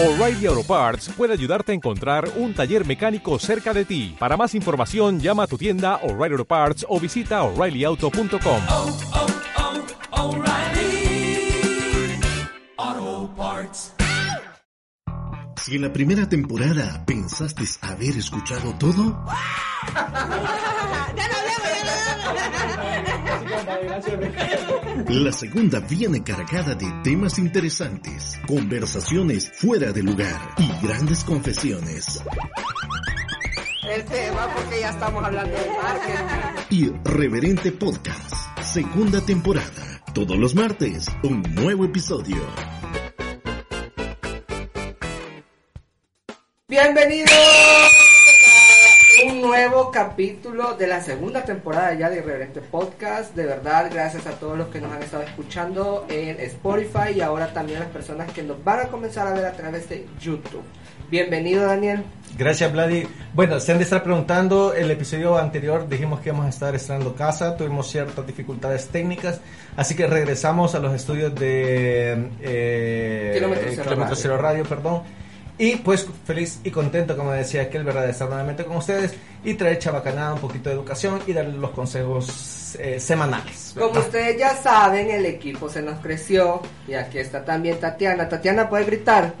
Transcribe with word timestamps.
O'Reilly 0.00 0.46
Auto 0.46 0.62
Parts 0.62 1.08
puede 1.08 1.32
ayudarte 1.32 1.72
a 1.72 1.74
encontrar 1.74 2.30
un 2.36 2.54
taller 2.54 2.86
mecánico 2.86 3.36
cerca 3.40 3.74
de 3.74 3.84
ti. 3.84 4.14
Para 4.16 4.36
más 4.36 4.54
información, 4.54 5.18
llama 5.18 5.42
a 5.42 5.46
tu 5.48 5.58
tienda 5.58 5.96
O'Reilly 6.04 6.34
Auto 6.34 6.44
Parts 6.44 6.86
o 6.88 7.00
visita 7.00 7.42
oreillyauto.com. 7.42 8.62
oh, 8.68 8.96
oh, 12.76 13.30
Parts. 13.36 13.92
Si 15.56 15.74
en 15.74 15.82
la 15.82 15.92
primera 15.92 16.28
temporada 16.28 17.04
pensaste 17.04 17.64
haber 17.82 18.16
escuchado 18.16 18.74
todo, 18.78 19.20
la 25.08 25.32
segunda 25.32 25.80
viene 25.80 26.22
cargada 26.22 26.74
de 26.74 26.86
temas 27.02 27.38
interesantes, 27.38 28.38
conversaciones 28.46 29.50
fuera 29.54 29.90
de 29.90 30.02
lugar 30.02 30.54
y 30.58 30.86
grandes 30.86 31.24
confesiones. 31.24 32.22
el 33.90 34.04
tema 34.04 34.52
porque 34.54 34.80
ya 34.80 34.90
estamos 34.90 35.24
hablando 35.24 35.56
de 35.56 35.70
marketing. 35.82 36.92
Irreverente 37.06 37.72
Podcast, 37.72 38.60
segunda 38.60 39.24
temporada. 39.24 40.02
Todos 40.12 40.36
los 40.36 40.54
martes, 40.54 41.06
un 41.22 41.42
nuevo 41.54 41.86
episodio. 41.86 42.36
Bienvenidos 46.68 47.30
un 49.24 49.40
nuevo 49.40 49.90
capítulo 49.90 50.74
de 50.74 50.86
la 50.86 51.00
segunda 51.00 51.44
temporada 51.44 51.92
ya 51.94 52.08
de 52.08 52.18
Irreverente 52.18 52.60
Podcast. 52.60 53.34
De 53.34 53.46
verdad, 53.46 53.90
gracias 53.92 54.26
a 54.26 54.32
todos 54.32 54.56
los 54.56 54.68
que 54.68 54.80
nos 54.80 54.92
han 54.92 55.02
estado 55.02 55.24
escuchando 55.24 56.06
en 56.08 56.38
Spotify 56.40 57.12
y 57.16 57.20
ahora 57.20 57.52
también 57.52 57.78
a 57.78 57.84
las 57.84 57.90
personas 57.90 58.30
que 58.32 58.42
nos 58.42 58.62
van 58.62 58.80
a 58.80 58.84
comenzar 58.88 59.26
a 59.26 59.32
ver 59.32 59.46
a 59.46 59.52
través 59.52 59.88
de 59.88 60.06
YouTube. 60.20 60.62
Bienvenido, 61.10 61.66
Daniel. 61.66 62.04
Gracias, 62.36 62.70
Vladi. 62.70 63.08
Bueno, 63.32 63.58
se 63.58 63.72
han 63.72 63.78
de 63.78 63.84
estar 63.84 64.02
preguntando, 64.04 64.74
el 64.74 64.90
episodio 64.90 65.36
anterior 65.38 65.88
dijimos 65.88 66.20
que 66.20 66.28
íbamos 66.28 66.46
a 66.46 66.50
estar 66.50 66.74
estrenando 66.74 67.14
casa, 67.14 67.56
tuvimos 67.56 67.90
ciertas 67.90 68.26
dificultades 68.26 68.88
técnicas, 68.88 69.40
así 69.76 69.96
que 69.96 70.06
regresamos 70.06 70.74
a 70.74 70.78
los 70.78 70.94
estudios 70.94 71.34
de 71.34 72.30
eh, 72.40 73.32
Kilómetro 73.34 73.64
Cero 73.70 73.82
Kilómetro 73.82 74.04
Radio. 74.04 74.16
Cero 74.16 74.38
Radio, 74.38 74.64
perdón. 74.64 75.02
Y 75.58 75.76
pues 75.76 76.06
feliz 76.24 76.60
y 76.62 76.70
contento, 76.70 77.16
como 77.16 77.32
decía 77.32 77.62
aquel, 77.62 77.82
¿verdad? 77.82 78.04
De 78.04 78.10
estar 78.12 78.28
nuevamente 78.28 78.64
con 78.64 78.76
ustedes 78.76 79.12
y 79.42 79.54
traer 79.54 79.78
chabacanada, 79.80 80.34
un 80.34 80.40
poquito 80.40 80.68
de 80.70 80.76
educación 80.76 81.20
y 81.26 81.32
darles 81.32 81.56
los 81.56 81.70
consejos 81.72 82.76
eh, 82.78 83.00
semanales. 83.00 83.72
¿verdad? 83.74 83.88
Como 83.88 84.00
ustedes 84.00 84.38
ya 84.38 84.54
saben, 84.54 85.10
el 85.10 85.26
equipo 85.26 85.68
se 85.68 85.82
nos 85.82 85.98
creció 86.00 86.62
y 86.86 86.94
aquí 86.94 87.18
está 87.18 87.44
también 87.44 87.80
Tatiana. 87.80 88.28
Tatiana, 88.28 88.68
¿puede 88.68 88.84
gritar? 88.84 89.34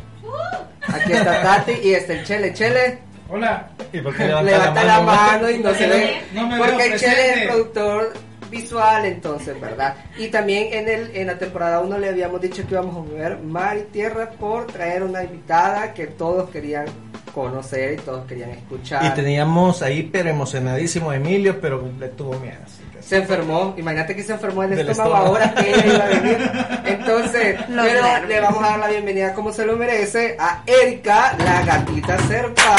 Aquí 0.88 1.12
está 1.12 1.40
Tati 1.42 1.72
y 1.84 1.94
está 1.94 2.12
el 2.14 2.24
Chele. 2.24 2.52
Chele, 2.52 2.98
Hola. 3.30 3.68
¿Y 3.92 4.00
por 4.00 4.16
qué 4.16 4.24
levanta, 4.24 4.84
la, 4.84 5.00
mano 5.02 5.50
y 5.50 5.58
no 5.58 5.72
se 5.74 5.86
No 5.86 5.94
me- 5.94 6.00
ve. 6.00 6.22
no 6.32 6.46
me 6.48 6.54
veo 6.58 6.64
porque 6.66 6.86
el 6.86 6.98
Chele 6.98 7.32
es 7.44 7.46
productor 7.48 8.12
visual, 8.50 9.04
entonces, 9.04 9.60
¿verdad? 9.60 9.94
Y 10.18 10.28
también 10.28 10.68
en, 10.72 10.88
el, 10.88 11.16
en 11.16 11.26
la 11.26 11.38
temporada 11.38 11.80
1 11.80 11.98
le 11.98 12.08
habíamos 12.08 12.40
dicho 12.40 12.62
que 12.66 12.74
íbamos 12.74 12.96
a 12.96 13.00
mover 13.00 13.38
mar 13.38 13.76
y 13.76 13.82
tierra 13.92 14.30
por 14.30 14.66
traer 14.66 15.02
una 15.02 15.22
invitada 15.22 15.92
que 15.94 16.06
todos 16.06 16.48
querían 16.50 16.86
conocer 17.34 17.92
y 17.94 17.96
todos 17.98 18.26
querían 18.26 18.50
escuchar. 18.50 19.04
Y 19.04 19.10
teníamos 19.10 19.82
ahí, 19.82 20.02
pero 20.10 20.30
emocionadísimo 20.30 21.10
a 21.10 21.16
Emilio, 21.16 21.60
pero 21.60 21.88
le 21.98 22.08
tuvo 22.08 22.38
miedo. 22.40 22.56
así 22.64 22.82
que- 22.92 23.02
Se 23.02 23.16
enfermó, 23.18 23.74
imagínate 23.76 24.16
que 24.16 24.22
se 24.24 24.32
enfermó 24.32 24.64
el 24.64 24.72
estómago, 24.72 24.90
estómago. 24.90 25.26
ahora 25.26 25.54
que 25.54 25.70
ella 25.74 25.86
iba 25.86 26.04
a 26.04 26.08
venir. 26.08 26.50
Entonces, 26.86 27.56
Los 27.68 27.86
pero 27.86 28.02
nervios. 28.02 28.28
le 28.28 28.40
vamos 28.40 28.64
a 28.64 28.68
dar 28.70 28.78
la 28.80 28.88
bienvenida 28.88 29.34
como 29.34 29.52
se 29.52 29.64
lo 29.66 29.76
merece 29.76 30.36
a 30.38 30.62
Erika, 30.66 31.34
la 31.38 31.62
gatita 31.64 32.18
serpa. 32.26 32.76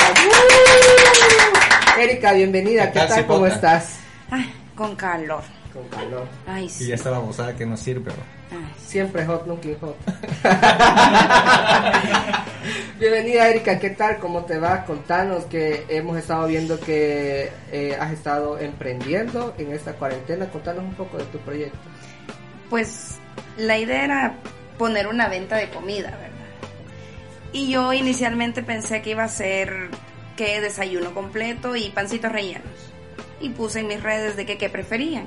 ¡Uh! 1.97 1.99
Erika, 2.01 2.33
bienvenida, 2.33 2.87
¿Qué 2.87 2.93
¿qué 2.93 2.99
tal, 2.99 3.07
tal? 3.09 3.25
¿Cómo 3.27 3.45
estás? 3.47 3.99
Ay, 4.31 4.51
con 4.75 4.95
calor. 4.95 5.43
Con 5.73 5.87
calor. 5.89 6.27
Ay, 6.47 6.65
Y 6.65 6.69
sí. 6.69 6.87
ya 6.87 6.95
estábamos, 6.95 7.35
¿sabes? 7.35 7.55
Que 7.55 7.65
no 7.65 7.77
sirve. 7.77 8.11
¿no? 8.11 8.57
Ay, 8.57 8.73
Siempre 8.83 9.25
hot, 9.25 9.45
nunca 9.45 9.69
hot. 9.79 9.95
Bienvenida 12.99 13.47
Erika, 13.49 13.79
¿qué 13.79 13.91
tal? 13.91 14.17
¿Cómo 14.19 14.43
te 14.45 14.57
va? 14.57 14.83
Contanos 14.85 15.45
que 15.45 15.85
hemos 15.89 16.17
estado 16.17 16.47
viendo 16.47 16.79
que 16.79 17.51
eh, 17.71 17.97
has 17.99 18.11
estado 18.11 18.57
emprendiendo 18.59 19.53
en 19.57 19.71
esta 19.71 19.93
cuarentena. 19.93 20.49
Contanos 20.49 20.83
un 20.83 20.93
poco 20.95 21.17
de 21.17 21.25
tu 21.25 21.37
proyecto. 21.39 21.77
Pues 22.69 23.17
la 23.57 23.77
idea 23.77 24.03
era 24.03 24.33
poner 24.77 25.07
una 25.07 25.27
venta 25.29 25.55
de 25.57 25.69
comida, 25.69 26.11
¿verdad? 26.11 26.29
Y 27.53 27.69
yo 27.71 27.93
inicialmente 27.93 28.63
pensé 28.63 29.01
que 29.01 29.11
iba 29.11 29.23
a 29.23 29.27
ser 29.29 29.89
que 30.35 30.59
desayuno 30.61 31.13
completo 31.13 31.75
y 31.75 31.89
pancitos 31.91 32.31
rellenos. 32.31 32.63
Y 33.41 33.49
puse 33.49 33.79
en 33.81 33.87
mis 33.87 34.01
redes 34.03 34.35
de 34.35 34.45
que 34.45 34.57
qué 34.57 34.69
preferían. 34.69 35.25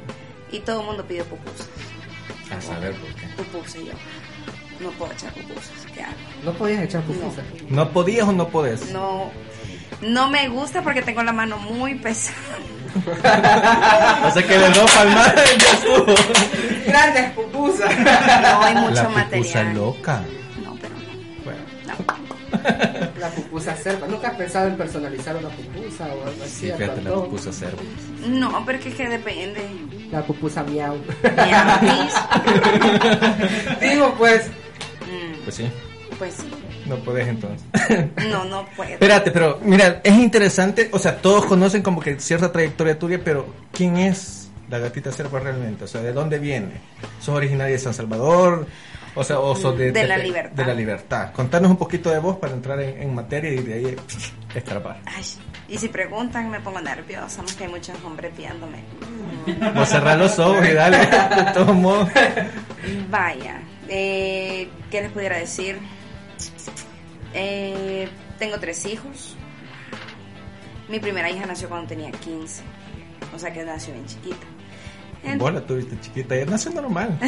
Y 0.52 0.60
todo 0.60 0.80
el 0.80 0.86
mundo 0.86 1.04
pidió 1.06 1.24
pupusas. 1.24 1.66
A 2.56 2.60
saber 2.60 2.94
por 2.94 3.08
qué. 3.14 3.26
Pupusas 3.42 3.76
y 3.76 3.86
yo. 3.86 3.92
No 4.80 4.90
puedo 4.92 5.12
echar 5.12 5.32
pupusas. 5.32 5.70
¿Qué 5.94 6.02
hago? 6.02 6.14
¿No 6.44 6.52
podías 6.52 6.82
echar 6.84 7.02
pupusas? 7.02 7.44
¿No 7.68 7.90
podías 7.90 8.28
o 8.28 8.32
no 8.32 8.48
podés? 8.48 8.90
No, 8.92 9.30
no 10.02 10.28
me 10.30 10.48
gusta 10.48 10.82
porque 10.82 11.02
tengo 11.02 11.22
la 11.22 11.32
mano 11.32 11.56
muy 11.58 11.94
pesada. 11.96 12.36
O 14.26 14.30
sea 14.30 14.46
que 14.46 14.58
de 14.58 14.68
dos 14.70 14.90
palmadas 14.90 15.34
ya 15.58 15.72
estuvo. 15.72 16.14
Grandes 16.86 17.30
pupusas. 17.30 17.90
No 17.98 18.62
hay 18.62 18.74
mucho 18.74 18.94
La 18.94 19.08
pupusa 19.08 19.08
material. 19.08 19.74
loca. 19.74 20.22
La 23.20 23.28
pupusa 23.30 23.76
serpa. 23.76 24.06
¿Nunca 24.06 24.28
has 24.28 24.34
pensado 24.36 24.68
en 24.68 24.76
personalizar 24.76 25.36
una 25.36 25.48
pupusa 25.48 26.04
o 26.06 26.26
algo 26.26 26.42
así? 26.44 26.66
sí, 26.66 26.72
fíjate 26.76 27.02
la 27.02 27.10
pupusa 27.14 27.52
cerdo. 27.52 27.78
No, 28.26 28.64
porque 28.64 28.88
es 28.88 28.94
que 28.94 29.08
depende. 29.08 29.60
La 30.10 30.22
pupusa 30.22 30.62
miau. 30.64 30.96
Digo, 33.80 34.14
pues, 34.18 34.46
Mm, 35.02 35.42
Pues 35.44 35.56
sí, 35.56 35.68
pues 36.18 36.34
sí. 36.34 36.48
no 36.86 36.96
podés 36.96 37.26
entonces. 37.28 37.66
No, 38.30 38.44
no 38.44 38.64
puedo. 38.76 38.90
Espérate, 38.92 39.30
pero 39.32 39.58
mira, 39.62 40.00
es 40.04 40.14
interesante, 40.14 40.88
o 40.92 40.98
sea, 40.98 41.16
todos 41.20 41.44
conocen 41.46 41.82
como 41.82 42.00
que 42.00 42.18
cierta 42.20 42.50
trayectoria 42.52 42.98
tuya, 42.98 43.20
pero 43.22 43.46
¿quién 43.72 43.96
es 43.96 44.41
la 44.72 44.78
gatita 44.78 45.12
serpa 45.12 45.38
realmente? 45.38 45.84
O 45.84 45.86
sea, 45.86 46.00
¿de 46.00 46.12
dónde 46.12 46.38
viene? 46.38 46.80
¿Sos 47.20 47.36
originaria 47.36 47.74
de 47.74 47.78
San 47.78 47.92
Salvador? 47.92 48.66
O 49.14 49.22
sea, 49.22 49.38
o 49.38 49.54
sos 49.54 49.76
de, 49.76 49.92
De 49.92 50.06
la 50.06 50.16
libertad. 50.16 50.52
De 50.56 50.64
la 50.64 50.74
libertad. 50.74 51.32
Contanos 51.32 51.70
un 51.70 51.76
poquito 51.76 52.10
de 52.10 52.18
vos 52.18 52.38
para 52.38 52.54
entrar 52.54 52.80
en, 52.80 53.02
en 53.02 53.14
materia 53.14 53.52
y 53.52 53.58
de 53.58 53.74
ahí 53.74 53.96
escarpar. 54.54 55.02
Ay, 55.04 55.22
y 55.68 55.76
si 55.76 55.88
preguntan, 55.88 56.50
me 56.50 56.60
pongo 56.60 56.80
nerviosa. 56.80 57.42
Que 57.58 57.64
hay 57.64 57.70
muchos 57.70 58.02
hombres 58.02 58.34
viéndome. 58.34 58.82
Vos 59.74 59.88
cerrás 59.90 60.18
los 60.18 60.38
ojos 60.38 60.66
y 60.66 60.72
dale, 60.72 60.98
de 60.98 61.52
todos 61.52 61.74
modos. 61.74 62.08
Vaya, 63.10 63.60
eh, 63.88 64.68
¿qué 64.90 65.02
les 65.02 65.12
pudiera 65.12 65.36
decir? 65.36 65.78
Eh, 67.34 68.08
tengo 68.38 68.58
tres 68.58 68.86
hijos. 68.86 69.36
Mi 70.88 70.98
primera 70.98 71.30
hija 71.30 71.46
nació 71.46 71.68
cuando 71.68 71.88
tenía 71.88 72.10
15, 72.10 72.62
o 73.34 73.38
sea 73.38 73.52
que 73.52 73.64
nació 73.64 73.94
bien 73.94 74.06
chiquita. 74.06 74.46
En- 75.24 75.38
Vos 75.38 75.52
la 75.54 75.60
tuviste 75.60 75.98
chiquita, 76.00 76.36
ya 76.36 76.44
nació 76.46 76.70
normal. 76.72 77.16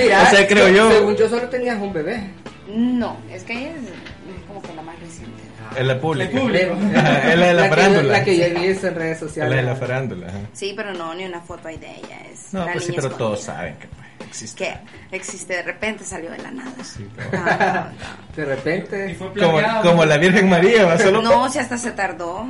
mira, 0.00 0.22
O 0.22 0.26
sea, 0.30 0.46
creo 0.46 0.68
yo- 0.68 0.90
Según 0.90 1.16
yo 1.16 1.28
solo 1.28 1.48
tenías 1.48 1.78
un 1.80 1.92
bebé. 1.92 2.30
No, 2.68 3.16
es 3.30 3.42
que 3.44 3.52
ella 3.52 3.70
es, 3.70 3.82
es 3.82 4.44
como 4.46 4.62
que 4.62 4.74
la 4.74 4.82
más 4.82 4.98
reciente. 5.00 5.42
Es 5.76 5.84
la 5.86 6.00
pública. 6.00 6.38
Es 6.38 7.36
la 7.38 7.46
de 7.48 7.54
la, 7.54 7.68
farándula. 7.68 8.12
la 8.18 8.24
que 8.24 8.36
ya 8.36 8.48
visto 8.48 8.86
en 8.86 8.94
redes 8.94 9.16
Es 9.16 9.22
la 9.22 9.28
sociales. 9.28 9.56
de 9.56 9.62
la 9.62 9.76
farándula. 9.76 10.26
ajá. 10.28 10.38
Sí, 10.52 10.72
pero 10.76 10.92
no, 10.94 11.14
ni 11.14 11.24
una 11.24 11.40
foto 11.40 11.68
ahí 11.68 11.76
de 11.76 11.90
ella. 11.90 12.18
Es 12.32 12.52
No, 12.54 12.64
pues 12.72 12.84
sí, 12.84 12.92
pero 12.94 13.10
todos 13.10 13.40
escondida. 13.40 13.56
saben 13.58 13.76
que 13.78 13.88
pues, 13.88 14.28
existe. 14.28 14.64
Que 15.10 15.16
existe, 15.16 15.54
de 15.56 15.62
repente 15.62 16.04
salió 16.04 16.30
de 16.30 16.38
la 16.38 16.50
nada. 16.52 16.72
Sí, 16.84 17.02
No, 17.02 17.10
pero- 17.16 17.30
no, 17.32 17.44
no. 17.46 17.90
De 18.36 18.42
Y 18.42 18.44
repente. 18.44 19.14
fue 19.16 19.32
Como, 19.34 19.60
como 19.82 20.04
la 20.04 20.16
Virgen 20.16 20.48
María, 20.48 20.84
va 20.84 20.98
solo. 20.98 21.20
No, 21.22 21.50
si 21.50 21.58
hasta 21.58 21.76
se 21.76 21.90
tardó. 21.90 22.46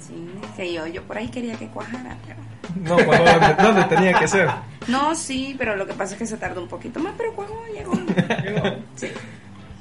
Sí, 0.00 0.28
que 0.56 0.72
yo, 0.72 0.86
yo 0.86 1.02
por 1.04 1.18
ahí 1.18 1.28
quería 1.28 1.56
que 1.56 1.68
cuajara, 1.68 2.16
pero... 2.26 2.38
No, 2.82 2.96
¿dónde, 2.96 3.54
dónde 3.62 3.84
tenía 3.84 4.12
que 4.18 4.28
ser? 4.28 4.48
No, 4.88 5.14
sí, 5.14 5.54
pero 5.58 5.76
lo 5.76 5.86
que 5.86 5.94
pasa 5.94 6.14
es 6.14 6.18
que 6.18 6.26
se 6.26 6.36
tardó 6.36 6.62
un 6.62 6.68
poquito 6.68 7.00
más, 7.00 7.14
pero 7.16 7.32
cuajó, 7.34 7.58
llegó. 7.72 7.92
Sí. 8.96 9.08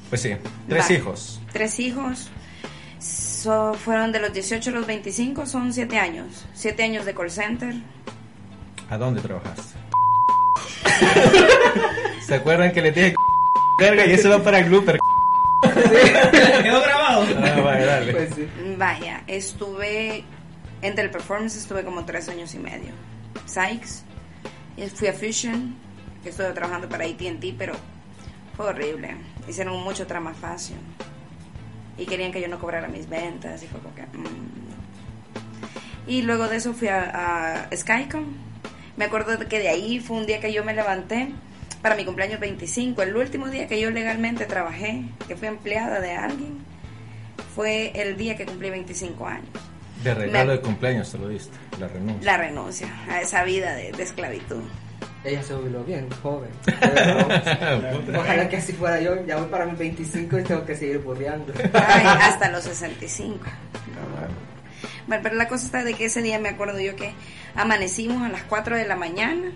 Pues 0.10 0.22
sí, 0.22 0.36
tres 0.70 0.86
Va. 0.90 0.94
hijos. 0.94 1.42
Tres 1.52 1.80
hijos. 1.80 2.30
So- 3.00 3.74
fueron 3.74 4.12
de 4.12 4.20
los 4.20 4.34
18 4.34 4.70
a 4.70 4.74
los 4.74 4.86
25, 4.88 5.46
son 5.46 5.74
siete 5.74 5.98
años. 6.00 6.46
Siete 6.54 6.84
años 6.84 7.06
de 7.06 7.14
call 7.14 7.30
center. 7.32 7.76
¿A 8.90 8.98
dónde 8.98 9.22
trabajaste? 9.22 9.62
¿Se 12.28 12.36
acuerdan 12.36 12.72
que 12.72 12.82
le 12.82 12.92
dije 12.92 13.16
verga 13.80 14.06
y 14.06 14.12
eso 14.14 14.30
va 14.30 14.44
para 14.44 14.62
Glooper? 14.62 14.98
Quedó 16.64 16.82
grabado. 16.82 17.26
Ah, 17.44 17.62
vale, 17.62 17.86
dale. 17.86 18.12
Pues 18.14 18.30
sí. 18.36 18.48
Vaya, 18.78 19.24
estuve 19.28 20.24
en 20.82 20.96
Teleperformance, 20.96 21.58
estuve 21.58 21.84
como 21.84 22.06
tres 22.06 22.30
años 22.30 22.54
y 22.56 22.60
medio. 22.60 22.92
Sykes, 23.46 24.04
fui 24.96 25.08
a 25.08 25.14
Fusion, 25.14 25.76
que 26.24 26.30
estuve 26.30 26.52
trabajando 26.54 26.88
para 26.90 27.06
ATT, 27.06 27.56
pero 27.58 27.74
Fue 28.56 28.68
horrible. 28.68 29.16
Hicieron 29.48 29.84
mucho 29.84 30.08
trama 30.08 30.34
fácil. 30.34 30.78
Y 31.98 32.06
querían 32.06 32.32
que 32.32 32.42
yo 32.42 32.48
no 32.48 32.58
cobrara 32.60 32.88
mis 32.88 33.08
ventas. 33.10 33.62
Y 33.64 33.68
fue 33.68 33.80
como 33.82 33.94
que. 33.96 34.02
mm. 34.04 34.66
Y 36.08 36.22
luego 36.22 36.48
de 36.48 36.58
eso 36.58 36.74
fui 36.74 36.88
a, 36.88 37.66
a 37.70 37.76
Skycom. 37.76 38.24
Me 38.98 39.06
acuerdo 39.06 39.36
de 39.38 39.48
que 39.48 39.60
de 39.60 39.70
ahí 39.70 40.00
fue 40.00 40.18
un 40.18 40.26
día 40.26 40.40
que 40.40 40.54
yo 40.54 40.64
me 40.64 40.74
levanté 40.74 41.30
para 41.86 41.96
mi 41.96 42.04
cumpleaños 42.04 42.40
25. 42.40 43.04
El 43.04 43.16
último 43.16 43.48
día 43.48 43.68
que 43.68 43.80
yo 43.80 43.92
legalmente 43.92 44.46
trabajé, 44.46 45.04
que 45.28 45.36
fui 45.36 45.48
empleada 45.48 46.00
de 46.00 46.14
alguien, 46.14 46.58
fue 47.54 47.92
el 47.94 48.18
día 48.18 48.36
que 48.36 48.44
cumplí 48.48 48.72
25 48.72 49.28
años. 49.28 49.48
De 50.04 50.16
regalo 50.16 50.48
Me- 50.48 50.58
de 50.58 50.62
cumpleaños 50.62 51.12
te 51.12 51.20
lo 51.20 51.28
diste, 51.28 51.56
la 51.80 51.88
renuncia. 51.88 52.24
La 52.32 52.38
renuncia 52.40 52.88
a 53.08 53.22
esa 53.22 53.44
vida 53.44 53.76
de, 53.76 53.92
de 53.92 54.02
esclavitud. 54.02 54.64
Ella 55.24 55.44
se 55.44 55.54
jubiló 55.54 55.84
bien, 55.84 56.08
joven. 56.24 56.50
Ojalá 58.18 58.50
que 58.50 58.58
así 58.58 58.74
fuera 58.74 59.00
yo. 59.00 59.24
Ya 59.28 59.36
voy 59.38 59.48
para 59.50 59.68
mis 59.68 59.78
25 59.78 60.40
y 60.40 60.44
tengo 60.44 60.66
que 60.66 60.76
seguir 60.76 60.98
burleando. 61.02 61.54
Ay, 61.72 62.04
hasta 62.20 62.50
los 62.50 62.64
65. 62.64 63.38
Bueno, 65.06 65.22
pero 65.22 65.36
la 65.36 65.48
cosa 65.48 65.68
está 65.68 65.84
de 65.84 65.94
que 65.94 66.06
ese 66.06 66.24
día 66.24 66.40
me 66.40 66.50
acuerdo 66.50 66.80
yo 66.80 66.96
que 66.96 67.14
amanecimos 67.56 68.24
a 68.24 68.30
las 68.30 68.42
4 68.42 68.76
de 68.76 68.88
la 68.88 68.96
mañana. 68.96 69.52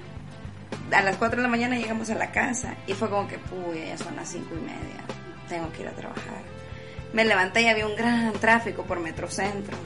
A 0.91 1.01
las 1.01 1.17
4 1.17 1.37
de 1.37 1.43
la 1.43 1.49
mañana 1.49 1.77
llegamos 1.77 2.09
a 2.09 2.15
la 2.15 2.31
casa 2.31 2.75
y 2.87 2.93
fue 2.93 3.09
como 3.09 3.27
que, 3.27 3.37
puya, 3.37 3.85
ya 3.85 3.97
son 3.97 4.15
las 4.15 4.29
5 4.29 4.47
y 4.51 4.61
media. 4.61 5.03
Tengo 5.47 5.71
que 5.71 5.83
ir 5.83 5.87
a 5.87 5.91
trabajar. 5.91 6.41
Me 7.13 7.25
levanté 7.25 7.61
y 7.61 7.67
había 7.67 7.87
un 7.87 7.95
gran 7.95 8.33
tráfico 8.33 8.83
por 8.83 8.99
Metrocentro. 8.99 9.77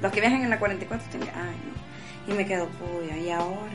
Los 0.00 0.12
que 0.12 0.20
viajan 0.20 0.42
en 0.42 0.50
la 0.50 0.58
44 0.58 1.08
tienen, 1.10 1.30
ay 1.34 1.56
no. 1.64 2.32
Y 2.32 2.36
me 2.36 2.46
quedo, 2.46 2.68
puya, 2.68 3.16
y 3.16 3.30
ahora 3.30 3.72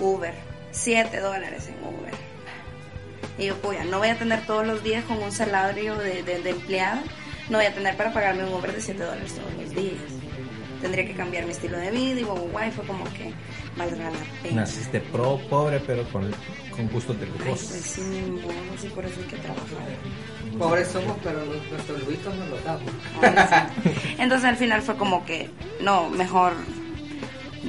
Uber, 0.00 0.34
7 0.70 1.20
dólares 1.20 1.68
en 1.68 1.76
Uber. 1.84 2.14
Y 3.38 3.46
yo, 3.46 3.56
puya, 3.60 3.84
no 3.84 3.98
voy 3.98 4.08
a 4.08 4.18
tener 4.18 4.46
todos 4.46 4.66
los 4.66 4.82
días 4.82 5.04
con 5.04 5.22
un 5.22 5.32
salario 5.32 5.96
de, 5.96 6.22
de, 6.22 6.40
de 6.40 6.50
empleado, 6.50 7.00
no 7.48 7.58
voy 7.58 7.66
a 7.66 7.74
tener 7.74 7.96
para 7.96 8.12
pagarme 8.12 8.44
un 8.44 8.54
Uber 8.54 8.72
de 8.72 8.80
7 8.80 9.02
dólares 9.02 9.34
todos 9.34 9.52
los 9.54 9.70
días. 9.74 10.23
Tendría 10.84 11.06
que 11.06 11.14
cambiar 11.14 11.46
mi 11.46 11.52
estilo 11.52 11.78
de 11.78 11.90
vida 11.90 12.20
y 12.20 12.20
y 12.20 12.24
fue 12.24 12.86
como 12.86 13.04
que 13.14 13.32
valdrá 13.74 14.10
la 14.10 14.18
pena. 14.42 14.56
Naciste 14.56 15.00
pro, 15.00 15.40
pobre, 15.48 15.80
pero 15.80 16.04
con, 16.10 16.30
con 16.76 16.88
gustos 16.90 17.18
de 17.18 17.24
Ay, 17.24 17.32
lujosos. 17.32 17.68
pues 17.68 17.80
sí, 17.80 18.02
sí, 18.76 18.88
por 18.88 19.06
eso 19.06 19.18
hay 19.18 19.26
que 19.26 19.36
trabajar. 19.36 19.64
Pobres 20.58 20.88
somos, 20.88 21.16
pero 21.24 21.42
nuestros 21.42 22.00
lujitos 22.00 22.34
no 22.34 22.46
los 22.48 22.64
damos. 22.64 22.92
Ay, 23.22 23.34
sí. 23.82 24.14
Entonces 24.18 24.46
al 24.46 24.56
final 24.56 24.82
fue 24.82 24.96
como 24.96 25.24
que, 25.24 25.48
no, 25.80 26.10
mejor 26.10 26.52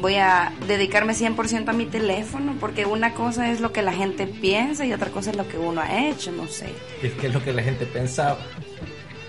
voy 0.01 0.15
a 0.15 0.51
dedicarme 0.67 1.13
100% 1.13 1.69
a 1.69 1.73
mi 1.73 1.85
teléfono, 1.85 2.57
porque 2.59 2.85
una 2.85 3.13
cosa 3.13 3.49
es 3.49 3.61
lo 3.61 3.71
que 3.71 3.81
la 3.81 3.93
gente 3.93 4.27
piensa 4.27 4.85
y 4.85 4.91
otra 4.91 5.09
cosa 5.09 5.31
es 5.31 5.37
lo 5.37 5.47
que 5.47 5.57
uno 5.57 5.79
ha 5.79 6.09
hecho, 6.09 6.33
no 6.33 6.47
sé. 6.47 6.67
Es 7.01 7.13
que 7.13 7.27
es 7.27 7.33
lo 7.33 7.41
que 7.41 7.53
la 7.53 7.63
gente 7.63 7.85
pensaba. 7.85 8.39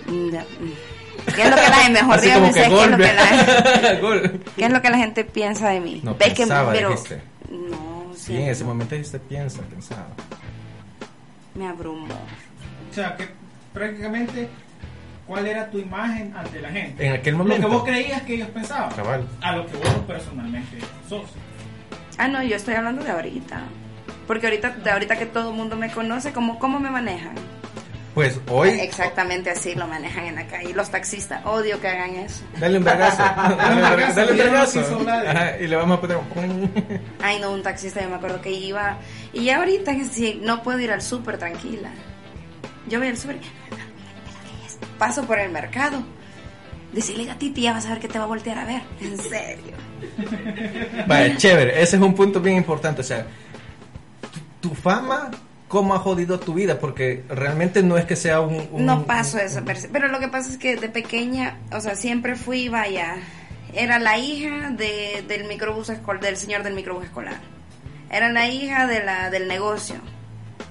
Ya, 0.07 0.41
mm. 0.41 0.96
¿Qué 1.35 1.41
es 1.43 1.49
lo 1.49 1.55
que 1.55 1.69
la 1.69 1.89
mejor 1.89 2.15
Así 2.15 2.25
dígame 2.27 2.41
como 2.41 2.53
que 2.53 2.59
usted, 2.59 2.61
¿qué 2.61 2.65
es 2.65 2.71
lo 2.71 2.77
gol, 2.77 2.97
que 2.97 3.13
la- 3.13 3.91
ve. 3.93 3.99
Gol. 4.01 4.43
¿Qué 4.55 4.65
es 4.65 4.71
lo 4.71 4.81
que 4.81 4.89
la 4.89 4.97
gente 4.97 5.23
piensa 5.23 5.69
de 5.69 5.79
mí? 5.79 6.01
No 6.03 6.15
Ve 6.15 6.25
que- 6.29 6.35
pensaba, 6.35 6.71
pero 6.71 6.89
dijiste. 6.89 7.21
no, 7.51 8.13
Sí, 8.15 8.35
en 8.35 8.49
ese 8.49 8.63
momento 8.63 8.95
dijiste 8.95 9.19
piensa, 9.19 9.61
pensaba. 9.63 10.07
me 11.55 11.67
abrumó. 11.67 12.07
O 12.89 12.93
sea, 12.93 13.15
que 13.15 13.27
prácticamente, 13.73 14.47
¿cuál 15.27 15.47
era 15.47 15.69
tu 15.69 15.77
imagen 15.79 16.33
ante 16.35 16.61
la 16.61 16.69
gente? 16.69 17.05
En 17.05 17.13
aquel 17.13 17.33
Lo 17.33 17.39
momento. 17.39 17.67
que 17.67 17.73
vos 17.73 17.83
creías 17.83 18.21
que 18.23 18.35
ellos 18.35 18.49
pensaban. 18.49 18.91
Cabal. 18.91 19.27
A 19.41 19.55
lo 19.55 19.65
que 19.67 19.77
vos 19.77 19.89
personalmente 20.07 20.77
sos. 21.07 21.23
Ah, 22.17 22.27
no, 22.27 22.41
yo 22.43 22.55
estoy 22.55 22.73
hablando 22.75 23.03
de 23.03 23.11
ahorita. 23.11 23.61
Porque 24.25 24.47
ahorita, 24.47 24.71
de 24.71 24.91
ahorita 24.91 25.15
que 25.17 25.25
todo 25.25 25.51
el 25.51 25.55
mundo 25.55 25.75
me 25.77 25.89
conoce, 25.91 26.33
¿cómo, 26.33 26.57
cómo 26.59 26.79
me 26.79 26.89
manejan? 26.89 27.35
Pues 28.17 28.41
hoy. 28.49 28.69
Exactamente 28.69 29.51
así 29.51 29.75
lo 29.75 29.85
manejan 29.85 30.25
en 30.25 30.33
la 30.33 30.47
calle. 30.47 30.71
Y 30.71 30.73
los 30.73 30.89
taxistas, 30.89 31.45
odio 31.45 31.79
que 31.79 31.87
hagan 31.87 32.15
eso. 32.15 32.41
Dale 32.59 32.79
un 32.79 32.83
vergazo. 32.83 33.17
Dale 34.15 34.95
un. 34.95 35.07
Ajá, 35.07 35.59
Y 35.59 35.67
le 35.67 35.75
vamos 35.75 35.99
a 35.99 36.01
poner 36.01 36.17
un. 36.17 36.71
Ay, 37.21 37.37
no, 37.39 37.51
un 37.51 37.61
taxista, 37.61 38.01
yo 38.01 38.09
me 38.09 38.15
acuerdo 38.15 38.41
que 38.41 38.49
iba. 38.49 38.97
Y 39.33 39.43
ya 39.43 39.57
ahorita 39.57 39.95
que 39.95 40.05
sí, 40.05 40.39
no 40.41 40.63
puedo 40.63 40.79
ir 40.79 40.91
al 40.91 41.03
súper 41.03 41.37
tranquila. 41.37 41.91
Yo 42.89 42.97
voy 42.97 43.09
al 43.09 43.17
súper. 43.17 43.37
Paso 44.97 45.23
por 45.25 45.37
el 45.37 45.51
mercado. 45.51 46.01
Decirle 46.93 47.29
a 47.29 47.37
Titi, 47.37 47.61
ya 47.61 47.73
vas 47.73 47.85
a 47.85 47.89
ver 47.89 47.99
que 47.99 48.07
te 48.07 48.17
va 48.17 48.23
a 48.23 48.27
voltear 48.27 48.57
a 48.57 48.65
ver. 48.65 48.81
En 48.99 49.15
serio. 49.19 49.75
Vale, 51.05 51.37
chévere. 51.37 51.83
Ese 51.83 51.97
es 51.97 52.01
un 52.01 52.15
punto 52.15 52.39
bien 52.41 52.57
importante. 52.57 53.01
O 53.01 53.03
sea, 53.03 53.27
tu, 54.59 54.69
tu 54.69 54.73
fama, 54.73 55.29
¿cómo 55.67 55.93
ha 55.95 55.99
jodido 55.99 56.39
tu 56.39 56.53
vida? 56.53 56.79
Porque 56.79 57.23
realmente 57.29 57.83
no 57.83 57.97
es 57.97 58.05
que 58.05 58.15
sea 58.15 58.41
un. 58.41 58.67
No 58.85 59.05
paso 59.05 59.37
perse- 59.37 59.89
Pero 59.91 60.07
lo 60.07 60.19
que 60.19 60.27
pasa 60.27 60.49
es 60.51 60.57
que 60.57 60.75
de 60.75 60.89
pequeña, 60.89 61.57
o 61.71 61.79
sea, 61.81 61.95
siempre 61.95 62.35
fui, 62.35 62.69
vaya, 62.69 63.15
era 63.73 63.99
la 63.99 64.17
hija 64.17 64.69
de, 64.71 65.23
del 65.27 65.45
microbús 65.47 65.89
escolar, 65.89 66.21
del 66.21 66.37
señor 66.37 66.63
del 66.63 66.73
microbús 66.73 67.05
escolar. 67.05 67.39
Era 68.09 68.29
la 68.31 68.47
hija 68.47 68.87
de 68.87 69.03
la, 69.03 69.29
del 69.29 69.47
negocio. 69.47 69.95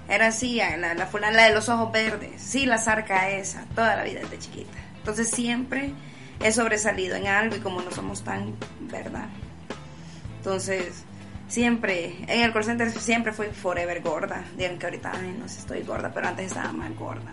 Era 0.08 0.28
así, 0.28 0.56
la, 0.78 0.94
la 0.94 1.06
fulana, 1.06 1.36
la 1.36 1.48
de 1.48 1.54
los 1.54 1.68
ojos 1.68 1.90
verdes. 1.92 2.40
Sí, 2.40 2.64
la 2.64 2.78
zarca 2.78 3.28
esa, 3.30 3.64
toda 3.74 3.96
la 3.96 4.04
vida 4.04 4.20
desde 4.20 4.38
chiquita. 4.38 4.78
Entonces 4.98 5.28
siempre 5.30 5.92
he 6.40 6.52
sobresalido 6.52 7.16
en 7.16 7.26
algo 7.26 7.56
y 7.56 7.60
como 7.60 7.80
no 7.82 7.90
somos 7.90 8.22
tan, 8.22 8.54
¿verdad? 8.82 9.26
Entonces, 10.38 11.04
siempre, 11.48 12.16
en 12.26 12.40
el 12.42 12.52
call 12.52 12.64
center 12.64 12.90
siempre 12.90 13.32
fui 13.32 13.46
forever 13.46 14.00
gorda. 14.02 14.44
Digan 14.56 14.78
que 14.78 14.86
ahorita, 14.86 15.12
ay, 15.14 15.36
no 15.38 15.48
sé, 15.48 15.60
estoy 15.60 15.82
gorda, 15.82 16.10
pero 16.12 16.28
antes 16.28 16.46
estaba 16.46 16.72
más 16.72 16.94
gorda. 16.96 17.30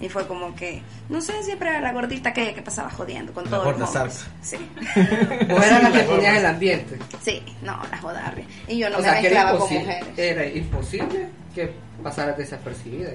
Y 0.00 0.08
fue 0.08 0.26
como 0.26 0.52
que, 0.56 0.82
no 1.08 1.20
sé, 1.20 1.40
siempre 1.44 1.68
era 1.68 1.80
la 1.80 1.92
gordita 1.92 2.30
aquella 2.30 2.52
que 2.54 2.62
pasaba 2.62 2.90
jodiendo 2.90 3.32
con 3.32 3.44
La 3.44 3.50
todos 3.50 3.64
gorda 3.66 3.78
los 3.80 3.94
hombres. 3.94 4.14
zarza. 4.18 4.30
Sí, 4.42 4.56
Vos 5.48 5.64
eras 5.64 5.82
la 5.84 5.92
que 5.92 6.00
ponías 6.00 6.38
el 6.38 6.46
ambiente. 6.46 6.98
sí, 7.20 7.40
no, 7.62 7.80
la 7.88 7.98
jodarria. 7.98 8.44
Y 8.66 8.78
yo 8.78 8.90
no 8.90 8.96
o 8.96 8.98
me 9.00 9.04
sea, 9.04 9.20
que 9.20 9.26
era 9.28 9.44
mezclaba 9.44 9.58
con 9.60 9.72
imposible, 9.72 9.98
mujeres. 10.00 10.18
era 10.18 10.46
imposible 10.46 11.28
que 11.54 11.72
pasaras 12.02 12.36
desapercibida. 12.36 13.10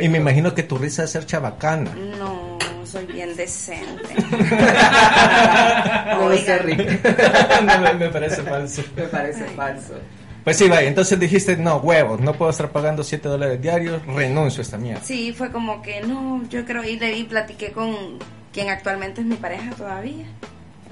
Y 0.00 0.08
me 0.08 0.18
imagino 0.18 0.52
que 0.52 0.64
tu 0.64 0.78
risa 0.78 1.04
es 1.04 1.10
ser 1.10 1.26
chabacana. 1.26 1.94
No, 1.94 2.51
soy 2.86 3.06
bien 3.06 3.36
decente. 3.36 4.14
No 6.12 6.26
Oigan. 6.26 6.58
Rick. 6.60 7.04
No, 7.62 7.80
me, 7.80 7.94
me 7.94 8.08
parece 8.08 8.42
falso. 8.42 8.82
Me 8.96 9.04
parece 9.04 9.44
falso. 9.56 9.94
Pues 10.44 10.56
sí, 10.56 10.68
vaya. 10.68 10.88
Entonces 10.88 11.18
dijiste, 11.18 11.56
no, 11.56 11.76
huevos, 11.76 12.20
no 12.20 12.32
puedo 12.34 12.50
estar 12.50 12.70
pagando 12.70 13.04
7 13.04 13.28
dólares 13.28 13.60
diarios, 13.62 14.04
renuncio 14.06 14.60
a 14.60 14.62
esta 14.62 14.78
mierda. 14.78 15.02
Sí, 15.02 15.32
fue 15.32 15.50
como 15.52 15.82
que 15.82 16.00
no, 16.00 16.42
yo 16.48 16.64
creo, 16.64 16.82
y 16.84 16.98
le 16.98 17.16
y 17.16 17.24
platiqué 17.24 17.72
con 17.72 18.18
quien 18.52 18.68
actualmente 18.68 19.20
es 19.20 19.26
mi 19.26 19.36
pareja 19.36 19.70
todavía. 19.70 20.26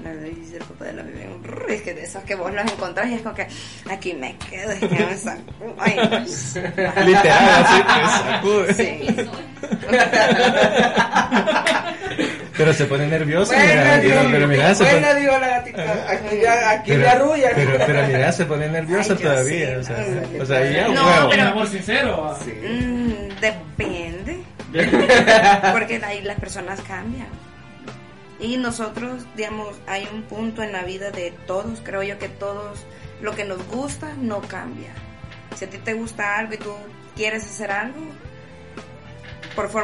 Le 0.03 0.29
dice 0.31 0.57
el 0.57 0.63
papá 0.63 0.85
de 0.85 0.93
la 0.93 1.03
bebé, 1.03 1.27
es 1.69 1.81
que 1.81 1.93
de 1.93 2.03
esos 2.03 2.23
que 2.23 2.35
vos 2.35 2.53
los 2.53 2.63
encontrás 2.71 3.07
y 3.09 3.15
es 3.15 3.21
como 3.21 3.35
que 3.35 3.47
aquí 3.89 4.13
me 4.13 4.35
quedo, 4.49 4.71
y 4.73 4.79
me 5.05 5.17
saco. 5.17 5.41
Ay. 5.79 5.95
Literal, 7.05 7.65
así 7.65 7.83
que 7.83 8.31
sacude. 8.31 8.73
Sí. 8.73 9.15
Pero 12.57 12.73
se 12.73 12.85
pone 12.85 13.07
nerviosa. 13.07 13.55
Mira, 13.57 13.97
digo, 13.99 14.15
pero 14.29 14.47
mira, 14.47 14.75
se 14.75 14.83
buena, 14.83 15.07
pone, 15.07 15.19
digo 15.21 15.31
la 15.39 15.47
gatita. 15.47 16.11
Aquí, 16.11 16.37
ya- 16.43 16.69
aquí 16.71 16.91
pero, 16.91 17.01
me 17.01 17.07
arrulla. 17.07 17.49
pero, 17.55 17.71
pero 17.87 18.07
mira, 18.07 18.31
se 18.31 18.45
pone 18.45 18.67
nerviosa 18.67 19.13
Ay, 19.13 19.19
todavía. 19.23 19.67
sí, 19.67 19.73
o 19.79 19.83
sea, 19.83 19.97
no. 20.37 20.43
o 20.43 20.45
sea, 20.45 20.69
ya, 20.69 20.87
No, 20.89 21.05
huevo. 21.07 21.29
pero- 21.29 21.43
amor 21.47 21.67
sincero. 21.67 22.29
ah. 22.31 22.37
Sí. 22.43 22.51
Mm, 22.51 23.29
depende. 23.39 24.37
Porque 25.71 26.01
ahí 26.03 26.21
las 26.21 26.39
personas 26.39 26.79
cambian. 26.81 27.27
Y 28.41 28.57
nosotros, 28.57 29.23
digamos, 29.35 29.75
hay 29.85 30.07
un 30.11 30.23
punto 30.23 30.63
en 30.63 30.71
la 30.71 30.83
vida 30.83 31.11
de 31.11 31.31
todos, 31.45 31.79
creo 31.83 32.01
yo 32.01 32.17
que 32.17 32.27
todos, 32.27 32.79
lo 33.21 33.35
que 33.35 33.45
nos 33.45 33.65
gusta 33.67 34.15
no 34.19 34.41
cambia. 34.41 34.93
Si 35.55 35.65
a 35.65 35.69
ti 35.69 35.77
te 35.77 35.93
gusta 35.93 36.39
algo 36.39 36.55
y 36.55 36.57
tú 36.57 36.73
quieres 37.15 37.43
hacer 37.43 37.71
algo, 37.71 38.01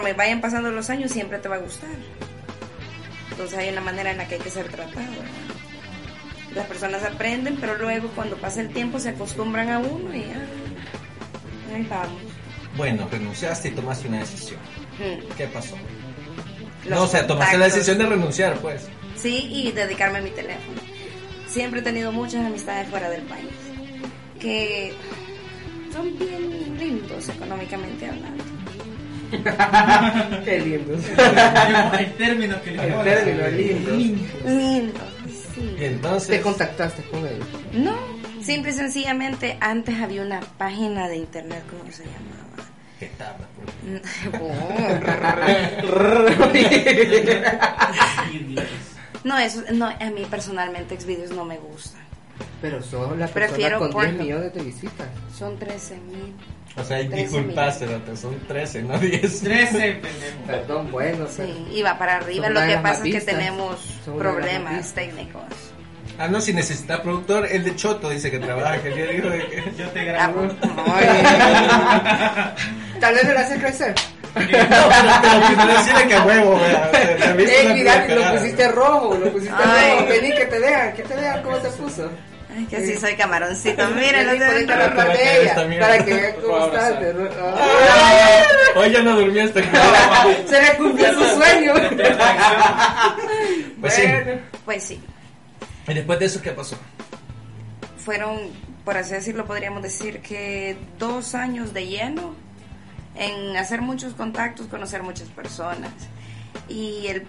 y 0.09 0.13
vayan 0.13 0.41
pasando 0.41 0.71
los 0.71 0.89
años, 0.89 1.11
siempre 1.11 1.37
te 1.37 1.49
va 1.49 1.55
a 1.55 1.59
gustar. 1.59 1.89
Entonces 3.31 3.59
hay 3.59 3.69
una 3.69 3.81
manera 3.81 4.11
en 4.11 4.17
la 4.17 4.27
que 4.27 4.35
hay 4.35 4.41
que 4.41 4.49
ser 4.49 4.67
tratado. 4.69 5.05
Las 6.55 6.65
personas 6.65 7.03
aprenden, 7.03 7.57
pero 7.57 7.77
luego 7.77 8.09
cuando 8.15 8.37
pasa 8.37 8.61
el 8.61 8.69
tiempo 8.69 8.99
se 8.99 9.09
acostumbran 9.09 9.69
a 9.69 9.79
uno 9.79 10.15
y 10.15 10.23
ah, 10.23 11.75
ahí 11.75 11.85
vamos. 11.87 12.21
Bueno, 12.75 13.07
renunciaste 13.11 13.67
y 13.67 13.71
tomaste 13.71 14.07
una 14.07 14.19
decisión. 14.19 14.59
Mm. 14.97 15.35
¿Qué 15.35 15.47
pasó? 15.47 15.75
No, 16.89 17.03
o 17.03 17.07
sea, 17.07 17.25
tomaste 17.27 17.57
la 17.57 17.65
decisión 17.65 17.97
de 17.97 18.05
renunciar, 18.05 18.57
pues. 18.59 18.87
Sí, 19.15 19.47
y 19.51 19.71
dedicarme 19.71 20.19
a 20.19 20.21
mi 20.21 20.29
teléfono. 20.31 20.79
Siempre 21.47 21.79
he 21.79 21.83
tenido 21.83 22.11
muchas 22.11 22.45
amistades 22.45 22.87
fuera 22.89 23.09
del 23.09 23.21
país 23.23 23.47
que 24.39 24.93
son 25.91 26.17
bien 26.19 26.77
lindos 26.79 27.27
económicamente 27.29 28.05
hablando. 28.05 28.43
Qué 30.45 30.59
lindo. 30.59 30.93
El 31.97 32.13
término 32.13 32.61
que 32.61 32.71
le 32.71 32.87
El 32.87 33.03
término. 33.03 33.47
Lindos, 33.97 35.03
Y 35.25 35.31
sí. 35.31 35.75
entonces. 35.79 36.29
Te 36.29 36.41
contactaste 36.41 37.01
con 37.03 37.25
él. 37.25 37.39
No, 37.73 37.95
simple 38.43 38.71
y 38.71 38.73
sencillamente 38.73 39.57
antes 39.59 39.95
había 39.99 40.21
una 40.21 40.39
página 40.41 41.07
de 41.09 41.17
internet, 41.17 41.63
¿cómo 41.69 41.91
se 41.91 42.03
llamaba? 42.03 42.66
Qué 42.99 43.07
tarda, 43.17 43.47
pues. 43.55 44.01
no, 49.23 49.37
eso, 49.37 49.61
no, 49.73 49.85
a 49.87 50.09
mí 50.09 50.25
personalmente 50.29 50.99
Xvideos 50.99 51.31
no 51.31 51.45
me 51.45 51.57
gusta. 51.57 51.97
Pero 52.61 52.81
son 52.81 53.19
las 53.19 53.31
Prefiero 53.31 53.79
personas 53.79 53.93
con 53.93 54.01
10 54.01 54.11
porno. 54.13 54.23
millones 54.23 54.53
de 54.53 54.63
visitas. 54.63 55.07
Son 55.37 55.57
13 55.57 55.95
mil. 55.97 56.33
O 56.75 56.83
sea, 56.83 56.97
13 56.97 57.15
disculpas, 57.15 57.79
cerote, 57.79 58.15
son 58.17 58.39
13, 58.47 58.83
no 58.83 58.97
10. 58.99 59.39
13, 59.41 59.71
pendejo. 59.79 60.43
Perdón, 60.45 60.91
bueno, 60.91 61.27
Sí, 61.27 61.81
va 61.81 61.97
para 61.97 62.17
arriba. 62.17 62.49
Lo 62.49 62.61
que 62.61 62.77
pasa 62.77 63.03
es 63.05 63.13
que 63.13 63.21
tenemos 63.21 63.79
problemas 64.05 64.93
técnicos. 64.93 65.43
Ah, 66.19 66.27
no, 66.27 66.41
si 66.41 66.51
necesita 66.53 66.99
productor, 67.01 67.45
el 67.45 67.63
de 67.63 67.75
Choto 67.75 68.09
dice 68.09 68.31
que 68.31 68.39
trabaja, 68.39 68.81
que 68.81 68.87
el 68.89 68.95
día 68.95 69.05
dijo 69.05 69.29
de 69.29 69.39
que... 69.47 69.63
Yo 69.77 69.87
te 69.89 69.99
Ah, 69.99 70.03
grabo. 70.03 70.41
Tal 72.99 73.13
vez 73.13 73.23
me 73.25 73.33
la 73.35 73.41
hace 73.41 73.57
crecer. 73.59 73.93
No, 74.35 74.41
pero, 74.47 74.59
pero 75.21 75.45
primero 75.47 75.73
decirle 75.77 76.07
que 76.07 76.15
a 76.15 76.23
huevo, 76.23 76.59
Ey, 77.39 77.67
mira, 77.73 78.05
lo 78.07 78.31
pusiste 78.33 78.67
rojo, 78.69 79.15
lo 79.15 79.31
pusiste 79.31 79.55
Ay. 79.63 79.99
rojo. 79.99 80.07
Vení, 80.09 80.33
que 80.35 80.45
te 80.45 80.59
vean, 80.59 80.93
que 80.93 81.03
te 81.03 81.15
vean 81.15 81.43
cómo 81.43 81.59
se 81.59 81.69
puso. 81.69 82.09
Ay, 82.55 82.65
que 82.65 82.85
sí 82.85 82.95
soy 82.97 83.15
camaroncito. 83.15 83.87
Miren, 83.89 84.25
Vení, 84.27 84.39
los 84.39 84.49
ponete 84.49 84.73
a 84.73 84.77
de 84.77 84.83
la 84.89 84.95
par 84.95 84.95
Para 84.95 85.11
que 85.13 85.17
de 85.17 85.23
veas 85.23 85.39
ella, 85.43 85.55
también. 85.55 85.81
para 85.81 86.05
que 86.05 86.13
vean 86.13 86.33
cómo 86.41 86.65
estás. 86.65 86.93
Hoy 88.75 88.91
ya 88.91 89.01
no 89.03 89.15
durmió 89.15 89.43
hasta 89.43 89.61
que... 89.61 89.69
Ay, 89.77 90.45
Se 90.47 90.61
le 90.61 90.73
cumplió 90.77 91.13
su 91.13 91.23
sueño. 91.35 91.73
Pues 93.81 93.93
sí. 93.93 94.01
Bueno. 94.07 94.41
Pues 94.65 94.83
sí, 94.83 94.99
¿Y 95.87 95.93
después 95.93 96.19
de 96.19 96.25
eso 96.25 96.41
qué 96.41 96.51
pasó? 96.51 96.77
fueron, 98.07 98.39
por 98.85 98.95
así 98.95 99.11
decirlo, 99.15 99.45
podríamos 99.45 99.83
decir 99.83 100.21
que 100.21 100.77
dos 100.97 101.35
años 101.35 101.73
de 101.73 101.87
lleno 101.87 102.35
en 103.15 103.57
hacer 103.57 103.81
muchos 103.81 104.13
contactos, 104.13 104.67
conocer 104.67 105.03
muchas 105.03 105.27
personas. 105.27 105.91
Y 106.69 107.07
el, 107.07 107.27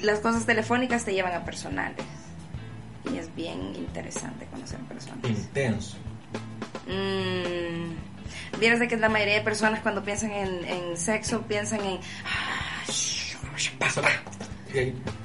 las 0.00 0.20
cosas 0.20 0.46
telefónicas 0.46 1.04
te 1.04 1.12
llevan 1.12 1.34
a 1.34 1.44
personales. 1.44 2.06
Y 3.12 3.18
es 3.18 3.34
bien 3.34 3.76
interesante 3.76 4.46
conocer 4.46 4.78
personas. 4.80 5.28
Intenso. 5.28 5.98
Mm, 6.86 7.92
Vieras 8.58 8.80
de 8.80 8.88
que 8.88 8.96
la 8.96 9.10
mayoría 9.10 9.34
de 9.34 9.40
personas 9.42 9.80
cuando 9.80 10.02
piensan 10.02 10.30
en, 10.30 10.64
en 10.64 10.96
sexo 10.96 11.42
piensan 11.42 11.80
en... 11.80 11.98
Mm, 14.72 15.23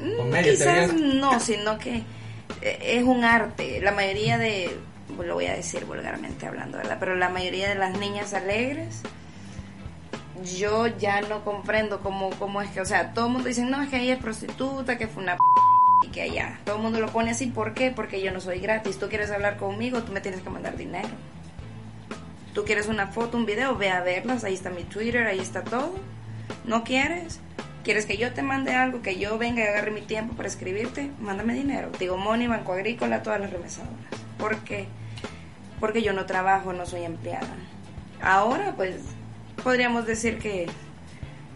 Medio 0.00 0.52
Quizás 0.52 0.92
no, 0.94 1.40
sino 1.40 1.78
que 1.78 2.02
eh, 2.62 2.78
es 2.82 3.02
un 3.04 3.24
arte. 3.24 3.80
La 3.80 3.92
mayoría 3.92 4.38
de, 4.38 4.76
lo 5.16 5.34
voy 5.34 5.46
a 5.46 5.54
decir 5.54 5.84
vulgarmente 5.84 6.46
hablando, 6.46 6.78
¿verdad? 6.78 6.96
Pero 7.00 7.16
la 7.16 7.28
mayoría 7.28 7.68
de 7.68 7.74
las 7.74 7.98
niñas 7.98 8.34
alegres, 8.34 9.02
yo 10.58 10.86
ya 10.86 11.20
no 11.22 11.44
comprendo 11.44 12.00
cómo, 12.00 12.30
cómo 12.38 12.62
es 12.62 12.70
que, 12.70 12.80
o 12.80 12.84
sea, 12.84 13.12
todo 13.12 13.26
el 13.26 13.32
mundo 13.32 13.48
dice, 13.48 13.64
no, 13.64 13.82
es 13.82 13.88
que 13.88 14.00
ella 14.00 14.14
es 14.14 14.20
prostituta, 14.20 14.98
que 14.98 15.06
fue 15.06 15.22
una 15.22 15.36
p 15.36 15.40
y 16.06 16.08
que 16.10 16.22
allá. 16.22 16.60
Todo 16.64 16.76
el 16.76 16.82
mundo 16.82 17.00
lo 17.00 17.08
pone 17.08 17.30
así, 17.30 17.46
¿por 17.46 17.74
qué? 17.74 17.90
Porque 17.90 18.20
yo 18.20 18.32
no 18.32 18.40
soy 18.40 18.60
gratis. 18.60 18.98
Tú 18.98 19.08
quieres 19.08 19.30
hablar 19.30 19.56
conmigo, 19.56 20.02
tú 20.02 20.12
me 20.12 20.20
tienes 20.20 20.40
que 20.42 20.50
mandar 20.50 20.76
dinero. 20.76 21.08
Tú 22.54 22.64
quieres 22.64 22.86
una 22.86 23.08
foto, 23.08 23.36
un 23.36 23.46
video, 23.46 23.76
ve 23.76 23.90
a 23.90 24.00
verlas, 24.00 24.44
ahí 24.44 24.54
está 24.54 24.70
mi 24.70 24.84
Twitter, 24.84 25.26
ahí 25.26 25.38
está 25.38 25.64
todo. 25.64 25.94
¿No 26.64 26.84
quieres? 26.84 27.40
¿Quieres 27.88 28.04
que 28.04 28.18
yo 28.18 28.34
te 28.34 28.42
mande 28.42 28.74
algo, 28.74 29.00
que 29.00 29.18
yo 29.18 29.38
venga 29.38 29.64
y 29.64 29.66
agarre 29.66 29.90
mi 29.90 30.02
tiempo 30.02 30.34
para 30.34 30.46
escribirte? 30.46 31.10
Mándame 31.20 31.54
dinero. 31.54 31.90
Digo, 31.98 32.18
Money, 32.18 32.46
Banco 32.46 32.74
Agrícola, 32.74 33.22
todas 33.22 33.40
las 33.40 33.50
remesadoras. 33.50 33.96
¿Por 34.36 34.58
qué? 34.58 34.86
Porque 35.80 36.02
yo 36.02 36.12
no 36.12 36.26
trabajo, 36.26 36.74
no 36.74 36.84
soy 36.84 37.04
empleada. 37.04 37.48
Ahora, 38.20 38.74
pues, 38.76 38.96
podríamos 39.64 40.04
decir 40.04 40.36
que 40.38 40.66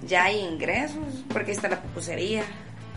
ya 0.07 0.25
hay 0.25 0.39
ingresos, 0.41 1.23
porque 1.29 1.51
ahí 1.51 1.57
está 1.59 1.69
la 1.69 1.83
pupusería. 1.83 2.45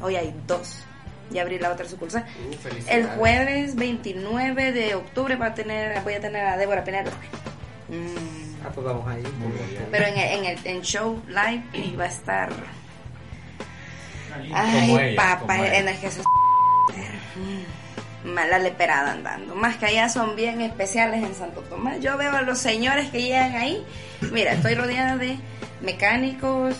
Hoy 0.02 0.16
hay 0.16 0.34
dos. 0.48 0.86
Ya 1.30 1.42
abrí 1.42 1.60
la 1.60 1.74
otra 1.74 1.90
sucursal. 1.90 2.24
Uh, 2.50 2.90
El 2.90 3.06
jueves 3.06 3.76
29 3.76 4.72
de 4.72 4.96
octubre 4.96 5.36
va 5.36 5.48
a 5.48 5.54
tener, 5.54 6.02
voy 6.04 6.14
a 6.14 6.22
tener 6.22 6.46
a 6.46 6.56
Débora 6.56 6.86
Penélope. 6.86 7.18
Mm, 7.90 8.64
Ah, 8.66 8.70
pues 8.74 8.86
vamos 8.88 9.06
ahí. 9.10 9.22
pero 9.92 10.06
en 10.06 10.18
el, 10.18 10.40
en 10.40 10.46
el 10.46 10.60
en 10.68 10.82
show 10.84 11.22
live 11.28 11.96
va 11.98 12.06
a 12.06 12.08
estar. 12.08 12.85
Ay, 14.54 15.16
papá, 15.16 15.68
en 15.68 15.88
el 15.90 15.98
que 15.98 16.12
se. 16.12 16.22
Mm, 16.22 18.30
Mala 18.34 18.58
leperada 18.58 19.12
andando. 19.12 19.54
Más 19.56 19.76
que 19.78 19.86
allá 19.86 20.10
son 20.10 20.36
bien 20.36 20.60
especiales 20.62 21.24
en 21.24 21.36
Santo 21.36 21.62
Tomás. 21.62 22.00
Yo 22.00 22.18
veo 22.18 22.36
a 22.36 22.42
los 22.42 22.58
señores 22.58 23.10
que 23.12 23.22
llegan 23.22 23.56
ahí. 23.56 23.86
Mira, 24.32 24.54
estoy 24.54 24.74
rodeada 24.74 25.16
de 25.18 25.38
mecánicos, 25.82 26.76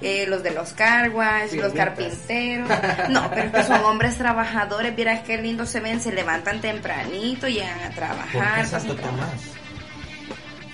eh, 0.00 0.26
los 0.28 0.44
de 0.44 0.52
los 0.52 0.72
car 0.72 1.10
wash, 1.10 1.54
los 1.54 1.72
carpinteros. 1.72 2.68
No, 3.08 3.28
pero 3.30 3.42
es 3.48 3.52
que 3.52 3.62
son 3.64 3.82
hombres 3.84 4.16
trabajadores. 4.18 4.94
Vieras 4.94 5.22
qué 5.26 5.36
lindo 5.38 5.66
se 5.66 5.80
ven. 5.80 6.00
Se 6.00 6.12
levantan 6.12 6.60
tempranito, 6.60 7.48
llegan 7.48 7.80
a 7.80 7.86
¿Por 7.86 7.94
trabajar. 7.96 8.60
qué 8.62 8.66
Santo. 8.68 8.94
Tomás? 8.94 9.30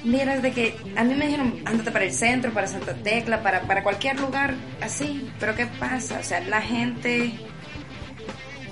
Miras 0.04 0.42
de 0.42 0.52
que 0.52 0.76
a 0.96 1.04
mí 1.04 1.14
me 1.14 1.26
dijeron, 1.26 1.60
ándate 1.66 1.90
para 1.90 2.06
el 2.06 2.12
centro, 2.12 2.52
para 2.52 2.66
Santa 2.66 2.94
Tecla, 2.94 3.42
para, 3.42 3.62
para 3.62 3.82
cualquier 3.82 4.18
lugar 4.18 4.54
así. 4.80 5.30
Pero 5.38 5.54
¿qué 5.54 5.66
pasa? 5.66 6.18
O 6.20 6.22
sea, 6.22 6.40
la 6.40 6.62
gente, 6.62 7.32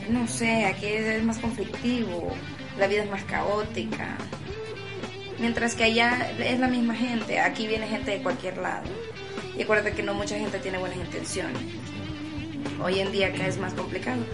no 0.09 0.27
sé, 0.27 0.65
aquí 0.65 0.87
es 0.87 1.23
más 1.23 1.39
conflictivo, 1.39 2.33
la 2.79 2.87
vida 2.87 3.03
es 3.03 3.11
más 3.11 3.25
caótica. 3.25 4.17
Mientras 5.39 5.75
que 5.75 5.85
allá 5.85 6.33
es 6.39 6.59
la 6.59 6.69
misma 6.69 6.95
gente, 6.95 7.39
aquí 7.41 7.67
viene 7.67 7.87
gente 7.87 8.13
de 8.13 8.23
cualquier 8.23 8.57
lado. 8.57 8.89
Y 9.57 9.63
acuérdate 9.63 9.93
que 9.93 10.03
no 10.03 10.15
mucha 10.15 10.39
gente 10.39 10.59
tiene 10.59 10.79
buenas 10.79 10.99
intenciones. 10.99 11.63
Hoy 12.83 13.01
en 13.01 13.13
día 13.13 13.29
acá 13.29 13.47
es 13.47 13.59
más 13.59 13.75
complicado. 13.75 14.25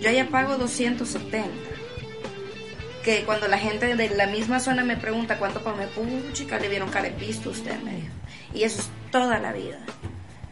Yo 0.00 0.08
allá 0.08 0.28
pago 0.30 0.56
270 0.56 1.46
que 3.04 3.24
cuando 3.24 3.48
la 3.48 3.58
gente 3.58 3.94
de 3.94 4.10
la 4.10 4.26
misma 4.26 4.60
zona 4.60 4.84
me 4.84 4.96
pregunta 4.96 5.38
cuánto 5.38 5.60
me 5.76 5.86
puchica, 5.86 6.58
le 6.58 6.68
vieron 6.68 6.90
carepisto 6.90 7.50
usted, 7.50 7.80
me 7.82 7.94
dijo. 7.94 8.14
Y 8.54 8.64
eso 8.64 8.80
es 8.80 8.90
toda 9.10 9.38
la 9.38 9.52
vida. 9.52 9.78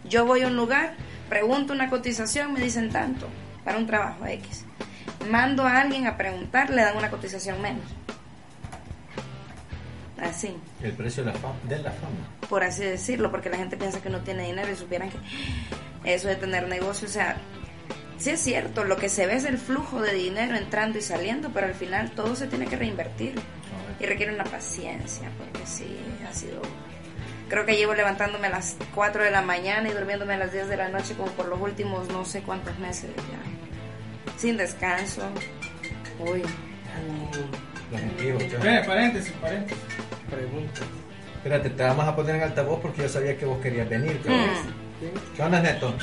Yo 0.05 0.25
voy 0.25 0.43
a 0.43 0.47
un 0.49 0.57
lugar, 0.57 0.95
pregunto 1.29 1.73
una 1.73 1.91
cotización, 1.91 2.53
me 2.53 2.61
dicen 2.61 2.91
tanto, 2.91 3.29
para 3.65 3.79
un 3.79 3.87
trabajo 3.87 4.27
X. 4.27 4.65
Mando 5.29 5.65
a 5.65 5.81
alguien 5.81 6.07
a 6.07 6.17
preguntar, 6.17 6.71
le 6.71 6.83
dan 6.83 6.97
una 6.97 7.11
cotización 7.11 7.61
menos. 7.61 7.85
Así, 10.19 10.57
El 10.83 10.93
precio 10.93 11.25
de 11.25 11.33
la 11.33 11.39
fama. 11.39 11.57
De 11.65 11.79
la 11.79 11.91
fama. 11.91 12.49
por 12.49 12.63
así 12.65 12.85
decirlo, 12.85 13.31
porque 13.31 13.51
la 13.51 13.59
gente 13.59 13.77
piensa 13.77 14.01
que 14.01 14.09
no 14.09 14.21
tiene 14.21 14.47
dinero 14.47 14.71
y 14.73 14.77
supieran 14.77 15.11
que 15.11 15.19
eso 16.05 16.29
de 16.29 16.37
tener 16.37 16.69
negocio, 16.69 17.07
o 17.07 17.11
sea, 17.11 17.37
sí 18.19 18.31
es 18.31 18.41
cierto, 18.41 18.85
lo 18.85 18.97
que 18.97 19.09
se 19.09 19.27
ve 19.27 19.35
es 19.35 19.45
el 19.45 19.59
flujo 19.59 20.01
de 20.01 20.15
dinero 20.15 20.57
entrando 20.57 20.99
y 20.99 21.03
saliendo, 21.03 21.51
pero 21.51 21.67
al 21.67 21.75
final 21.75 22.11
todo 22.13 22.37
se 22.37 22.47
tiene 22.47 22.67
que 22.67 22.77
reinvertir 22.77 23.35
y 23.99 24.07
requiere 24.07 24.35
una 24.35 24.45
paciencia, 24.45 25.31
porque 25.39 25.67
sí, 25.67 25.99
ha 26.29 26.33
sido... 26.33 26.61
Creo 27.49 27.65
que 27.65 27.77
llevo 27.77 27.95
levantándome 27.95 28.49
a 28.49 28.51
las 28.51 28.77
4 28.95 29.23
de 29.23 29.31
la 29.31 29.41
mañana 29.41 29.89
y 29.89 29.93
durmiéndome 29.93 30.35
a 30.35 30.39
las 30.39 30.53
10 30.53 30.69
de 30.69 30.77
la 30.77 30.89
noche 30.89 31.15
como 31.15 31.31
por 31.33 31.47
los 31.47 31.61
últimos 31.61 32.09
no 32.09 32.25
sé 32.25 32.43
cuántos 32.43 32.77
meses 32.81 33.11
ya. 33.15 34.37
Sin 34.37 34.57
descanso. 34.57 35.23
Uy. 36.19 36.43
Los 37.93 38.03
motivos, 38.03 38.43
¿qué? 38.43 38.57
Espera, 38.57 38.85
paréntesis, 38.85 39.33
paréntesis. 39.41 39.83
Pregunta. 40.29 40.81
Espérate, 41.37 41.71
te 41.71 41.83
vamos 41.85 42.09
a 42.09 42.17
poner 42.17 42.35
en 42.35 42.43
altavoz 42.43 42.81
porque 42.81 43.03
yo 43.03 43.09
sabía 43.09 43.37
que 43.39 43.45
vos 43.45 43.61
querías 43.61 43.89
venir. 43.89 44.21
Mm. 44.25 45.37
¿Qué 45.37 45.43
onda, 45.43 45.61
Neto? 45.61 45.95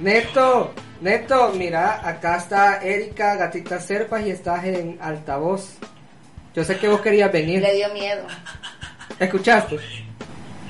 Neto, 0.00 0.72
Neto, 1.00 1.52
mira, 1.56 2.00
acá 2.06 2.36
está 2.36 2.78
Erika, 2.82 3.36
gatita 3.36 3.78
Serpas 3.80 4.24
y 4.26 4.30
estás 4.30 4.64
en 4.64 4.98
altavoz. 5.00 5.74
Yo 6.54 6.64
sé 6.64 6.76
que 6.78 6.88
vos 6.88 7.00
querías 7.00 7.30
venir. 7.30 7.60
Le 7.60 7.74
dio 7.76 7.92
miedo. 7.92 8.26
¿Escuchaste? 9.18 9.76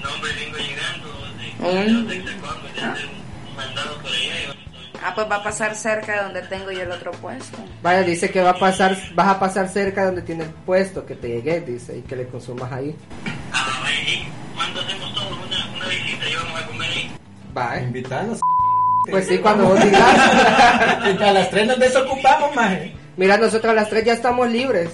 No, 0.02 0.12
hombre, 0.14 0.30
vengo 0.34 0.56
llegando 0.58 1.08
de, 1.38 2.16
de 2.16 2.24
ya 2.76 2.92
hacer 2.92 3.06
un 3.06 3.56
mandado 3.56 3.96
por 3.98 4.06
allá. 4.10 4.18
y 4.40 4.44
ahora 4.46 4.58
estoy- 4.60 5.00
Ah, 5.02 5.12
pues 5.14 5.30
va 5.30 5.36
a 5.36 5.42
pasar 5.42 5.74
cerca 5.76 6.12
de 6.16 6.22
donde 6.24 6.42
tengo 6.42 6.70
yo 6.72 6.82
el 6.82 6.90
otro 6.90 7.10
puesto. 7.12 7.58
Vaya, 7.82 8.02
dice 8.02 8.30
que 8.30 8.42
va 8.42 8.50
a 8.50 8.58
pasar, 8.58 8.96
vas 9.14 9.28
a 9.28 9.38
pasar 9.40 9.68
cerca 9.68 10.00
de 10.02 10.06
donde 10.08 10.22
tiene 10.22 10.44
el 10.44 10.50
puesto, 10.50 11.06
que 11.06 11.14
te 11.14 11.28
llegué, 11.28 11.60
dice, 11.60 11.96
y 11.98 12.02
que 12.02 12.16
le 12.16 12.26
consumas 12.26 12.70
ahí. 12.72 12.94
Ah, 13.52 13.88
¿y 14.06 14.26
cuándo 14.54 14.80
hacemos 14.80 15.14
todos 15.14 15.32
una, 15.46 15.66
una 15.76 15.86
visita 15.88 16.28
y 16.28 16.34
vamos 16.34 16.60
a 16.62 16.66
comer 16.66 16.90
ahí? 16.90 17.10
Vaya. 17.54 17.82
Invitarnos. 17.82 18.40
Pues 19.10 19.26
sí, 19.26 19.38
cuando 19.38 19.64
vos 19.68 19.82
digas. 19.84 20.02
a 21.20 21.32
las 21.32 21.50
tres 21.50 21.66
nos 21.66 21.78
desocupamos, 21.78 22.54
maje. 22.54 22.94
Mira, 23.16 23.36
nosotros 23.36 23.72
a 23.72 23.74
las 23.74 23.90
3 23.90 24.04
ya 24.04 24.12
estamos 24.14 24.48
libres. 24.48 24.90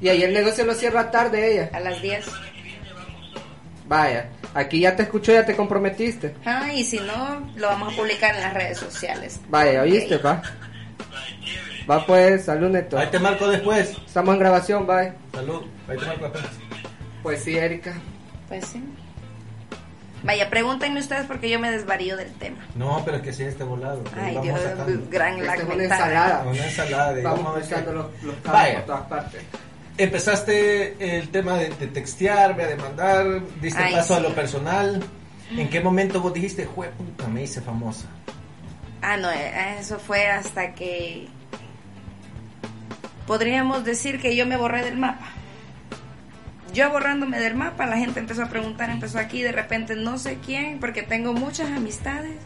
Y 0.00 0.08
ahí 0.08 0.22
el 0.22 0.32
negocio 0.32 0.64
lo 0.64 0.72
cierra 0.72 1.10
tarde 1.10 1.52
ella. 1.52 1.70
A 1.74 1.80
las 1.80 2.00
10. 2.00 2.24
Vaya, 3.86 4.30
aquí 4.54 4.80
ya 4.80 4.96
te 4.96 5.02
escuchó, 5.02 5.32
ya 5.32 5.44
te 5.44 5.54
comprometiste. 5.54 6.34
Ah, 6.46 6.72
y 6.72 6.84
si 6.84 6.98
no, 7.00 7.52
lo 7.56 7.66
vamos 7.66 7.92
a 7.92 7.96
publicar 7.96 8.34
en 8.34 8.40
las 8.40 8.54
redes 8.54 8.78
sociales. 8.78 9.40
Vaya, 9.48 9.82
¿oíste, 9.82 10.16
Ok. 10.16 10.24
va? 10.24 10.42
Va 11.90 12.06
pues, 12.06 12.44
salud 12.44 12.70
Neto. 12.70 12.96
Ahí 12.96 13.08
te 13.08 13.18
marco 13.18 13.48
después. 13.48 13.96
Estamos 14.06 14.34
en 14.34 14.38
grabación, 14.38 14.86
bye. 14.86 15.12
Salud. 15.34 15.62
Ahí 15.88 15.98
te 15.98 16.06
marco 16.06 16.28
después. 16.28 16.44
Pues 17.22 17.42
sí, 17.42 17.56
Erika. 17.58 17.92
Pues 18.48 18.64
sí. 18.68 18.82
Vaya, 20.22 20.50
pregúntenme 20.50 21.00
ustedes 21.00 21.26
porque 21.26 21.48
yo 21.48 21.58
me 21.58 21.70
desvarío 21.70 22.16
del 22.16 22.32
tema. 22.34 22.58
No, 22.74 23.02
pero 23.04 23.18
es 23.18 23.22
que 23.22 23.32
sí 23.32 23.42
este 23.44 23.64
volado. 23.64 24.04
que 24.04 24.20
Ay, 24.20 24.34
vamos 24.36 24.60
Dios, 24.86 25.10
gran 25.10 25.38
Esta 25.38 25.54
es 25.54 25.64
una 25.64 25.82
ensalada. 25.84 26.44
Una 26.46 26.64
ensalada. 26.66 27.18
y 27.18 27.22
Vamos 27.22 27.38
vamos 27.38 27.52
a 27.52 27.54
ver 27.54 27.62
buscando 27.68 27.92
los, 27.92 28.22
los 28.22 28.34
cables 28.36 28.52
Vaya. 28.52 28.74
por 28.76 28.84
todas 28.86 29.02
partes. 29.02 29.42
Empezaste 29.96 31.18
el 31.18 31.28
tema 31.30 31.54
de, 31.58 31.70
de 31.70 31.86
textear, 31.86 32.56
de 32.56 32.66
demandar, 32.66 33.40
diste 33.60 33.82
Ay, 33.82 33.94
paso 33.94 34.14
a 34.14 34.20
lo 34.20 34.34
personal. 34.34 35.02
¿En 35.56 35.68
qué 35.68 35.80
momento 35.80 36.20
vos 36.20 36.32
dijiste, 36.32 36.64
jue 36.64 36.88
puta, 36.90 37.26
me 37.26 37.42
hice 37.42 37.60
famosa? 37.60 38.06
Ah, 39.02 39.16
no, 39.16 39.30
eh, 39.30 39.76
eso 39.80 39.98
fue 39.98 40.28
hasta 40.28 40.74
que 40.74 41.28
podríamos 43.26 43.84
decir 43.84 44.20
que 44.20 44.36
yo 44.36 44.46
me 44.46 44.56
borré 44.56 44.84
del 44.84 44.96
mapa. 44.96 45.28
Yo 46.72 46.90
borrándome 46.90 47.40
del 47.40 47.54
mapa, 47.54 47.86
la 47.86 47.96
gente 47.96 48.20
empezó 48.20 48.44
a 48.44 48.48
preguntar, 48.48 48.90
empezó 48.90 49.18
aquí, 49.18 49.42
de 49.42 49.52
repente 49.52 49.96
no 49.96 50.18
sé 50.18 50.38
quién, 50.44 50.78
porque 50.78 51.02
tengo 51.02 51.32
muchas 51.32 51.70
amistades, 51.70 52.36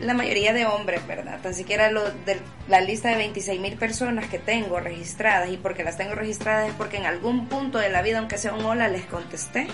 la 0.00 0.14
mayoría 0.14 0.52
de 0.52 0.66
hombres, 0.66 1.04
¿verdad? 1.06 1.40
Tan 1.40 1.54
siquiera 1.54 1.90
lo 1.90 2.02
de 2.02 2.38
la 2.68 2.80
lista 2.80 3.08
de 3.08 3.16
26 3.16 3.60
mil 3.60 3.76
personas 3.76 4.28
que 4.28 4.38
tengo 4.38 4.78
registradas, 4.78 5.50
y 5.50 5.56
porque 5.56 5.84
las 5.84 5.96
tengo 5.96 6.14
registradas 6.14 6.68
es 6.68 6.74
porque 6.74 6.98
en 6.98 7.06
algún 7.06 7.48
punto 7.48 7.78
de 7.78 7.90
la 7.90 8.02
vida, 8.02 8.18
aunque 8.18 8.38
sea 8.38 8.54
un 8.54 8.64
hola, 8.64 8.88
les 8.88 9.04
contesté, 9.06 9.66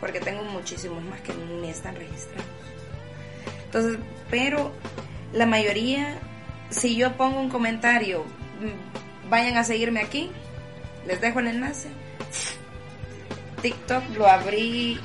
porque 0.00 0.20
tengo 0.20 0.42
muchísimos 0.44 1.02
más 1.04 1.20
que 1.22 1.32
ni 1.34 1.68
están 1.68 1.96
registrados. 1.96 2.46
Entonces, 3.64 3.98
pero 4.30 4.72
la 5.32 5.46
mayoría, 5.46 6.18
si 6.70 6.96
yo 6.96 7.16
pongo 7.16 7.40
un 7.40 7.50
comentario, 7.50 8.22
mm, 8.22 9.30
vayan 9.30 9.56
a 9.56 9.64
seguirme 9.64 10.00
aquí, 10.00 10.30
les 11.06 11.20
dejo 11.20 11.40
el 11.40 11.48
enlace. 11.48 11.88
TikTok 13.62 14.16
lo 14.16 14.26
abrí 14.26 14.98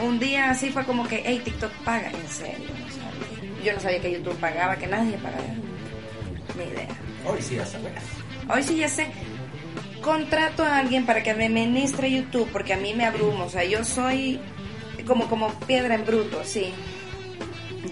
un 0.00 0.18
día 0.18 0.50
así, 0.50 0.70
fue 0.70 0.84
como 0.84 1.06
que, 1.06 1.22
hey, 1.24 1.40
TikTok 1.44 1.72
paga, 1.84 2.10
en 2.10 2.28
serio. 2.28 2.68
no 2.68 2.90
sabía. 2.90 3.64
Yo 3.64 3.72
no 3.74 3.80
sabía 3.80 4.00
que 4.00 4.12
YouTube 4.12 4.36
pagaba, 4.38 4.76
que 4.76 4.86
nadie 4.86 5.16
pagaba. 5.18 5.42
Ni 6.56 6.64
idea. 6.64 6.88
Hoy 7.26 7.40
sí, 7.40 7.56
ya 7.56 7.66
sabes. 7.66 7.92
Hoy 8.48 8.62
sí 8.62 8.76
ya 8.76 8.88
sé. 8.88 9.06
Contrato 10.00 10.64
a 10.64 10.78
alguien 10.78 11.06
para 11.06 11.22
que 11.22 11.32
me 11.34 11.46
administre 11.46 12.10
YouTube 12.10 12.48
porque 12.52 12.72
a 12.72 12.76
mí 12.76 12.92
me 12.94 13.04
abruma. 13.04 13.44
O 13.44 13.50
sea, 13.50 13.64
yo 13.64 13.84
soy 13.84 14.40
como, 15.06 15.28
como 15.28 15.52
piedra 15.60 15.94
en 15.94 16.04
bruto, 16.04 16.42
sí. 16.44 16.72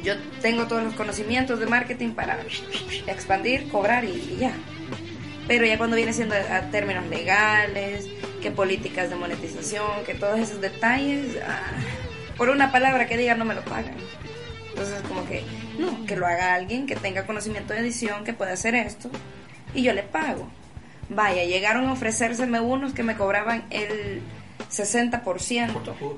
Yo 0.03 0.15
tengo 0.41 0.67
todos 0.67 0.83
los 0.83 0.95
conocimientos 0.95 1.61
de 1.61 1.67
marketing 1.67 2.11
para 2.11 2.39
expandir, 3.07 3.69
cobrar 3.69 4.05
y, 4.05 4.09
y 4.09 4.37
ya. 4.41 4.53
Pero 5.47 5.67
ya 5.67 5.79
cuando 5.79 5.97
viene 5.97 6.13
siendo 6.13 6.35
a 6.35 6.63
términos 6.71 7.07
legales, 7.09 8.09
que 8.41 8.51
políticas 8.51 9.11
de 9.11 9.17
monetización, 9.17 10.05
que 10.05 10.15
todos 10.15 10.39
esos 10.39 10.61
detalles, 10.61 11.37
ah, 11.47 11.61
por 12.37 12.49
una 12.49 12.73
palabra 12.73 13.07
que 13.07 13.17
diga 13.17 13.35
no 13.35 13.45
me 13.45 13.55
lo 13.55 13.63
pagan. 13.63 13.95
Entonces 14.71 15.01
como 15.07 15.27
que, 15.27 15.43
no, 15.79 16.07
que 16.07 16.17
lo 16.17 16.27
haga 16.27 16.55
alguien 16.55 16.87
que 16.87 16.97
tenga 16.97 17.27
conocimiento 17.27 17.73
de 17.73 17.81
edición, 17.81 18.25
que 18.25 18.33
pueda 18.33 18.53
hacer 18.53 18.75
esto, 18.75 19.11
y 19.75 19.83
yo 19.83 19.93
le 19.93 20.03
pago. 20.03 20.49
Vaya, 21.09 21.45
llegaron 21.45 21.89
a 21.89 21.93
ofrecérseme 21.93 22.61
unos 22.61 22.95
que 22.95 23.03
me 23.03 23.17
cobraban 23.17 23.65
el 23.71 24.23
60%. 24.71 26.17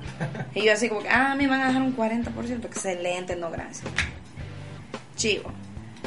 Y 0.54 0.64
yo 0.64 0.72
así 0.72 0.88
como 0.88 1.02
que, 1.02 1.08
ah, 1.08 1.34
me 1.34 1.46
van 1.46 1.62
a 1.62 1.68
dejar 1.68 1.82
un 1.82 1.96
40%. 1.96 2.66
Excelente, 2.66 3.36
no 3.36 3.50
gracias. 3.50 3.90
Chivo. 5.16 5.50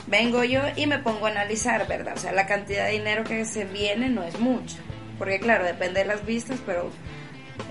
Vengo 0.08 0.44
yo 0.44 0.62
y 0.76 0.86
me 0.86 1.00
pongo 1.00 1.26
a 1.26 1.30
analizar, 1.30 1.88
¿verdad? 1.88 2.14
O 2.16 2.20
sea, 2.20 2.32
la 2.32 2.46
cantidad 2.46 2.86
de 2.86 2.92
dinero 2.92 3.24
que 3.24 3.44
se 3.46 3.66
viene 3.66 4.10
no 4.10 4.24
es 4.24 4.40
mucha. 4.40 4.78
Porque 5.18 5.40
claro, 5.40 5.64
depende 5.66 6.02
de 6.02 6.06
las 6.06 6.26
vistas, 6.26 6.60
pero 6.66 6.90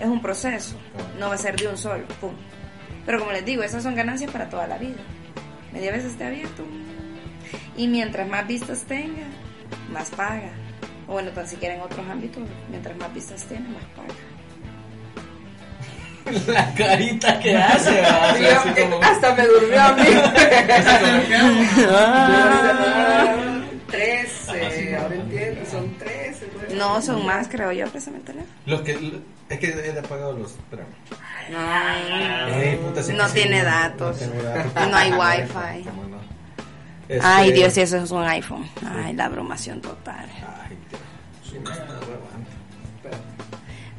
es 0.00 0.06
un 0.06 0.20
proceso. 0.22 0.76
No 1.18 1.28
va 1.28 1.34
a 1.34 1.38
ser 1.38 1.56
de 1.56 1.68
un 1.68 1.76
solo, 1.76 2.04
pum. 2.20 2.32
Pero 3.06 3.18
como 3.18 3.32
les 3.32 3.44
digo, 3.44 3.62
esas 3.62 3.82
son 3.82 3.94
ganancias 3.94 4.30
para 4.30 4.48
toda 4.48 4.66
la 4.66 4.78
vida. 4.78 4.96
Media 5.72 5.92
vez 5.92 6.04
esté 6.04 6.24
abierto. 6.24 6.64
Y 7.76 7.86
mientras 7.88 8.26
más 8.28 8.46
vistas 8.46 8.84
tenga, 8.84 9.24
más 9.92 10.10
paga. 10.10 10.50
O 11.06 11.12
bueno, 11.12 11.30
tan 11.32 11.46
siquiera 11.46 11.74
en 11.74 11.82
otros 11.82 12.06
ámbitos, 12.08 12.42
mientras 12.70 12.96
más 12.96 13.12
vistas 13.12 13.44
tiene, 13.44 13.68
más 13.68 13.84
paga. 13.94 14.14
La 16.46 16.72
carita 16.74 17.38
que 17.40 17.54
hace, 17.54 17.90
¿verdad? 17.90 18.36
Sí, 18.38 18.44
Así 18.46 18.80
como- 18.80 19.02
Hasta 19.02 19.34
me 19.34 19.46
durmió 19.46 19.82
a 19.82 19.92
mí. 19.92 20.04
Ah. 21.90 23.34
13, 23.90 24.93
No, 26.74 27.00
son 27.02 27.24
más, 27.26 27.48
creo 27.48 27.72
yo, 27.72 27.86
préstame 27.88 28.18
el 28.18 28.22
teléfono. 28.24 28.52
Lo 28.66 28.82
que, 28.84 29.20
es 29.48 29.58
que 29.58 29.66
he 29.68 29.98
apagado 29.98 30.32
los. 30.32 30.52
Espérame. 30.52 30.88
No, 31.50 32.56
Ey, 32.56 32.76
puta, 32.76 33.02
sí 33.02 33.12
No 33.12 33.26
tiene 33.28 33.62
datos. 33.62 34.20
No, 34.20 34.26
tiene 34.26 34.42
datos. 34.42 34.88
No 34.90 34.96
hay 34.96 35.12
wifi. 35.42 35.88
Este- 37.08 37.20
Ay, 37.26 37.52
Dios, 37.52 37.72
si 37.74 37.82
eso 37.82 37.98
es 37.98 38.10
un 38.10 38.22
iPhone. 38.24 38.66
Ay, 38.86 39.12
la 39.12 39.26
abrumación 39.26 39.80
total. 39.82 40.26
Ay, 40.26 40.76
Dios. 41.52 41.64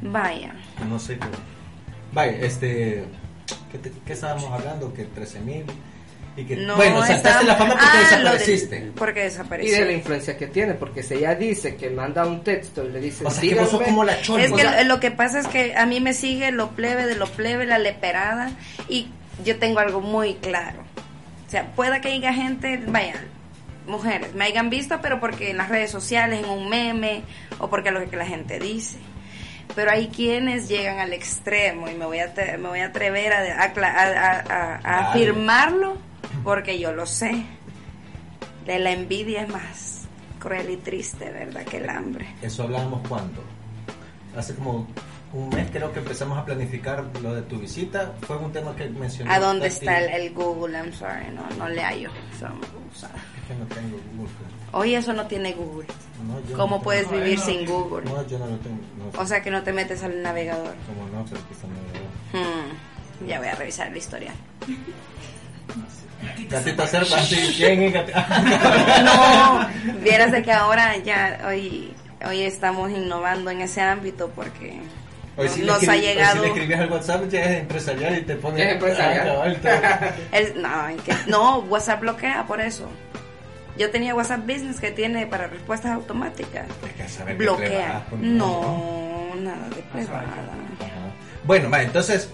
Vaya. 0.02 0.52
No 0.88 0.98
sé 0.98 1.18
qué. 1.18 1.26
Vaya, 2.12 2.32
este. 2.38 3.04
¿Qué, 3.72 3.78
te- 3.78 3.92
qué 4.04 4.12
estábamos 4.12 4.50
hablando? 4.50 4.92
Que 4.92 5.04
13 5.04 5.40
mil. 5.40 5.64
Y 6.36 6.44
que. 6.44 6.56
No, 6.56 6.76
bueno, 6.76 6.98
saltaste 6.98 7.28
está- 7.28 7.42
la 7.44 7.56
fama 7.56 7.70
porque 7.74 7.86
Ah, 7.88 7.96
de- 7.96 8.04
desapareciste. 8.04 8.92
Porque 8.94 9.20
Y 9.20 9.22
desapareció. 9.24 9.78
de 9.78 9.84
la 9.86 9.92
influencia 9.92 10.36
que 10.36 10.46
tiene, 10.48 10.74
porque 10.74 11.02
si 11.02 11.14
ella 11.14 11.34
dice 11.34 11.76
que 11.76 11.88
manda 11.90 12.26
un 12.26 12.44
texto 12.44 12.84
y 12.84 12.90
le 12.92 13.00
dice, 13.00 13.24
O 13.26 13.30
sea, 13.30 13.40
que 13.40 13.54
vos 13.54 13.70
sos 13.70 13.82
como 13.82 14.04
la 14.04 14.20
chona. 14.20 14.44
Es 14.44 14.52
o 14.52 14.56
que 14.56 14.62
sea, 14.62 14.84
lo 14.84 15.00
que 15.00 15.10
pasa 15.10 15.40
es 15.40 15.46
que 15.48 15.74
a 15.74 15.86
mí 15.86 16.00
me 16.00 16.12
sigue 16.12 16.50
lo 16.52 16.70
plebe 16.72 17.06
de 17.06 17.14
lo 17.14 17.26
plebe, 17.26 17.64
la 17.66 17.78
leperada, 17.78 18.50
y 18.88 19.08
yo 19.44 19.58
tengo 19.58 19.78
algo 19.80 20.00
muy 20.00 20.34
claro. 20.34 20.80
O 21.46 21.50
sea, 21.50 21.72
pueda 21.72 22.00
que 22.00 22.08
haya 22.08 22.32
gente, 22.34 22.80
vaya, 22.86 23.14
mujeres, 23.86 24.34
me 24.34 24.44
hayan 24.44 24.68
visto, 24.68 24.98
pero 25.00 25.20
porque 25.20 25.50
en 25.50 25.56
las 25.58 25.68
redes 25.68 25.90
sociales, 25.90 26.40
en 26.44 26.50
un 26.50 26.68
meme, 26.68 27.22
o 27.58 27.70
porque 27.70 27.88
es 27.90 27.94
lo 27.94 28.10
que 28.10 28.16
la 28.16 28.26
gente 28.26 28.58
dice. 28.58 28.96
Pero 29.74 29.90
hay 29.90 30.08
quienes 30.08 30.68
llegan 30.68 30.98
al 30.98 31.12
extremo, 31.12 31.88
y 31.88 31.94
me 31.94 32.04
voy 32.06 32.18
a, 32.18 32.32
te- 32.34 32.56
me 32.58 32.68
voy 32.68 32.80
a 32.80 32.86
atrever 32.86 33.32
a, 33.32 33.62
a- 33.62 33.72
a- 33.72 34.80
a- 34.84 35.10
afirmarlo, 35.10 35.98
porque 36.46 36.78
yo 36.78 36.92
lo 36.92 37.04
sé. 37.06 37.44
De 38.64 38.78
la 38.78 38.92
envidia 38.92 39.42
es 39.42 39.48
más 39.48 40.02
cruel 40.38 40.70
y 40.70 40.76
triste, 40.76 41.30
¿verdad? 41.30 41.64
Que 41.64 41.78
el 41.78 41.90
hambre. 41.90 42.26
Eso 42.40 42.62
hablábamos 42.62 43.06
cuando. 43.08 43.42
Hace 44.36 44.54
como 44.54 44.86
un 45.32 45.48
mes 45.50 45.68
creo 45.72 45.92
que 45.92 45.98
empezamos 45.98 46.38
a 46.38 46.44
planificar 46.44 47.04
lo 47.22 47.34
de 47.34 47.42
tu 47.42 47.58
visita. 47.58 48.14
Fue 48.22 48.36
un 48.38 48.52
tema 48.52 48.74
que 48.76 48.88
mencioné. 48.88 49.32
¿A 49.32 49.40
dónde 49.40 49.66
está 49.66 49.98
el, 50.00 50.08
el 50.22 50.34
Google? 50.34 50.76
I'm 50.78 50.92
sorry, 50.92 51.26
no, 51.34 51.42
no 51.58 51.68
le 51.68 51.82
hallo. 51.82 52.10
So, 52.38 52.46
Es 52.46 53.46
que 53.48 53.54
no 53.54 53.66
tengo 53.66 53.98
Google. 54.16 54.30
Oye, 54.72 54.96
eso 54.96 55.12
no 55.12 55.26
tiene 55.26 55.52
Google. 55.52 55.86
No, 56.26 56.56
¿Cómo 56.56 56.76
no 56.76 56.82
puedes 56.82 57.08
tengo- 57.08 57.22
vivir 57.22 57.38
sin 57.40 57.66
Google? 57.66 58.04
No, 58.04 58.26
yo 58.26 58.38
no 58.38 58.46
lo 58.46 58.56
tengo. 58.58 58.78
O 59.18 59.26
sea 59.26 59.42
que 59.42 59.50
no 59.50 59.62
te 59.62 59.72
metes 59.72 60.02
al 60.02 60.22
navegador. 60.22 60.74
como 60.86 61.08
no, 61.10 61.24
pero 61.28 61.46
que 61.48 61.54
está 61.54 61.66
medio- 61.66 62.46
Hmm, 62.46 63.26
Ya 63.28 63.38
voy 63.38 63.48
a 63.48 63.54
revisar 63.54 63.90
la 63.90 63.98
historia. 63.98 64.32
Gatita 66.48 66.86
Serpa, 66.86 67.18
sí, 67.22 67.54
¿quién 67.56 67.82
es? 67.82 67.94
No, 69.04 69.68
vieras 70.02 70.32
de 70.32 70.42
que 70.42 70.52
ahora 70.52 70.96
ya 70.98 71.40
hoy 71.46 71.92
hoy 72.26 72.42
estamos 72.42 72.90
innovando 72.90 73.50
en 73.50 73.60
ese 73.60 73.80
ámbito 73.82 74.30
porque 74.34 74.80
Hoy 75.36 75.48
sí 75.50 75.62
nos 75.62 75.86
ha 75.86 75.92
hoy 75.92 76.00
llegado 76.00 76.36
si 76.36 76.40
le 76.40 76.46
escribes 76.48 76.80
al 76.80 76.90
WhatsApp, 76.90 77.28
ya 77.28 77.42
es 77.42 77.60
empresarial 77.60 78.18
y 78.18 78.22
te 78.22 78.36
pone. 78.36 78.62
Es 78.62 78.72
empresarial. 78.74 79.60
El- 80.32 80.62
no, 80.62 80.88
en 80.88 80.96
que- 80.98 81.14
no, 81.26 81.58
WhatsApp 81.60 82.00
bloquea 82.00 82.46
por 82.46 82.60
eso. 82.60 82.88
Yo 83.76 83.90
tenía 83.90 84.14
WhatsApp 84.14 84.40
Business 84.46 84.80
que 84.80 84.90
tiene 84.92 85.26
para 85.26 85.48
respuestas 85.48 85.92
automáticas. 85.92 86.64
Hay 86.82 86.90
que 86.92 87.08
saber 87.10 87.36
Bloquea. 87.36 88.06
No, 88.18 89.28
nada 89.38 89.68
de. 89.68 89.84
Ajá. 90.10 90.32
Bueno, 91.44 91.68
va, 91.70 91.82
entonces 91.82 92.30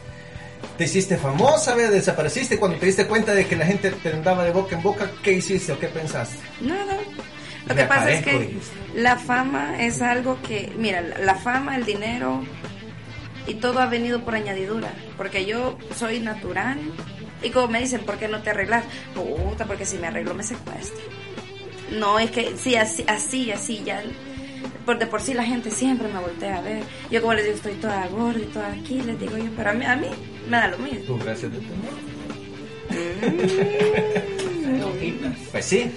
te 0.78 0.84
hiciste 0.84 1.16
famosa, 1.16 1.74
¿ve? 1.74 1.88
desapareciste 1.88 2.58
cuando 2.58 2.78
te 2.78 2.86
diste 2.86 3.06
cuenta 3.06 3.34
de 3.34 3.46
que 3.46 3.56
la 3.56 3.66
gente 3.66 3.90
te 3.90 4.08
andaba 4.10 4.44
de 4.44 4.50
boca 4.52 4.74
en 4.76 4.82
boca, 4.82 5.10
¿qué 5.22 5.32
hiciste 5.32 5.72
o 5.72 5.78
qué 5.78 5.88
pensaste? 5.88 6.36
Nada. 6.60 6.96
Lo 7.66 7.74
que 7.74 7.84
pasa 7.84 8.10
es 8.10 8.24
que 8.24 8.38
dijiste. 8.38 8.72
la 8.96 9.16
fama 9.16 9.80
es 9.82 10.02
algo 10.02 10.36
que, 10.42 10.72
mira, 10.76 11.00
la- 11.00 11.18
la 11.18 11.34
fama, 11.36 11.76
el 11.76 11.84
dinero 11.84 12.42
y 13.46 13.54
todo 13.54 13.78
ha 13.80 13.86
venido 13.86 14.24
por 14.24 14.34
añadidura. 14.34 14.90
Porque 15.16 15.44
yo 15.46 15.78
soy 15.96 16.18
natural 16.20 16.78
y 17.42 17.50
como 17.50 17.68
me 17.68 17.80
dicen, 17.80 18.00
¿por 18.00 18.16
qué 18.18 18.26
no 18.28 18.42
te 18.42 18.50
arreglas? 18.50 18.84
Puta, 19.14 19.64
porque 19.66 19.84
si 19.86 19.96
me 19.98 20.08
arreglo 20.08 20.34
me 20.34 20.42
secuestro. 20.42 21.00
No, 21.92 22.18
es 22.18 22.30
que 22.30 22.56
sí, 22.56 22.74
así, 22.74 23.04
así, 23.06 23.52
así, 23.52 23.82
ya. 23.84 24.02
Por 24.84 24.98
de 24.98 25.06
por 25.06 25.20
sí 25.20 25.34
la 25.34 25.44
gente 25.44 25.70
siempre 25.70 26.08
me 26.08 26.18
voltea 26.18 26.58
a 26.58 26.60
ver. 26.60 26.82
Yo 27.10 27.20
como 27.20 27.34
les 27.34 27.44
digo, 27.44 27.56
estoy 27.56 27.74
toda 27.74 28.06
gorda 28.08 28.40
y 28.40 28.46
toda 28.46 28.72
aquí, 28.72 29.00
les 29.02 29.18
digo 29.18 29.36
yo, 29.38 29.50
pero 29.56 29.70
a 29.70 29.72
mí, 29.72 29.84
a 29.84 29.96
mí 29.96 30.08
me 30.48 30.56
da 30.56 30.68
lo 30.68 30.78
mismo. 30.78 31.04
Tú, 31.06 31.18
gracias 31.18 31.52
de 31.52 31.60
Mm. 32.92 32.92
Pues 35.52 35.64
sí. 35.64 35.90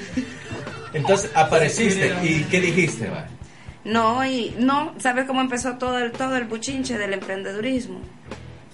Entonces 0.94 1.32
apareciste 1.36 2.14
y 2.24 2.44
¿qué 2.46 2.62
dijiste, 2.62 3.10
va? 3.10 3.26
No, 3.84 4.26
y 4.26 4.56
no, 4.58 4.94
¿sabes 4.98 5.26
cómo 5.26 5.42
empezó 5.42 5.78
todo 5.78 6.00
el, 6.00 6.12
todo 6.12 6.38
el 6.38 6.46
buchinche 6.46 6.98
del 6.98 7.14
emprendedurismo? 7.14 8.00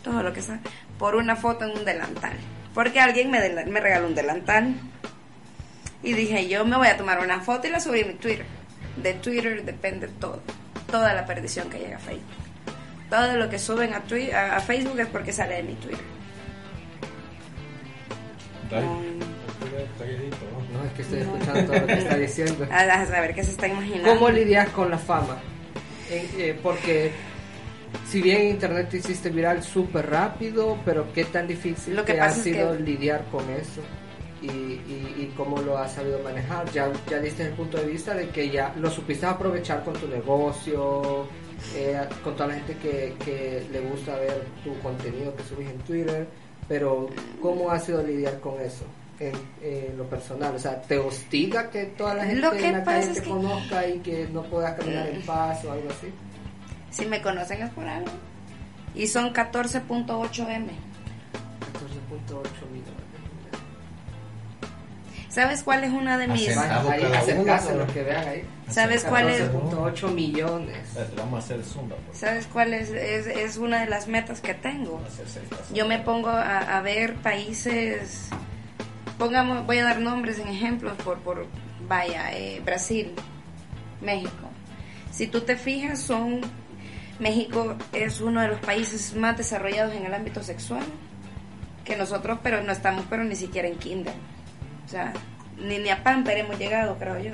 Todo 0.03 0.23
lo 0.23 0.31
que 0.31 0.41
sabe. 0.41 0.59
por 0.97 1.15
una 1.15 1.35
foto 1.35 1.65
en 1.65 1.77
un 1.77 1.85
delantal. 1.85 2.33
Porque 2.73 2.99
alguien 2.99 3.29
me, 3.29 3.65
me 3.65 3.79
regaló 3.79 4.07
un 4.07 4.15
delantal. 4.15 4.73
Y 6.03 6.13
dije, 6.13 6.47
yo 6.47 6.65
me 6.65 6.77
voy 6.77 6.87
a 6.87 6.97
tomar 6.97 7.19
una 7.19 7.41
foto 7.41 7.67
y 7.67 7.71
la 7.71 7.79
subí 7.79 8.01
a 8.01 8.05
mi 8.05 8.13
Twitter. 8.13 8.45
De 8.97 9.13
Twitter 9.15 9.63
depende 9.63 10.07
todo. 10.19 10.41
Toda 10.89 11.13
la 11.13 11.25
perdición 11.25 11.69
que 11.69 11.79
llega 11.79 11.97
a 11.97 11.99
Facebook. 11.99 12.25
Todo 13.09 13.35
lo 13.37 13.49
que 13.49 13.59
suben 13.59 13.93
a, 13.93 14.03
Twi- 14.05 14.33
a, 14.33 14.59
Facebook 14.61 14.99
es 14.99 15.07
porque 15.07 15.31
sale 15.33 15.55
de 15.55 15.63
mi 15.63 15.73
Twitter. 15.75 15.99
No, 18.71 19.01
es 20.85 20.91
que 20.93 21.01
estoy 21.01 21.19
escuchando 21.19 21.63
todo 21.65 21.79
lo 21.81 21.87
que 21.87 21.93
está 21.93 22.15
diciendo. 22.17 22.67
A, 22.71 23.05
saber 23.05 23.35
qué 23.35 23.43
se 23.43 23.51
está 23.51 23.67
imaginando. 23.67 24.13
¿Cómo 24.15 24.29
lidias 24.29 24.69
con 24.69 24.89
la 24.89 24.97
fama? 24.97 25.37
Eh, 26.09 26.29
eh, 26.37 26.59
porque 26.61 27.11
si 28.09 28.21
bien 28.21 28.47
Internet 28.47 28.89
te 28.89 28.97
hiciste 28.97 29.29
viral 29.29 29.63
súper 29.63 30.09
rápido, 30.09 30.77
pero 30.85 31.11
qué 31.13 31.25
tan 31.25 31.47
difícil 31.47 31.95
Lo 31.95 32.05
que 32.05 32.13
te 32.13 32.21
ha 32.21 32.29
sido 32.29 32.75
que- 32.77 32.83
lidiar 32.83 33.25
con 33.31 33.49
eso 33.49 33.81
y, 34.41 34.47
y- 34.47 35.15
y 35.19 35.33
cómo 35.37 35.59
lo 35.61 35.77
has 35.77 35.93
sabido 35.93 36.19
manejar. 36.23 36.69
Ya, 36.71 36.91
ya 37.09 37.19
diste 37.19 37.43
el 37.43 37.53
punto 37.53 37.77
de 37.77 37.85
vista 37.85 38.13
de 38.13 38.29
que 38.29 38.49
ya 38.49 38.73
lo 38.77 38.89
supiste 38.89 39.25
aprovechar 39.25 39.83
con 39.83 39.93
tu 39.93 40.07
negocio, 40.07 41.27
eh, 41.75 41.99
con 42.23 42.33
toda 42.35 42.47
la 42.47 42.55
gente 42.55 42.75
que, 42.77 43.15
que 43.23 43.67
le 43.71 43.79
gusta 43.81 44.15
ver 44.15 44.43
tu 44.63 44.77
contenido 44.79 45.35
que 45.35 45.43
subes 45.43 45.69
en 45.69 45.77
Twitter, 45.79 46.27
pero 46.67 47.07
¿cómo 47.41 47.69
ha 47.71 47.79
sido 47.79 48.01
lidiar 48.03 48.39
con 48.39 48.59
eso? 48.61 48.85
En, 49.19 49.33
en 49.61 49.95
lo 49.99 50.05
personal, 50.05 50.55
o 50.55 50.57
sea, 50.59 50.81
¿te 50.81 50.97
hostiga 50.97 51.69
que 51.69 51.85
toda 51.85 52.15
la 52.15 52.25
gente 52.25 52.41
Lo 52.41 52.51
que 52.53 52.65
en 52.65 52.73
la 52.79 52.83
calle 52.83 53.13
te 53.13 53.21
que- 53.21 53.29
conozca 53.29 53.87
y 53.87 53.99
que 53.99 54.27
no 54.33 54.41
puedas 54.41 54.73
caminar 54.79 55.09
en 55.09 55.21
paz 55.21 55.63
o 55.65 55.71
algo 55.71 55.89
así? 55.91 56.07
Si 56.89 57.05
me 57.05 57.21
conocen 57.21 57.61
es 57.61 57.69
por 57.69 57.85
algo. 57.87 58.09
Y 58.95 59.05
son 59.05 59.31
14.8 59.31 60.49
M. 60.49 60.67
14.8 61.73 62.69
millones. 62.71 63.00
¿Sabes 65.31 65.63
cuál 65.63 65.85
es 65.85 65.91
una 65.91 66.17
de 66.17 66.27
mis... 66.27 66.57
Ahí, 66.57 67.03
acercarse 67.03 67.73
los 67.73 67.89
que 67.93 68.03
vean 68.03 68.27
ahí. 68.27 68.43
¿Sabes 68.69 69.05
cuál 69.05 69.29
es? 69.29 69.49
14.8 69.49 70.11
millones. 70.11 70.77
Eh, 70.97 71.07
Vamos 71.15 71.35
a 71.35 71.45
hacer 71.45 71.63
zumba. 71.63 71.95
¿Sabes 72.11 72.47
cuál 72.47 72.73
es? 72.73 72.89
Es, 72.89 73.27
es 73.27 73.55
una 73.55 73.79
de 73.79 73.87
las 73.87 74.09
metas 74.09 74.41
que 74.41 74.53
tengo. 74.53 75.01
Yo 75.73 75.87
me 75.87 75.99
pongo 75.99 76.29
a, 76.29 76.77
a 76.77 76.81
ver 76.81 77.15
países, 77.15 78.27
pongamos, 79.17 79.65
voy 79.65 79.77
a 79.77 79.85
dar 79.85 79.99
nombres 80.01 80.37
en 80.37 80.49
ejemplos 80.49 80.97
por, 80.97 81.19
por 81.19 81.47
vaya, 81.87 82.33
eh, 82.33 82.61
Brasil, 82.65 83.13
México. 84.01 84.49
Si 85.11 85.27
tú 85.27 85.41
te 85.41 85.55
fijas, 85.55 85.99
son, 85.99 86.41
México 87.19 87.75
es 87.93 88.19
uno 88.19 88.41
de 88.41 88.49
los 88.49 88.59
países 88.59 89.15
más 89.15 89.37
desarrollados 89.37 89.93
en 89.93 90.05
el 90.05 90.13
ámbito 90.13 90.43
sexual 90.43 90.83
que 91.85 91.95
nosotros, 91.95 92.39
pero 92.43 92.61
no 92.63 92.71
estamos, 92.73 93.05
pero 93.09 93.23
ni 93.23 93.35
siquiera 93.35 93.69
en 93.69 93.77
kinder. 93.77 94.13
O 94.91 94.93
sea, 94.93 95.13
ni, 95.57 95.77
ni 95.77 95.87
a 95.87 96.03
Pamper 96.03 96.37
hemos 96.37 96.59
llegado, 96.59 96.97
creo 96.97 97.17
yo. 97.17 97.31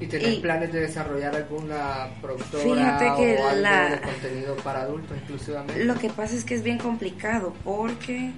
¿Y 0.00 0.06
tenés 0.06 0.38
Y- 0.38 0.40
planes 0.40 0.72
de 0.72 0.80
desarrollar 0.80 1.36
alguna 1.36 2.08
productora 2.20 2.64
Fíjate 2.64 3.04
que 3.16 3.36
o 3.40 3.48
algo 3.48 3.60
la- 3.62 3.90
de 3.90 4.00
contenido 4.00 4.56
para 4.56 4.80
adultos 4.82 5.16
exclusivamente? 5.16 5.84
Lo 5.84 5.94
que 5.94 6.10
pasa 6.10 6.34
es 6.34 6.42
que 6.42 6.56
es 6.56 6.64
bien 6.64 6.78
complicado 6.78 7.54
porque 7.62 8.32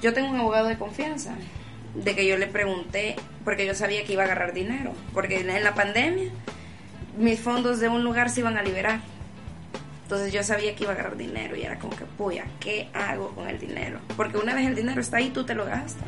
yo 0.00 0.14
tengo 0.14 0.30
un 0.30 0.38
abogado 0.38 0.68
de 0.68 0.78
confianza 0.78 1.34
de 1.94 2.14
que 2.14 2.26
yo 2.26 2.38
le 2.38 2.46
pregunté 2.46 3.16
porque 3.44 3.66
yo 3.66 3.74
sabía 3.74 4.04
que 4.04 4.14
iba 4.14 4.22
a 4.22 4.24
agarrar 4.24 4.54
dinero 4.54 4.92
porque 5.12 5.40
en 5.40 5.62
la 5.64 5.74
pandemia 5.74 6.30
mis 7.18 7.38
fondos 7.40 7.78
de 7.80 7.90
un 7.90 8.02
lugar 8.02 8.30
se 8.30 8.40
iban 8.40 8.56
a 8.56 8.62
liberar 8.62 9.00
entonces 10.04 10.32
yo 10.32 10.42
sabía 10.42 10.74
que 10.74 10.84
iba 10.84 10.92
a 10.92 10.94
agarrar 10.94 11.16
dinero 11.18 11.56
y 11.56 11.62
era 11.62 11.78
como 11.78 11.94
que 11.96 12.04
puya 12.04 12.44
¿qué 12.60 12.88
hago 12.94 13.30
con 13.34 13.48
el 13.48 13.58
dinero? 13.58 13.98
porque 14.16 14.36
una 14.38 14.54
vez 14.54 14.66
el 14.66 14.74
dinero 14.74 15.00
está 15.00 15.18
ahí 15.18 15.30
tú 15.30 15.44
te 15.44 15.54
lo 15.54 15.64
gastas 15.66 16.06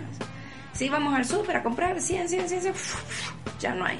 si 0.78 0.88
vamos 0.88 1.14
al 1.14 1.26
súper 1.26 1.56
a 1.56 1.62
comprar 1.62 2.00
100, 2.00 2.28
100, 2.28 2.48
100, 2.48 2.60
100 2.62 2.74
ya 3.58 3.74
no 3.74 3.84
hay 3.84 3.98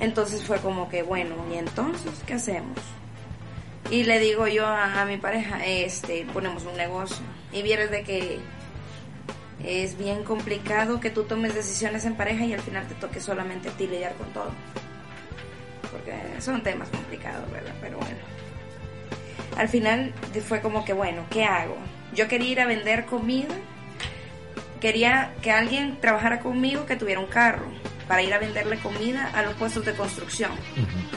entonces 0.00 0.44
fue 0.44 0.58
como 0.58 0.88
que 0.88 1.02
bueno 1.02 1.36
y 1.50 1.56
entonces 1.56 2.12
¿qué 2.26 2.34
hacemos? 2.34 2.78
Y 3.90 4.04
le 4.04 4.20
digo 4.20 4.46
yo 4.46 4.66
a, 4.66 5.00
a 5.00 5.04
mi 5.04 5.16
pareja, 5.16 5.64
este, 5.66 6.24
ponemos 6.32 6.64
un 6.64 6.76
negocio. 6.76 7.24
Y 7.52 7.62
vieres 7.62 7.90
de 7.90 8.04
que 8.04 8.38
es 9.64 9.98
bien 9.98 10.22
complicado 10.22 11.00
que 11.00 11.10
tú 11.10 11.24
tomes 11.24 11.54
decisiones 11.54 12.04
en 12.04 12.14
pareja 12.14 12.44
y 12.44 12.52
al 12.52 12.60
final 12.60 12.86
te 12.86 12.94
toque 12.94 13.20
solamente 13.20 13.68
a 13.68 13.72
ti 13.72 13.88
lidiar 13.88 14.14
con 14.14 14.32
todo. 14.32 14.52
Porque 15.90 16.14
son 16.40 16.62
temas 16.62 16.88
complicados, 16.88 17.50
¿verdad? 17.50 17.74
Pero 17.80 17.98
bueno. 17.98 18.18
Al 19.56 19.68
final 19.68 20.14
fue 20.46 20.60
como 20.60 20.84
que, 20.84 20.92
bueno, 20.92 21.24
¿qué 21.28 21.44
hago? 21.44 21.76
Yo 22.14 22.28
quería 22.28 22.50
ir 22.50 22.60
a 22.60 22.66
vender 22.66 23.06
comida. 23.06 23.54
Quería 24.80 25.34
que 25.42 25.50
alguien 25.50 25.98
trabajara 26.00 26.40
conmigo 26.40 26.86
que 26.86 26.96
tuviera 26.96 27.20
un 27.20 27.26
carro 27.26 27.66
para 28.08 28.22
ir 28.22 28.32
a 28.34 28.38
venderle 28.38 28.78
comida 28.78 29.30
a 29.34 29.42
los 29.42 29.54
puestos 29.54 29.84
de 29.84 29.92
construcción. 29.94 30.50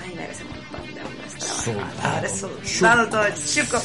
Ay, 0.04 0.16
ver 0.16 0.30
ese 0.30 0.44
montón 0.44 0.94
de 0.94 1.02
hombres 1.02 1.34
trabajadores, 1.64 2.46
soldados, 2.64 3.10
todo 3.10 3.26
chico. 3.46 3.78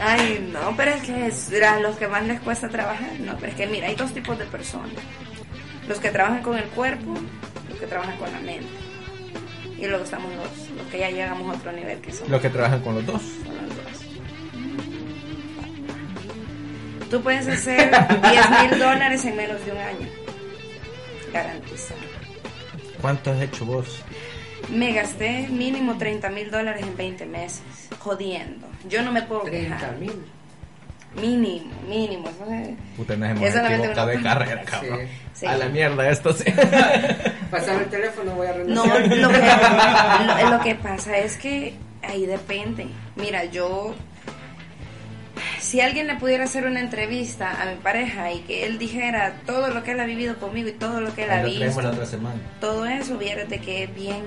Ay, 0.00 0.50
no, 0.52 0.74
pero 0.76 0.90
es 0.90 1.02
que 1.02 1.26
es 1.26 1.50
a 1.62 1.80
los 1.80 1.96
que 1.96 2.06
más 2.08 2.22
les 2.24 2.40
cuesta 2.40 2.68
trabajar. 2.68 3.18
No, 3.20 3.34
pero 3.36 3.48
es 3.52 3.56
que 3.56 3.66
mira, 3.66 3.86
hay 3.88 3.94
dos 3.94 4.12
tipos 4.12 4.38
de 4.38 4.44
personas. 4.44 4.90
Los 5.88 5.98
que 5.98 6.10
trabajan 6.10 6.42
con 6.42 6.58
el 6.58 6.64
cuerpo, 6.64 7.14
los 7.70 7.78
que 7.78 7.86
trabajan 7.86 8.16
con 8.18 8.30
la 8.32 8.40
mente. 8.40 8.66
Y 9.78 9.86
luego 9.86 10.04
estamos 10.04 10.30
los, 10.34 10.68
los 10.76 10.86
que 10.88 10.98
ya 10.98 11.10
llegamos 11.10 11.54
a 11.54 11.58
otro 11.58 11.72
nivel 11.72 12.00
que 12.00 12.12
son 12.12 12.30
Los 12.30 12.40
que 12.40 12.50
trabajan 12.50 12.80
con 12.80 12.94
los 12.96 13.06
dos. 13.06 13.22
son 13.22 13.56
los 13.56 13.68
dos. 13.76 14.05
Tú 17.10 17.20
puedes 17.22 17.46
hacer 17.46 17.90
10 17.90 18.70
mil 18.70 18.78
dólares 18.80 19.24
en 19.24 19.36
menos 19.36 19.64
de 19.64 19.72
un 19.72 19.78
año. 19.78 20.08
Garantizado. 21.32 22.00
¿Cuánto 23.00 23.30
has 23.32 23.40
hecho 23.42 23.64
vos? 23.64 24.02
Me 24.70 24.92
gasté 24.92 25.46
mínimo 25.48 25.96
30 25.98 26.28
mil 26.30 26.50
dólares 26.50 26.82
en 26.82 26.96
20 26.96 27.26
meses. 27.26 27.62
Jodiendo. 27.98 28.66
Yo 28.88 29.02
no 29.02 29.12
me 29.12 29.22
puedo 29.22 29.42
30 29.42 29.76
quejar. 29.76 29.96
mil. 29.98 30.12
Mínimo, 31.20 31.72
mínimo. 31.88 32.28
Eso 32.28 32.44
es, 32.52 32.76
Puta, 32.96 33.14
una- 33.14 33.32
de 34.06 34.22
carrera, 34.22 34.62
cabrón. 34.64 34.98
Sí. 35.00 35.06
sí. 35.34 35.46
A 35.46 35.56
la 35.56 35.66
mierda 35.68 36.10
esto 36.10 36.32
sí. 36.34 36.44
Pasar 37.50 37.82
el 37.82 37.88
teléfono, 37.88 38.32
voy 38.32 38.48
a 38.48 38.52
No, 38.52 38.82
renunciar. 38.84 39.00
lo 39.16 39.28
que, 39.30 40.42
lo, 40.42 40.50
lo 40.56 40.60
que 40.62 40.74
pasa 40.74 41.16
es 41.16 41.36
que 41.38 41.74
ahí 42.02 42.26
depende. 42.26 42.88
Mira, 43.14 43.44
yo, 43.44 43.94
si 45.60 45.80
alguien 45.80 46.06
le 46.06 46.16
pudiera 46.16 46.44
hacer 46.44 46.66
una 46.66 46.80
entrevista 46.80 47.60
a 47.60 47.66
mi 47.66 47.76
pareja 47.76 48.32
y 48.32 48.40
que 48.40 48.66
él 48.66 48.78
dijera 48.78 49.40
todo 49.46 49.68
lo 49.68 49.82
que 49.82 49.92
él 49.92 50.00
ha 50.00 50.06
vivido 50.06 50.36
conmigo 50.36 50.68
y 50.68 50.72
todo 50.72 51.00
lo 51.00 51.14
que 51.14 51.24
él 51.24 51.30
ha 51.30 51.42
la 51.42 51.44
visto, 51.44 51.88
otra 51.88 52.06
semana. 52.06 52.40
todo 52.60 52.86
eso, 52.86 53.18
vieras 53.18 53.48
de 53.48 53.58
que 53.60 53.84
es 53.84 53.94
bien 53.94 54.22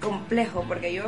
complejo, 0.00 0.64
porque 0.66 0.92
yo 0.92 1.04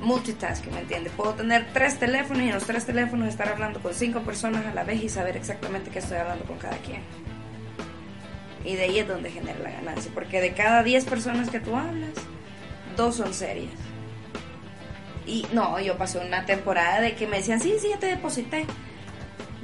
multitasking, 0.00 0.74
¿me 0.74 0.80
entiendes? 0.80 1.12
Puedo 1.16 1.34
tener 1.34 1.66
tres 1.72 1.98
teléfonos 1.98 2.42
y 2.42 2.48
en 2.48 2.54
los 2.54 2.64
tres 2.64 2.84
teléfonos 2.84 3.28
estar 3.28 3.48
hablando 3.48 3.80
con 3.80 3.94
cinco 3.94 4.20
personas 4.20 4.66
a 4.66 4.74
la 4.74 4.84
vez 4.84 5.02
y 5.02 5.08
saber 5.08 5.36
exactamente 5.36 5.90
qué 5.90 5.98
estoy 6.00 6.18
hablando 6.18 6.44
con 6.44 6.58
cada 6.58 6.76
quien. 6.78 7.00
Y 8.64 8.74
de 8.74 8.82
ahí 8.82 8.98
es 8.98 9.08
donde 9.08 9.30
genera 9.30 9.58
la 9.60 9.70
ganancia, 9.70 10.10
porque 10.12 10.40
de 10.40 10.52
cada 10.52 10.82
10 10.82 11.04
personas 11.04 11.50
que 11.50 11.60
tú 11.60 11.76
hablas, 11.76 12.10
dos 12.96 13.16
son 13.16 13.32
serias. 13.32 13.72
Y 15.26 15.44
no, 15.52 15.80
yo 15.80 15.98
pasé 15.98 16.18
una 16.18 16.46
temporada 16.46 17.00
de 17.00 17.14
que 17.16 17.26
me 17.26 17.38
decían, 17.38 17.60
sí, 17.60 17.74
sí, 17.80 17.88
ya 17.90 17.98
te 17.98 18.06
deposité. 18.06 18.64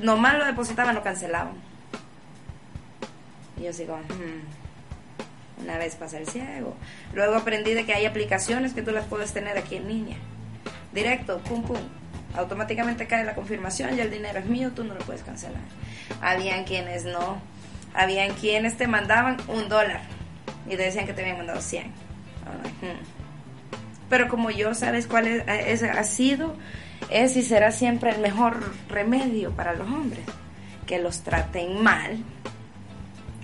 Nomás 0.00 0.36
lo 0.36 0.44
depositaban, 0.44 0.94
lo 0.94 1.02
cancelaban. 1.02 1.54
Y 3.56 3.64
yo 3.64 3.72
sigo, 3.72 3.96
"Hmm". 3.96 5.62
una 5.62 5.78
vez 5.78 5.94
pasé 5.94 6.18
el 6.18 6.26
ciego. 6.26 6.74
Luego 7.14 7.36
aprendí 7.36 7.72
de 7.74 7.84
que 7.86 7.94
hay 7.94 8.04
aplicaciones 8.06 8.72
que 8.74 8.82
tú 8.82 8.90
las 8.90 9.04
puedes 9.04 9.32
tener 9.32 9.56
aquí 9.56 9.76
en 9.76 9.86
línea. 9.88 10.16
Directo, 10.92 11.38
pum, 11.38 11.62
pum. 11.62 11.78
Automáticamente 12.34 13.06
cae 13.06 13.24
la 13.24 13.34
confirmación, 13.34 13.94
ya 13.94 14.02
el 14.02 14.10
dinero 14.10 14.38
es 14.40 14.46
mío, 14.46 14.72
tú 14.74 14.82
no 14.82 14.94
lo 14.94 15.00
puedes 15.00 15.22
cancelar. 15.22 15.60
Habían 16.20 16.64
quienes 16.64 17.04
no. 17.04 17.40
Habían 17.94 18.32
quienes 18.34 18.76
te 18.76 18.86
mandaban 18.88 19.36
un 19.48 19.68
dólar 19.68 20.00
y 20.66 20.70
te 20.70 20.82
decían 20.82 21.06
que 21.06 21.12
te 21.12 21.20
habían 21.20 21.36
mandado 21.36 21.60
100. 21.60 21.92
I'm 22.46 22.62
like, 22.62 22.86
"Hmm". 22.86 23.21
Pero 24.12 24.28
como 24.28 24.50
yo, 24.50 24.74
¿sabes 24.74 25.06
cuál 25.06 25.26
es, 25.26 25.42
es- 25.48 25.82
ha 25.84 26.04
sido? 26.04 26.54
Es 27.08 27.34
y 27.34 27.42
será 27.42 27.72
siempre 27.72 28.10
el 28.10 28.20
mejor 28.20 28.62
remedio 28.90 29.52
para 29.52 29.72
los 29.72 29.88
hombres. 29.88 30.20
Que 30.86 30.98
los 30.98 31.20
traten 31.22 31.82
mal. 31.82 32.22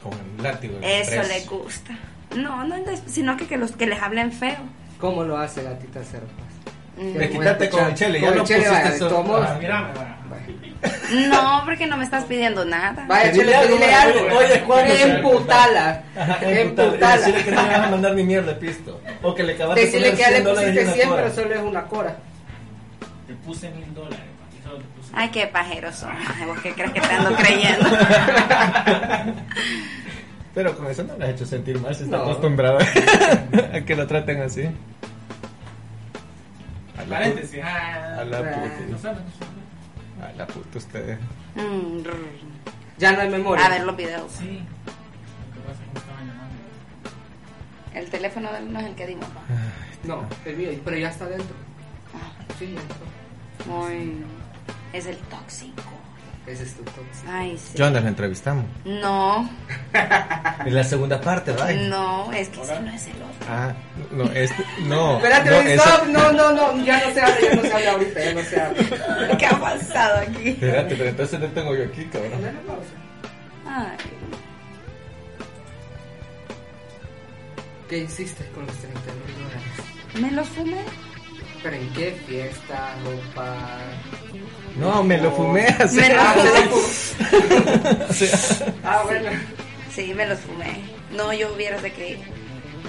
Con 0.03 0.13
el 0.13 0.43
látigo. 0.43 0.77
Eso 0.83 1.23
estrés. 1.23 1.29
les 1.29 1.49
gusta. 1.49 1.97
No, 2.37 2.65
no, 2.65 2.77
sino 3.07 3.39
que, 3.39 3.47
que, 3.47 3.57
los, 3.57 3.73
que 3.73 3.87
les 3.87 3.99
hablen 4.03 4.31
feo. 4.31 4.59
¿Cómo 5.01 5.23
lo 5.25 5.39
hace 5.39 5.63
Gatita 5.63 6.05
Serpas? 6.05 6.29
Mm. 6.99 7.17
Me 7.17 7.31
quitaste 7.31 7.71
con 7.71 7.85
el 7.87 7.95
chele, 7.95 8.21
ya 8.21 8.31
lo 8.33 8.43
pusiste 8.43 9.05
modos. 9.09 9.47
Ah, 9.49 9.57
Mírame, 9.59 9.93
bueno. 9.95 10.15
No, 11.31 11.63
porque 11.65 11.87
no 11.87 11.97
me 11.97 12.05
estás 12.05 12.25
pidiendo 12.25 12.65
nada. 12.65 13.05
Vaya, 13.09 13.33
Dile 13.33 13.55
algo, 13.55 13.75
dile 13.75 13.95
algo. 13.95 14.21
oye, 14.39 14.61
¿cuándo 14.67 14.95
se- 14.95 15.03
Emputala. 15.17 16.03
Emputala. 16.43 17.17
Decirle 17.17 17.45
que 17.45 17.51
no 17.51 17.63
le 17.63 17.69
vas 17.69 17.79
a 17.87 17.91
mandar 17.91 18.15
ni 18.15 18.23
mierda 18.25 18.53
de 18.53 18.61
pisto. 18.61 19.01
O 19.23 19.35
que 19.35 19.43
le 19.43 19.55
acabaste 19.55 19.81
de 19.81 19.87
Decirle 19.87 20.11
que 20.13 20.17
ya 20.19 20.29
le 20.31 20.35
100 20.37 20.45
dólares 20.45 20.71
y 20.71 20.79
pusiste 20.79 20.85
una 20.85 20.95
100, 20.95 21.09
cora. 21.09 21.23
pero 21.23 21.35
solo 21.35 21.55
es 21.55 21.61
una 21.63 21.83
cora. 21.85 22.17
Te 23.27 23.35
puse 23.35 23.71
mil 23.71 23.95
dólares. 23.95 24.19
Ay, 25.15 25.31
qué 25.31 25.47
pajero 25.47 25.91
son. 25.93 26.11
¿Vos 26.47 26.59
qué 26.63 26.73
crees 26.75 26.93
que 26.93 27.01
te 27.01 27.13
ando 27.15 27.35
creyendo? 27.35 27.89
Pero 30.55 30.77
con 30.77 30.87
eso 30.91 31.05
no 31.05 31.17
le 31.17 31.25
has 31.25 31.31
hecho 31.31 31.47
sentir 31.47 31.79
mal, 31.81 31.95
se 31.95 32.05
está 32.05 32.17
No. 32.19 32.23
acostumbrado 32.25 32.79
a 33.75 33.81
que 33.83 33.95
lo 33.97 34.07
traten 34.07 34.43
así. 34.43 34.63
A 36.97 37.03
la, 37.05 37.17
Paréntesis. 37.19 37.61
Ah, 37.63 38.19
a 38.21 38.25
la 38.25 38.39
puta. 38.39 39.15
A 40.23 40.33
la 40.37 40.47
puta 40.47 40.79
ustedes. 40.79 41.19
Mm. 41.55 42.03
Ya 42.99 43.13
no 43.13 43.21
hay 43.21 43.29
memoria. 43.29 43.67
A 43.67 43.69
ver 43.69 43.85
los 43.85 43.97
videos. 43.97 44.33
Sí. 44.33 44.63
El 47.95 48.11
teléfono 48.11 48.53
de 48.53 48.59
él 48.59 48.73
no 48.73 48.81
es 48.81 48.87
el 48.87 48.95
que 48.95 49.07
dimos. 49.07 49.29
No, 50.05 50.25
el 50.45 50.57
mío, 50.57 50.71
pero 50.85 50.97
ya 50.97 51.09
está 51.09 51.27
dentro. 51.27 51.57
Sí, 52.59 52.75
ya 52.75 52.81
entró. 52.81 53.87
Ay, 53.87 54.25
es 54.93 55.07
el 55.07 55.17
tóxico. 55.19 55.83
Ese 56.49 56.63
es 56.63 56.75
tu 56.77 56.83
tóxico. 56.83 57.05
Ay, 57.31 57.59
sí. 57.59 57.75
¿Qué 57.77 57.83
onda? 57.83 58.01
¿Lo 58.01 58.09
entrevistamos? 58.09 58.65
No, 58.87 59.49
En 60.65 60.75
la 60.75 60.83
segunda 60.83 61.21
parte, 61.21 61.53
¿verdad? 61.53 61.75
no, 61.89 62.33
es 62.33 62.49
que 62.49 62.63
ese 62.63 62.81
no 62.81 62.91
es 62.91 63.07
el 63.07 63.13
otro. 63.17 63.47
Ah, 63.51 63.73
no, 64.13 64.25
este, 64.33 64.65
no. 64.87 65.17
Espérate, 65.19 65.51
no, 65.51 65.57
esa- 65.57 66.05
No, 66.07 66.33
no, 66.33 66.53
no, 66.53 66.85
ya 66.85 67.07
no 67.07 67.13
se 67.13 67.21
habla, 67.21 67.37
ya 67.41 67.55
no 67.55 67.63
se 67.63 67.73
habla 67.75 67.91
ahorita, 67.93 68.25
ya 68.25 68.33
no 68.35 68.43
se 68.43 68.61
habla. 68.61 69.37
¿Qué 69.39 69.47
ha 69.47 69.61
pasado 69.61 70.21
aquí? 70.21 70.49
Espérate, 70.51 70.97
pero 70.97 71.11
entonces 71.11 71.39
no 71.41 71.47
tengo 71.49 71.77
yo 71.77 71.85
aquí, 71.85 72.05
cabrón. 72.07 72.31
Pausa. 72.67 72.89
Ay, 73.67 73.97
¿Qué 77.89 77.99
hiciste 77.99 78.45
con 78.55 78.67
los 78.67 78.77
30 78.77 79.01
mil 79.01 79.35
dólares? 79.45 80.21
me 80.21 80.31
los 80.33 80.49
fumé. 80.49 80.83
¿Pero 81.63 81.77
en 81.77 81.93
qué 81.93 82.17
fiesta, 82.27 82.95
ropa? 83.05 83.79
No, 84.77 85.03
me 85.03 85.19
lo 85.19 85.33
fumé 85.33 85.67
así. 85.67 85.97
Me 85.97 86.15
lo 86.15 86.21
Ah, 86.21 86.35
fumé. 86.35 87.49
Ah, 88.85 89.03
bueno. 89.05 89.31
Sí, 89.93 90.13
me 90.15 90.27
los 90.27 90.39
fumé. 90.41 90.81
No, 91.17 91.33
yo 91.33 91.53
vieras 91.57 91.83
de 91.83 91.93
que 91.93 92.19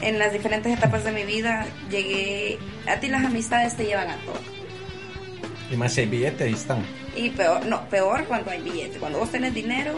en 0.01 0.19
las 0.19 0.32
diferentes 0.34 0.71
etapas 0.77 1.03
de 1.03 1.12
mi 1.12 1.23
vida 1.23 1.65
llegué. 1.89 2.60
A 2.88 2.97
ti 2.99 3.08
las 3.08 3.25
amistades 3.25 3.75
te 3.75 3.86
llevan 3.86 4.10
a 4.10 4.17
todo. 4.17 4.39
Y 5.71 5.75
más 5.75 5.93
si 5.93 6.01
hay 6.01 6.08
billetes, 6.08 6.41
ahí 6.41 6.53
están. 6.53 6.86
Y 7.15 7.29
peor, 7.32 7.65
no, 7.65 7.88
peor 7.89 8.25
cuando 8.25 8.51
hay 8.51 8.62
billetes. 8.62 8.97
Cuando 8.99 9.19
vos 9.19 9.32
tenés 9.32 9.53
dinero, 9.53 9.97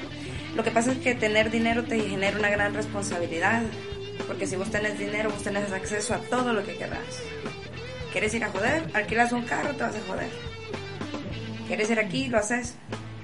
lo 0.56 0.64
que 0.64 0.72
pasa 0.72 0.92
es 0.94 0.98
que 1.00 1.14
tener 1.16 1.52
dinero 1.52 1.84
te 1.84 2.00
genera 2.00 2.38
una 2.38 2.50
gran 2.50 2.74
responsabilidad. 2.74 3.64
Porque 4.28 4.48
si 4.48 4.56
vos 4.56 4.70
tenés 4.72 4.98
dinero, 4.98 5.30
vos 5.30 5.44
tenés 5.44 5.70
acceso 5.72 6.14
a 6.14 6.18
todo 6.20 6.54
lo 6.54 6.64
que 6.66 6.76
querás. 6.76 7.00
¿Quieres 8.12 8.34
ir 8.34 8.44
a 8.44 8.50
joder? 8.50 8.90
Alquilas 8.94 9.32
un 9.32 9.44
carro, 9.44 9.74
te 9.74 9.84
vas 9.84 9.96
a 9.96 10.00
joder. 10.08 10.30
¿Quieres 11.68 11.90
ir 11.90 12.00
aquí? 12.00 12.28
Lo 12.28 12.38
haces. 12.38 12.76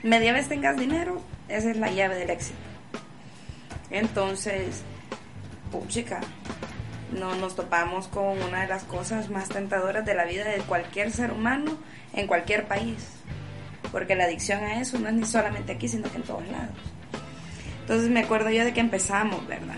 Media 0.03 0.31
vez 0.31 0.47
tengas 0.47 0.77
dinero, 0.77 1.21
esa 1.49 1.71
es 1.71 1.77
la 1.77 1.91
llave 1.91 2.15
del 2.15 2.29
éxito. 2.29 2.57
Entonces, 3.89 4.83
puchica, 5.71 6.21
no 7.11 7.35
nos 7.35 7.55
topamos 7.55 8.07
con 8.07 8.41
una 8.41 8.61
de 8.61 8.67
las 8.67 8.83
cosas 8.83 9.29
más 9.29 9.49
tentadoras 9.49 10.05
de 10.05 10.13
la 10.13 10.25
vida 10.25 10.45
de 10.45 10.59
cualquier 10.59 11.11
ser 11.11 11.31
humano 11.31 11.77
en 12.13 12.27
cualquier 12.27 12.67
país. 12.67 13.09
Porque 13.91 14.15
la 14.15 14.25
adicción 14.25 14.63
a 14.63 14.79
eso 14.79 14.99
no 14.99 15.09
es 15.09 15.15
ni 15.15 15.25
solamente 15.25 15.73
aquí, 15.73 15.87
sino 15.87 16.09
que 16.09 16.17
en 16.17 16.23
todos 16.23 16.47
lados. 16.47 16.77
Entonces 17.81 18.09
me 18.09 18.21
acuerdo 18.21 18.49
yo 18.49 18.63
de 18.65 18.73
que 18.73 18.81
empezamos, 18.81 19.45
¿verdad? 19.47 19.75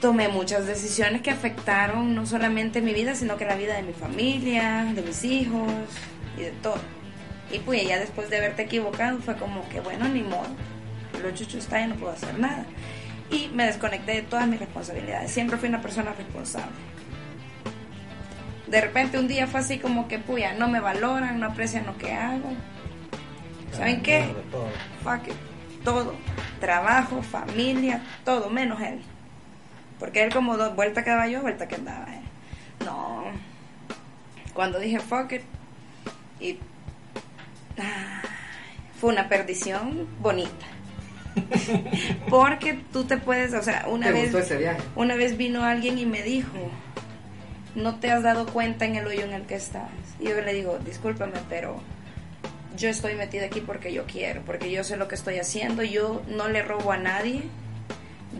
Tomé 0.00 0.28
muchas 0.28 0.66
decisiones 0.66 1.20
que 1.20 1.30
afectaron 1.30 2.14
no 2.14 2.24
solamente 2.24 2.80
mi 2.80 2.94
vida, 2.94 3.14
sino 3.14 3.36
que 3.36 3.44
la 3.44 3.54
vida 3.54 3.76
de 3.76 3.82
mi 3.82 3.92
familia, 3.92 4.84
de 4.94 5.02
mis 5.02 5.24
hijos 5.24 5.70
y 6.38 6.42
de 6.42 6.50
todo. 6.52 6.80
Y 7.52 7.58
pues 7.58 7.86
ya 7.86 7.98
después 7.98 8.30
de 8.30 8.38
haberte 8.38 8.62
equivocado 8.62 9.18
fue 9.18 9.36
como 9.36 9.68
que 9.68 9.80
bueno, 9.80 10.08
ni 10.08 10.22
modo. 10.22 10.48
Lo 11.22 11.30
chucho 11.32 11.58
está 11.58 11.82
y 11.82 11.88
no 11.88 11.96
puedo 11.96 12.12
hacer 12.12 12.38
nada. 12.38 12.64
Y 13.30 13.48
me 13.48 13.66
desconecté 13.66 14.12
de 14.12 14.22
todas 14.22 14.48
mis 14.48 14.58
responsabilidades. 14.58 15.30
Siempre 15.30 15.58
fui 15.58 15.68
una 15.68 15.82
persona 15.82 16.14
responsable. 16.16 16.72
De 18.68 18.80
repente 18.80 19.18
un 19.18 19.28
día 19.28 19.46
fue 19.46 19.60
así 19.60 19.78
como 19.78 20.08
que, 20.08 20.18
puya, 20.18 20.54
no 20.54 20.68
me 20.68 20.80
valoran, 20.80 21.40
no 21.40 21.46
aprecian 21.46 21.84
lo 21.86 21.98
que 21.98 22.12
hago. 22.12 22.52
¿Saben 23.72 24.02
qué? 24.02 24.32
Fuck 25.02 25.28
it. 25.28 25.34
Todo. 25.84 26.14
Trabajo, 26.58 27.22
familia, 27.22 28.02
todo, 28.24 28.48
menos 28.48 28.80
él. 28.80 29.02
Porque 30.00 30.24
él 30.24 30.32
como 30.32 30.56
dos 30.56 30.74
vuelta 30.74 31.04
que 31.04 31.10
daba 31.10 31.28
yo, 31.28 31.42
vuelta 31.42 31.68
que 31.68 31.76
andaba 31.76 32.06
él. 32.14 32.24
No. 32.84 33.24
Cuando 34.54 34.78
dije 34.80 34.98
fuck 34.98 35.30
it, 35.32 35.42
y 36.40 36.58
fue 39.00 39.10
una 39.12 39.28
perdición 39.28 40.06
bonita. 40.20 40.66
Porque 42.28 42.74
tú 42.92 43.04
te 43.04 43.16
puedes, 43.16 43.54
o 43.54 43.62
sea, 43.62 43.86
una 43.88 44.06
¿Te 44.06 44.12
vez, 44.12 44.22
gustó 44.24 44.38
ese 44.38 44.56
viaje? 44.56 44.80
una 44.96 45.14
vez 45.14 45.36
vino 45.36 45.62
alguien 45.64 45.98
y 45.98 46.04
me 46.06 46.22
dijo, 46.22 46.50
no 47.74 47.96
te 48.00 48.10
has 48.10 48.22
dado 48.22 48.46
cuenta 48.46 48.84
en 48.84 48.96
el 48.96 49.06
hoyo 49.06 49.22
en 49.22 49.32
el 49.32 49.42
que 49.42 49.54
estás. 49.54 49.88
Y 50.18 50.24
yo 50.24 50.40
le 50.40 50.52
digo, 50.52 50.78
discúlpame, 50.84 51.38
pero 51.48 51.80
yo 52.76 52.88
estoy 52.88 53.14
metida 53.14 53.46
aquí 53.46 53.60
porque 53.60 53.92
yo 53.92 54.04
quiero, 54.06 54.42
porque 54.42 54.70
yo 54.70 54.82
sé 54.84 54.96
lo 54.96 55.08
que 55.08 55.14
estoy 55.14 55.38
haciendo, 55.38 55.82
yo 55.82 56.22
no 56.28 56.48
le 56.48 56.62
robo 56.62 56.92
a 56.92 56.96
nadie, 56.96 57.44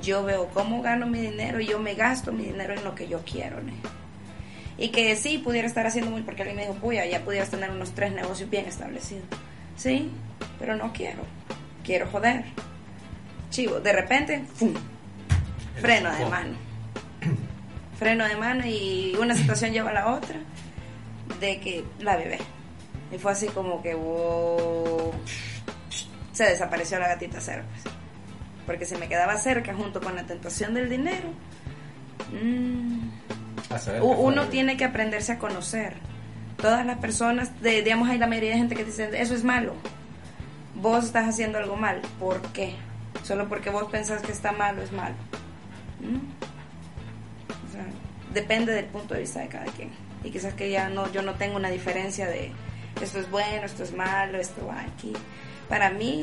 yo 0.02 0.24
veo 0.24 0.48
cómo 0.48 0.82
gano 0.82 1.06
mi 1.06 1.20
dinero, 1.20 1.60
yo 1.60 1.78
me 1.78 1.94
gasto 1.94 2.32
mi 2.32 2.44
dinero 2.44 2.74
en 2.74 2.84
lo 2.84 2.94
que 2.94 3.08
yo 3.08 3.20
quiero. 3.24 3.58
Y 4.78 4.88
que 4.90 5.14
sí, 5.16 5.38
pudiera 5.38 5.66
estar 5.66 5.86
haciendo 5.86 6.10
muy, 6.10 6.22
porque 6.22 6.42
alguien 6.42 6.56
me 6.56 6.66
dijo, 6.66 6.74
puya, 6.74 7.04
ya 7.06 7.22
pudieras 7.22 7.50
tener 7.50 7.70
unos 7.70 7.92
tres 7.92 8.12
negocios 8.12 8.48
bien 8.48 8.66
establecidos. 8.66 9.26
Sí, 9.76 10.10
pero 10.58 10.76
no 10.76 10.92
quiero, 10.92 11.22
quiero 11.84 12.06
joder. 12.10 12.44
Chivo, 13.50 13.80
de 13.80 13.92
repente, 13.92 14.44
¡fum! 14.54 14.74
freno 15.80 16.12
de 16.14 16.26
mano. 16.26 16.56
Freno 17.98 18.26
de 18.26 18.36
mano 18.36 18.66
y 18.66 19.14
una 19.20 19.34
situación 19.34 19.72
lleva 19.72 19.90
a 19.90 19.94
la 19.94 20.14
otra 20.14 20.38
de 21.40 21.60
que 21.60 21.84
la 21.98 22.16
bebé. 22.16 22.38
Y 23.12 23.18
fue 23.18 23.32
así 23.32 23.48
como 23.48 23.82
que 23.82 23.94
wow, 23.94 25.12
se 26.32 26.44
desapareció 26.44 26.98
la 26.98 27.08
gatita 27.08 27.40
cero. 27.40 27.64
pues. 27.82 27.89
Porque 28.70 28.86
si 28.86 28.94
me 28.94 29.08
quedaba 29.08 29.36
cerca 29.36 29.74
junto 29.74 30.00
con 30.00 30.14
la 30.14 30.22
tentación 30.22 30.74
del 30.74 30.88
dinero, 30.88 31.30
mm, 32.30 33.00
fue. 33.80 34.00
uno 34.00 34.46
tiene 34.46 34.76
que 34.76 34.84
aprenderse 34.84 35.32
a 35.32 35.38
conocer. 35.40 35.94
Todas 36.56 36.86
las 36.86 36.98
personas, 36.98 37.60
de, 37.62 37.82
digamos, 37.82 38.08
hay 38.08 38.18
la 38.18 38.28
mayoría 38.28 38.52
de 38.52 38.58
gente 38.58 38.76
que 38.76 38.84
dice, 38.84 39.10
eso 39.20 39.34
es 39.34 39.42
malo. 39.42 39.74
Vos 40.76 41.06
estás 41.06 41.28
haciendo 41.28 41.58
algo 41.58 41.74
mal. 41.74 42.00
¿Por 42.20 42.40
qué? 42.52 42.76
Solo 43.24 43.48
porque 43.48 43.70
vos 43.70 43.90
pensás 43.90 44.22
que 44.22 44.30
está 44.30 44.52
malo 44.52 44.82
es 44.82 44.92
malo. 44.92 45.16
¿Mm? 45.98 46.18
O 47.48 47.72
sea, 47.72 47.84
depende 48.32 48.72
del 48.72 48.84
punto 48.84 49.14
de 49.14 49.22
vista 49.22 49.40
de 49.40 49.48
cada 49.48 49.66
quien. 49.72 49.90
Y 50.22 50.30
quizás 50.30 50.54
que 50.54 50.70
ya 50.70 50.88
no, 50.90 51.10
yo 51.10 51.22
no 51.22 51.34
tengo 51.34 51.56
una 51.56 51.70
diferencia 51.70 52.28
de 52.28 52.52
esto 53.02 53.18
es 53.18 53.28
bueno, 53.32 53.66
esto 53.66 53.82
es 53.82 53.92
malo, 53.92 54.38
esto 54.38 54.64
va 54.64 54.82
aquí. 54.82 55.12
Para 55.68 55.90
mí 55.90 56.22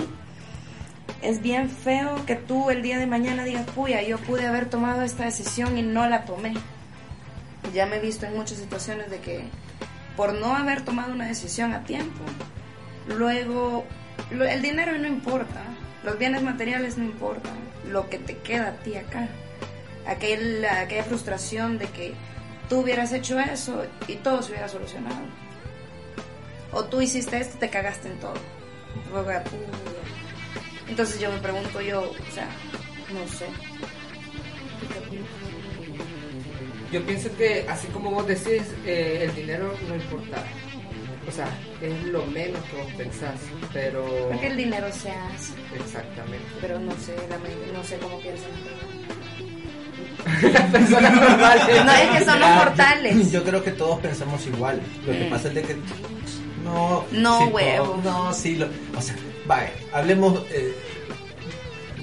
es 1.22 1.42
bien 1.42 1.70
feo 1.70 2.26
que 2.26 2.36
tú 2.36 2.70
el 2.70 2.82
día 2.82 3.00
de 3.00 3.08
mañana 3.08 3.44
digas, 3.44 3.66
puya, 3.68 4.02
yo 4.02 4.18
pude 4.18 4.46
haber 4.46 4.70
tomado 4.70 5.02
esta 5.02 5.26
decisión 5.26 5.78
y 5.78 5.82
no 5.82 6.08
la 6.08 6.26
tomé. 6.26 6.54
Ya 7.74 7.86
me 7.86 7.98
he 7.98 8.00
visto 8.00 8.26
en 8.26 8.36
muchas 8.36 8.58
situaciones 8.60 9.10
de 9.10 9.20
que 9.20 9.44
por 10.16 10.34
no 10.34 10.56
haber 10.56 10.82
tomado 10.84 11.14
una 11.14 11.28
decisión 11.28 11.74
a 11.74 11.84
tiempo, 11.84 12.24
luego 13.08 13.86
el 14.32 14.62
dinero 14.62 14.98
no 14.98 15.08
importa, 15.08 15.62
los 16.04 16.18
bienes 16.18 16.42
materiales 16.42 16.98
no 16.98 17.06
importan, 17.06 17.54
lo 17.90 18.10
que 18.10 18.18
te 18.18 18.38
queda 18.38 18.70
a 18.70 18.72
ti 18.84 18.96
acá. 18.96 19.28
Aquel, 20.08 20.64
aquella 20.66 21.04
frustración 21.04 21.78
de 21.78 21.88
que 21.88 22.14
tú 22.70 22.80
hubieras 22.80 23.12
hecho 23.12 23.40
eso 23.40 23.86
y 24.08 24.16
todo 24.16 24.42
se 24.42 24.52
hubiera 24.52 24.70
solucionado. 24.70 25.18
O 26.72 26.86
tú 26.86 27.02
hiciste 27.02 27.40
esto 27.40 27.58
y 27.58 27.60
te 27.60 27.70
cagaste 27.70 28.08
en 28.10 28.20
todo. 28.20 28.34
Como, 29.12 29.22
"Uy". 29.22 30.07
Entonces 30.90 31.20
yo 31.20 31.32
me 31.32 31.40
pregunto 31.40 31.82
yo, 31.82 32.02
o 32.02 32.32
sea, 32.34 32.48
no 33.14 33.28
sé. 33.28 33.46
Yo 36.92 37.04
pienso 37.06 37.30
que, 37.38 37.66
así 37.70 37.88
como 37.88 38.12
vos 38.12 38.26
decís, 38.28 38.64
eh, 38.86 39.26
el 39.28 39.36
dinero 39.36 39.74
no 39.90 39.96
importa. 39.96 40.38
O 41.28 41.32
sea, 41.32 41.48
es 41.82 42.04
lo 42.06 42.26
menos 42.28 42.64
que 42.66 42.78
vos 42.78 42.92
pensás, 42.98 43.36
pero... 43.74 44.06
Porque 44.32 44.48
el 44.48 44.56
dinero 44.56 44.88
se 44.94 45.12
hace, 45.12 45.54
Exactamente. 45.76 46.46
pero 46.62 46.80
no 46.80 46.94
sé, 46.94 47.14
no 47.74 47.84
sé 47.84 47.98
cómo 47.98 48.18
piensan. 48.22 48.50
Las 50.54 50.64
personas 50.72 51.14
normales. 51.16 51.86
No, 51.86 51.92
es 51.92 52.20
que 52.20 52.26
son 52.26 52.40
los 52.40 52.50
mortales. 52.50 53.32
Yo 53.32 53.44
creo 53.44 53.62
que 53.62 53.72
todos 53.72 54.00
pensamos 54.00 54.46
igual. 54.48 54.82
Lo 55.06 55.12
que 55.12 55.26
Mm. 55.26 55.30
pasa 55.30 55.48
es 55.50 55.56
de 55.56 55.62
que 55.64 55.76
no. 56.68 57.06
No, 57.12 57.40
sí, 57.40 57.46
huevo. 57.52 57.86
todo- 57.86 58.02
no, 58.04 58.34
sí. 58.34 58.56
Lo, 58.56 58.68
o 58.98 59.02
sea, 59.02 59.16
vaya, 59.46 59.72
hablemos. 59.94 60.44
eh, 60.52 60.76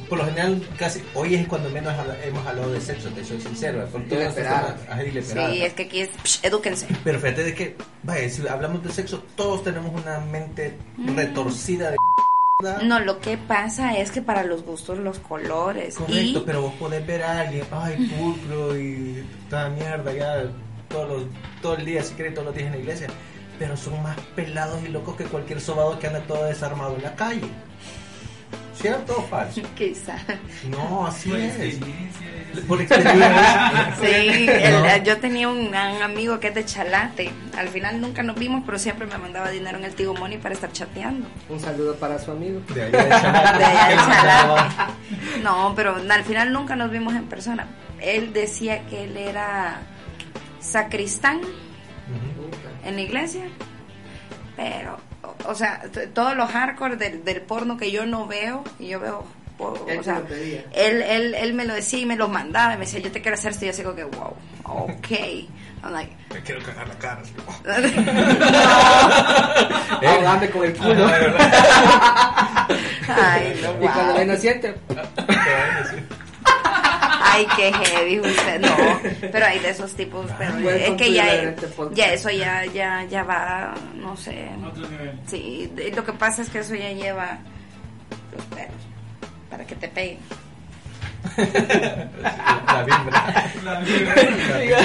por 0.09 0.19
lo 0.19 0.27
general, 0.27 0.63
casi 0.79 1.03
hoy 1.15 1.35
es 1.35 1.49
cuando 1.49 1.71
menos 1.71 1.95
hemos 2.23 2.47
hablado 2.47 2.73
de 2.73 2.81
sexo, 2.81 3.09
te 3.11 3.25
soy 3.25 3.41
sincero. 3.41 3.89
Con 3.91 4.05
todas 4.05 4.25
la 4.25 4.29
estas 4.31 4.45
esperada. 4.45 4.77
temas- 4.77 4.91
ajá, 4.91 5.03
y 5.05 5.11
la 5.13 5.21
esperada. 5.21 5.51
Sí, 5.53 5.63
es 5.63 5.73
que 5.73 5.83
aquí 5.85 6.01
es, 6.01 6.11
psh, 6.23 6.39
edúquense. 6.45 6.87
Pero 7.03 7.19
fíjate 7.21 7.43
de 7.45 7.55
que, 7.55 7.77
vaya, 8.03 8.29
si 8.29 8.47
hablamos 8.47 8.85
de 8.85 8.93
sexo, 8.93 9.23
todos 9.35 9.65
tenemos 9.65 9.91
una 9.99 10.21
mente 10.21 10.77
retorcida 11.17 11.91
de 11.91 11.97
No, 12.85 13.01
lo 13.01 13.19
que 13.21 13.39
pasa 13.39 13.97
es 13.99 14.11
que 14.11 14.21
para 14.23 14.45
los 14.45 14.63
gustos 14.63 14.99
los 14.99 15.19
colores. 15.19 15.97
Correcto, 15.97 16.39
y 16.41 16.43
pero 16.47 16.63
vos 16.63 16.75
podés 16.75 17.05
ver 17.07 17.23
a 17.23 17.41
alguien, 17.41 17.65
ay, 17.73 17.97
pulcro 18.19 18.79
y 18.79 19.25
toda 19.51 19.71
mierda 19.71 20.13
ya 20.13 20.45
todos 20.89 21.09
los, 21.09 21.23
todo 21.63 21.77
el 21.77 21.85
día, 21.87 22.03
si 22.05 22.15
querés, 22.15 22.35
todos 22.35 22.47
los 22.49 22.55
días 22.55 22.67
en 22.69 22.73
la 22.75 22.79
iglesia. 22.79 23.07
Pero 23.59 23.77
son 23.77 24.03
más 24.03 24.17
pelados 24.35 24.83
y 24.85 24.89
locos 24.89 25.17
que 25.17 25.25
cualquier 25.25 25.61
sobado 25.61 25.99
que 25.99 26.07
anda 26.09 26.21
todo 26.21 26.45
desarmado 26.45 26.97
en 26.97 27.03
la 27.03 27.15
calle. 27.15 27.49
¿Cierto 28.81 29.17
o 29.19 29.23
falso? 29.23 29.63
quizá. 29.77 30.17
No, 30.69 31.07
así 31.07 31.31
Por 31.31 31.39
es. 31.39 31.55
experiencia. 31.61 32.27
Por 32.69 32.81
experiencia. 32.83 33.95
Sí, 34.01 34.07
el- 34.49 34.83
No. 34.83 34.97
yo 35.05 35.19
tenía 35.19 35.49
un, 35.49 35.69
un 35.69 35.75
amigo 36.03 36.41
que 36.41 36.49
es 36.49 36.55
de 36.55 36.65
Chalate. 36.65 37.31
Al 37.57 37.69
final 37.69 38.01
nunca 38.01 38.23
nos 38.25 38.37
vimos, 38.37 38.63
pero 38.67 38.79
siempre 38.79 39.07
me 39.07 39.17
mandaba 39.17 39.51
dinero 39.51 39.79
en 39.79 39.85
el 39.85 39.95
Tigo 39.95 40.15
Money 40.15 40.39
para 40.39 40.55
estar 40.55 40.73
chateando. 40.73 41.29
Un 41.49 41.61
saludo 41.61 41.95
para 41.97 42.19
su 42.19 42.33
amigo. 42.33 42.61
De 42.75 42.83
allá 42.83 43.03
de 43.05 43.09
Chalate. 43.11 43.59
De 43.59 43.65
allá 43.65 43.89
de 43.89 43.97
Chalate. 43.97 45.43
No, 45.43 45.73
pero 45.77 45.95
al 45.97 46.25
final 46.25 46.53
nunca 46.53 46.75
nos 46.77 46.91
vimos 46.91 47.15
en 47.15 47.25
persona. 47.27 47.67
Él 48.01 48.33
decía 48.33 48.85
que 48.87 49.05
él 49.05 49.17
era 49.17 49.79
sacristán. 50.61 51.41
En 52.85 52.97
la 52.97 53.03
iglesia, 53.03 53.45
pero, 54.57 54.99
o, 55.47 55.55
sea, 55.55 55.83
todos 56.13 56.37
los 56.37 56.51
hardcore 56.51 56.97
del, 56.97 57.25
del 57.25 57.41
porno 57.41 57.77
que 57.77 57.91
yo 57.91 58.07
no 58.07 58.27
veo, 58.27 58.65
y 58.79 58.89
yo 58.89 59.01
veo, 59.01 59.25
Él 59.89 59.99
o 59.99 60.03
sea, 60.03 60.23
él, 60.75 61.03
él, 61.03 61.35
él 61.35 61.55
me 61.55 61.65
lo 61.65 61.75
decía 61.75 62.01
y 62.01 62.07
me 62.07 62.17
lo 62.17 62.29
mandaba, 62.29 62.75
y 62.75 62.79
me 62.79 62.85
decía, 62.85 63.01
yo 63.01 63.11
te 63.13 63.23
quiero 63.23 63.35
hacer 63.37 63.53
esto, 63.53 63.65
y 63.65 63.69
yo 63.69 63.73
así 63.73 63.83
como 63.83 63.97
que, 63.97 64.05
wow, 64.05 64.35
ok. 64.65 65.11
I'm 65.85 65.93
like, 65.93 66.11
Te 66.31 66.41
quiero 66.41 66.63
cagar 66.63 66.89
la 66.89 66.95
cara. 66.99 67.21
así. 67.21 67.35
Ahogame 70.07 70.51
con 70.51 70.65
el 70.65 70.75
culo. 70.75 71.07
ay, 73.09 73.59
no, 73.63 73.85
Y 73.85 73.89
cuando 73.89 74.13
wow. 74.13 74.19
menos 74.19 74.41
siente, 74.41 74.75
Ay, 77.35 77.47
qué 77.57 77.73
heavy 77.73 78.21
usted, 78.21 78.61
no, 78.61 78.77
pero 79.33 79.47
hay 79.47 79.59
de 79.59 79.71
esos 79.71 79.93
tipos, 79.95 80.27
pero 80.39 80.71
es 80.71 80.91
que 80.97 81.13
ya, 81.13 81.35
este 81.35 81.69
ya 81.93 82.13
eso 82.13 82.31
ya, 82.31 82.65
ya, 82.67 83.05
ya 83.05 83.23
va, 83.25 83.75
no 83.97 84.17
sé, 84.17 84.49
Otro 84.65 84.89
nivel. 84.89 85.19
sí, 85.27 85.71
lo 85.95 86.05
que 86.05 86.13
pasa 86.13 86.43
es 86.43 86.49
que 86.49 86.61
eso 86.61 86.75
ya 86.75 86.93
lleva 86.93 87.39
los 88.35 88.45
pelos 88.47 88.83
para 89.51 89.65
que 89.65 89.75
te 89.75 89.89
peguen. 89.89 90.19
La 91.37 92.83
vibra. 92.85 93.51
La 93.65 93.81
vibra. 93.81 94.15
La 94.45 94.61
vibra. 94.61 94.79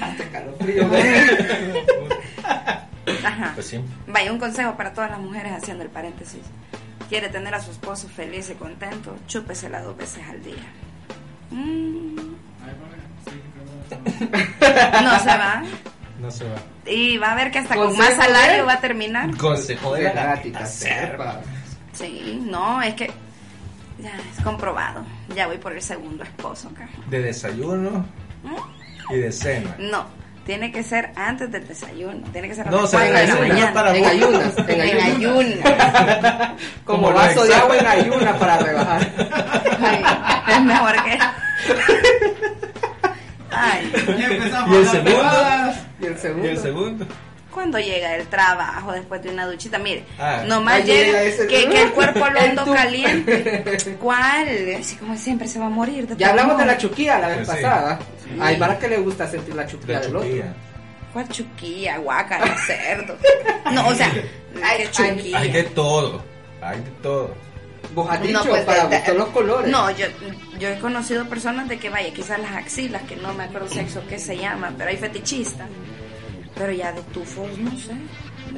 hasta 0.00 0.24
calofrío. 0.32 0.90
Ajá. 3.24 3.52
Pues 3.54 3.66
sí. 3.66 3.80
Vaya, 4.06 4.32
un 4.32 4.38
consejo 4.38 4.74
para 4.76 4.92
todas 4.92 5.10
las 5.10 5.20
mujeres 5.20 5.52
haciendo 5.52 5.84
el 5.84 5.90
paréntesis. 5.90 6.40
Quiere 7.10 7.28
tener 7.28 7.52
a 7.54 7.60
su 7.60 7.72
esposo 7.72 8.08
feliz 8.08 8.48
y 8.50 8.54
contento, 8.54 9.14
chúpesela 9.26 9.82
dos 9.82 9.96
veces 9.96 10.22
al 10.26 10.42
día. 10.42 10.64
Mm, 11.50 12.14
no 15.02 15.18
se 15.18 15.26
va. 15.28 15.62
No 16.20 16.30
se 16.30 16.44
va. 16.44 16.56
Y 16.86 17.16
va 17.18 17.32
a 17.32 17.34
ver 17.34 17.50
que 17.50 17.58
hasta 17.58 17.74
con 17.74 17.96
más 17.98 18.14
salario 18.14 18.58
de- 18.58 18.62
va 18.62 18.74
a 18.74 18.80
terminar. 18.80 19.36
Consejo 19.36 19.94
de 19.94 20.04
la 20.04 20.12
gatita 20.12 20.64
serpa. 20.66 21.40
Sí, 21.92 22.40
no, 22.48 22.80
es 22.80 22.94
que 22.94 23.10
ya 23.98 24.12
es 24.36 24.44
comprobado. 24.44 25.04
Ya 25.34 25.46
voy 25.46 25.58
por 25.58 25.72
el 25.72 25.82
segundo 25.82 26.22
esposo 26.22 26.68
acá. 26.68 26.88
De 27.08 27.20
desayuno 27.22 28.06
y 29.10 29.16
de 29.16 29.32
cena. 29.32 29.74
No, 29.78 30.06
tiene 30.46 30.72
que 30.72 30.82
ser 30.82 31.10
antes 31.16 31.50
del 31.50 31.66
desayuno. 31.68 32.26
Tiene 32.32 32.48
que 32.48 32.54
ser 32.54 32.66
a 32.68 32.70
No, 32.70 32.76
las 32.78 32.84
o 32.86 32.88
sea, 32.88 33.00
cuatro 33.00 33.18
de 33.20 33.26
la 33.26 33.34
mañana. 33.54 33.72
para 33.72 33.96
En 33.96 34.04
ayunas, 34.04 34.58
en 34.58 34.70
En 34.70 34.80
ayunas. 34.80 35.16
ayunas. 35.16 36.50
Como 36.84 37.02
Como 37.02 37.12
vaso 37.14 37.44
de 37.44 37.54
agua 37.54 37.76
en 37.78 37.86
ayuna 37.86 38.36
para 38.38 38.58
rebajar. 38.58 39.08
Ay, 39.80 40.02
es 40.54 40.60
mejor 40.62 40.92
que. 41.04 41.18
Ay, 43.52 43.92
Ya 44.18 44.26
empezamos 44.28 44.70
¿Y 44.70 44.76
el 44.78 44.86
a 44.86 44.90
hablar 44.90 45.74
segundo? 45.74 45.90
Y 46.00 46.06
el 46.06 46.18
segundo. 46.18 46.46
¿Y 46.46 46.50
el 46.50 46.58
segundo? 46.58 47.06
Cuando 47.50 47.78
llega 47.78 48.14
el 48.16 48.26
trabajo 48.28 48.92
después 48.92 49.22
de 49.22 49.30
una 49.30 49.46
duchita, 49.46 49.78
mire, 49.78 50.04
Ah. 50.18 50.42
nomás 50.46 50.84
llega 50.84 51.20
que, 51.22 51.46
que 51.68 51.82
el 51.82 51.90
cuerpo 51.94 52.28
lo 52.28 52.40
ando 52.40 52.64
caliente. 52.72 53.96
¿Cuál? 54.00 54.48
Así 54.80 54.96
como 54.96 55.16
siempre 55.16 55.46
se 55.48 55.58
va 55.58 55.66
a 55.66 55.70
morir. 55.70 56.06
de 56.06 56.16
Ya 56.16 56.30
hablamos 56.30 56.56
de 56.58 56.66
la 56.66 56.78
chuquilla 56.78 57.18
la 57.18 57.28
vez 57.28 57.38
Pues 57.46 57.58
sí. 57.58 57.62
pasada. 57.64 57.98
Hay 58.40 58.56
para 58.56 58.78
que 58.78 58.88
le 58.88 58.98
gusta 58.98 59.26
sentir 59.28 59.54
la 59.54 59.66
chuquilla 59.66 59.94
La 59.94 60.00
del 60.00 60.16
otro. 60.16 60.28
chuquilla. 60.28 60.54
¿Cuál 61.12 61.28
chuquilla? 61.28 61.98
Guácala, 61.98 62.56
cerdo. 62.66 63.16
No, 63.72 63.88
o 63.88 63.94
sea. 63.94 64.10
Hay 64.62 65.50
de 65.50 65.64
todo. 65.64 66.22
Hay 66.62 66.78
de 66.78 66.90
todo. 67.02 67.34
Vos 67.94 68.08
has 68.10 68.22
dicho, 68.22 68.34
No, 68.34 68.44
pues, 68.44 68.62
para 68.64 68.86
de- 68.86 68.96
gustar 68.96 69.14
los 69.16 69.28
colores. 69.30 69.70
No, 69.72 69.90
yo, 69.90 70.06
yo 70.60 70.68
he 70.68 70.78
conocido 70.78 71.24
personas 71.28 71.68
de 71.68 71.78
que, 71.78 71.88
vaya, 71.90 72.12
quizás 72.12 72.38
las 72.38 72.52
axilas, 72.52 73.02
que 73.02 73.16
no 73.16 73.32
me 73.34 73.44
acuerdo 73.44 73.68
sexo 73.68 74.02
qué 74.08 74.18
se 74.18 74.36
llama, 74.36 74.72
pero 74.78 74.90
hay 74.90 74.96
fetichistas. 74.98 75.66
Pero 76.54 76.72
ya 76.72 76.92
de 76.92 77.02
tufos, 77.12 77.56
no 77.58 77.70
sé. 77.78 77.92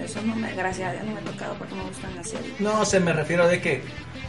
Eso 0.03 0.23
no 0.23 0.35
me, 0.35 0.53
gracias 0.55 0.89
a 0.89 0.93
Dios 0.93 1.05
no 1.05 1.13
me 1.13 1.21
ha 1.21 1.25
tocado 1.25 1.55
porque 1.55 1.75
me 1.75 1.83
gustan 1.83 2.19
así. 2.19 2.37
No, 2.59 2.85
se 2.85 2.99
me 2.99 3.13
refiero 3.13 3.47
de 3.47 3.61
que 3.61 3.83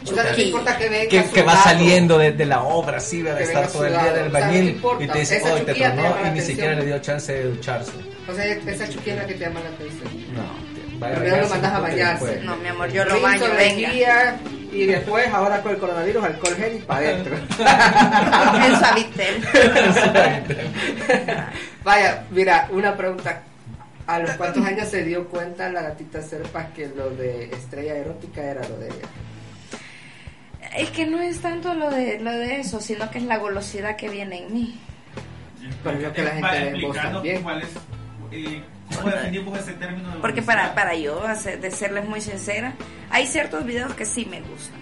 O 0.04 0.14
sea, 0.14 0.32
no 0.32 0.38
importa 0.42 0.76
que 0.76 0.88
venga 0.88 1.08
que, 1.08 1.24
que 1.30 1.42
va 1.42 1.56
saliendo 1.56 2.18
de, 2.18 2.32
de 2.32 2.44
la 2.44 2.62
obra, 2.62 2.98
así, 2.98 3.22
de 3.22 3.34
Que 3.34 3.44
estar 3.44 3.68
todo 3.68 3.86
el 3.86 3.92
día 3.92 4.12
del 4.12 4.28
o 4.28 4.30
sea, 4.30 4.40
no 4.40 4.46
bañil 4.46 4.64
te 4.64 4.70
importa. 4.72 5.04
y 5.04 5.08
te 5.08 5.18
dice, 5.20 5.42
hoy 5.50 5.60
te 5.62 5.78
la 5.78 6.28
y 6.28 6.30
ni 6.34 6.40
siquiera 6.40 6.74
le 6.74 6.84
dio 6.84 6.98
chance 6.98 7.32
de 7.32 7.44
ducharse. 7.44 7.92
O 8.28 8.34
sea, 8.34 8.44
esa 8.44 8.88
chuquilla 8.88 9.14
es 9.14 9.20
la 9.20 9.26
que 9.26 9.34
te 9.34 9.40
llama 9.40 9.60
la 9.60 9.70
atención. 9.70 10.34
No, 10.34 10.98
vaya 10.98 11.14
Primero 11.16 11.42
lo 11.42 11.48
mandas 11.48 11.72
a 11.72 11.78
bañarse. 11.80 12.40
No, 12.42 12.56
mi 12.56 12.68
amor, 12.68 12.92
yo 12.92 13.04
lo 13.04 13.20
baño, 13.20 13.46
venga. 13.56 14.36
Y 14.72 14.86
después, 14.86 15.28
ahora 15.32 15.62
con 15.62 15.72
el 15.72 15.78
coronavirus, 15.78 16.24
alcohol 16.24 16.56
gel 16.56 16.76
y 16.76 16.78
para 16.80 17.00
adentro. 17.00 17.36
En 18.66 18.78
Suavitel. 18.78 19.44
Vaya, 21.84 22.24
mira, 22.30 22.68
una 22.72 22.96
pregunta. 22.96 23.42
¿A 24.06 24.18
los 24.18 24.30
cuántos 24.32 24.64
años 24.64 24.88
se 24.88 25.02
dio 25.04 25.28
cuenta 25.28 25.70
la 25.70 25.82
gatita 25.82 26.20
Serpa 26.20 26.66
que 26.74 26.88
lo 26.88 27.10
de 27.10 27.44
estrella 27.46 27.94
erótica 27.96 28.42
era 28.42 28.68
lo 28.68 28.76
de 28.78 28.88
ella? 28.88 29.08
Es 30.76 30.90
que 30.90 31.06
no 31.06 31.20
es 31.20 31.40
tanto 31.40 31.72
lo 31.74 31.90
de, 31.90 32.18
lo 32.20 32.32
de 32.32 32.60
eso, 32.60 32.80
sino 32.80 33.10
que 33.10 33.18
es 33.18 33.24
la 33.24 33.38
golosidad 33.38 33.96
que 33.96 34.08
viene 34.08 34.44
en 34.44 34.52
mí. 34.52 34.78
Pero 35.82 36.00
yo 36.00 36.12
que 36.12 36.22
la 36.22 36.30
gente 36.32 36.48
ve 36.50 36.56
en 36.58 36.72
vos 36.72 36.82
explicando 36.82 37.12
también. 37.18 37.42
cuál 37.42 37.62
es, 37.62 37.68
eh, 38.32 38.62
¿Cómo 38.94 39.08
definimos 39.10 39.58
ese 39.58 39.72
término? 39.74 40.10
de 40.14 40.18
Porque 40.20 40.42
para, 40.42 40.74
para 40.74 40.94
yo, 40.94 41.24
hacer- 41.26 41.60
de 41.60 41.70
serles 41.70 42.06
muy 42.06 42.20
sincera, 42.20 42.74
hay 43.10 43.26
ciertos 43.26 43.64
videos 43.64 43.94
que 43.94 44.04
sí 44.04 44.26
me 44.26 44.40
gustan. 44.42 44.80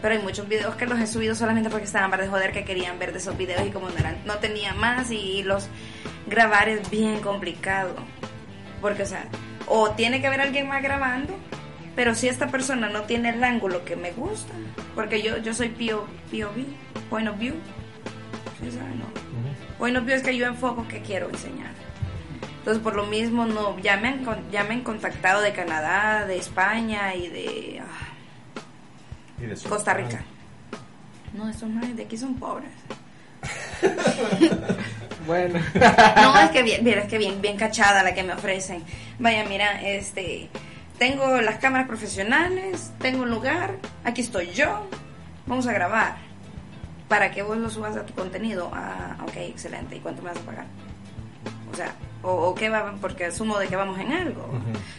Pero 0.00 0.14
hay 0.14 0.22
muchos 0.22 0.48
videos 0.48 0.76
que 0.76 0.86
los 0.86 0.98
he 1.00 1.06
subido 1.06 1.34
solamente 1.34 1.68
porque 1.68 1.84
estaban 1.86 2.10
para 2.10 2.22
de 2.22 2.28
joder 2.30 2.52
que 2.52 2.64
querían 2.64 2.98
ver 2.98 3.12
de 3.12 3.18
esos 3.18 3.36
videos 3.36 3.66
y 3.66 3.70
como 3.70 3.88
no, 3.90 3.98
eran, 3.98 4.16
no 4.24 4.34
tenía 4.36 4.72
más 4.74 5.10
y 5.10 5.42
los 5.42 5.68
grabar 6.26 6.68
es 6.68 6.88
bien 6.90 7.20
complicado. 7.20 7.94
Porque, 8.86 9.02
o 9.02 9.06
sea, 9.06 9.24
o 9.66 9.90
tiene 9.90 10.20
que 10.20 10.28
haber 10.28 10.40
alguien 10.40 10.68
más 10.68 10.80
grabando, 10.80 11.34
pero 11.96 12.14
si 12.14 12.28
esta 12.28 12.46
persona 12.46 12.88
no 12.88 13.02
tiene 13.02 13.30
el 13.30 13.42
ángulo 13.42 13.84
que 13.84 13.96
me 13.96 14.12
gusta, 14.12 14.52
porque 14.94 15.22
yo, 15.22 15.38
yo 15.38 15.52
soy 15.54 15.70
PO, 15.70 16.06
POV, 16.30 16.64
point 17.10 17.28
of 17.28 17.36
view. 17.36 17.54
¿Sí 18.60 18.66
no? 18.76 19.06
Point 19.76 19.96
of 19.96 20.04
view 20.04 20.14
es 20.14 20.22
que 20.22 20.36
yo 20.36 20.46
enfoco 20.46 20.86
que 20.86 21.02
quiero 21.02 21.28
enseñar. 21.28 21.72
Entonces, 22.58 22.80
por 22.80 22.94
lo 22.94 23.06
mismo, 23.06 23.44
no 23.44 23.76
ya 23.80 23.96
me 23.96 24.06
han, 24.06 24.24
con- 24.24 24.48
ya 24.52 24.62
me 24.62 24.74
han 24.74 24.82
contactado 24.82 25.40
de 25.42 25.52
Canadá, 25.52 26.24
de 26.26 26.36
España 26.36 27.12
y 27.16 27.26
de 27.26 27.80
ah, 27.82 29.42
Y 29.42 29.46
de 29.46 29.56
Costa 29.68 29.94
Rica. 29.94 30.22
No, 31.34 31.48
estos 31.48 31.68
no 31.68 31.84
de 31.84 32.04
aquí 32.04 32.16
son 32.16 32.36
pobres. 32.36 32.70
Bueno, 35.26 35.58
No, 36.22 36.38
es 36.38 36.50
que 36.50 36.62
bien, 36.62 36.84
mira, 36.84 37.00
es 37.02 37.08
que 37.08 37.18
bien, 37.18 37.42
bien 37.42 37.56
cachada 37.56 38.04
la 38.04 38.14
que 38.14 38.22
me 38.22 38.32
ofrecen. 38.32 38.84
Vaya, 39.18 39.44
mira, 39.44 39.82
este, 39.82 40.48
tengo 40.98 41.40
las 41.40 41.56
cámaras 41.56 41.88
profesionales, 41.88 42.92
tengo 43.00 43.24
un 43.24 43.30
lugar, 43.30 43.74
aquí 44.04 44.20
estoy 44.20 44.52
yo, 44.52 44.88
vamos 45.46 45.66
a 45.66 45.72
grabar. 45.72 46.16
Para 47.08 47.30
que 47.32 47.42
vos 47.42 47.56
lo 47.56 47.70
subas 47.70 47.96
a 47.96 48.06
tu 48.06 48.14
contenido. 48.14 48.70
Ah, 48.72 49.16
ok, 49.22 49.36
excelente. 49.36 49.96
¿Y 49.96 50.00
cuánto 50.00 50.22
me 50.22 50.30
vas 50.30 50.38
a 50.38 50.42
pagar? 50.42 50.66
O 51.72 51.76
sea, 51.76 51.92
o, 52.22 52.30
o 52.30 52.54
qué 52.54 52.68
va, 52.68 52.94
porque 53.00 53.26
asumo 53.26 53.58
de 53.58 53.68
que 53.68 53.76
vamos 53.76 53.98
en 54.00 54.12
algo. 54.12 54.48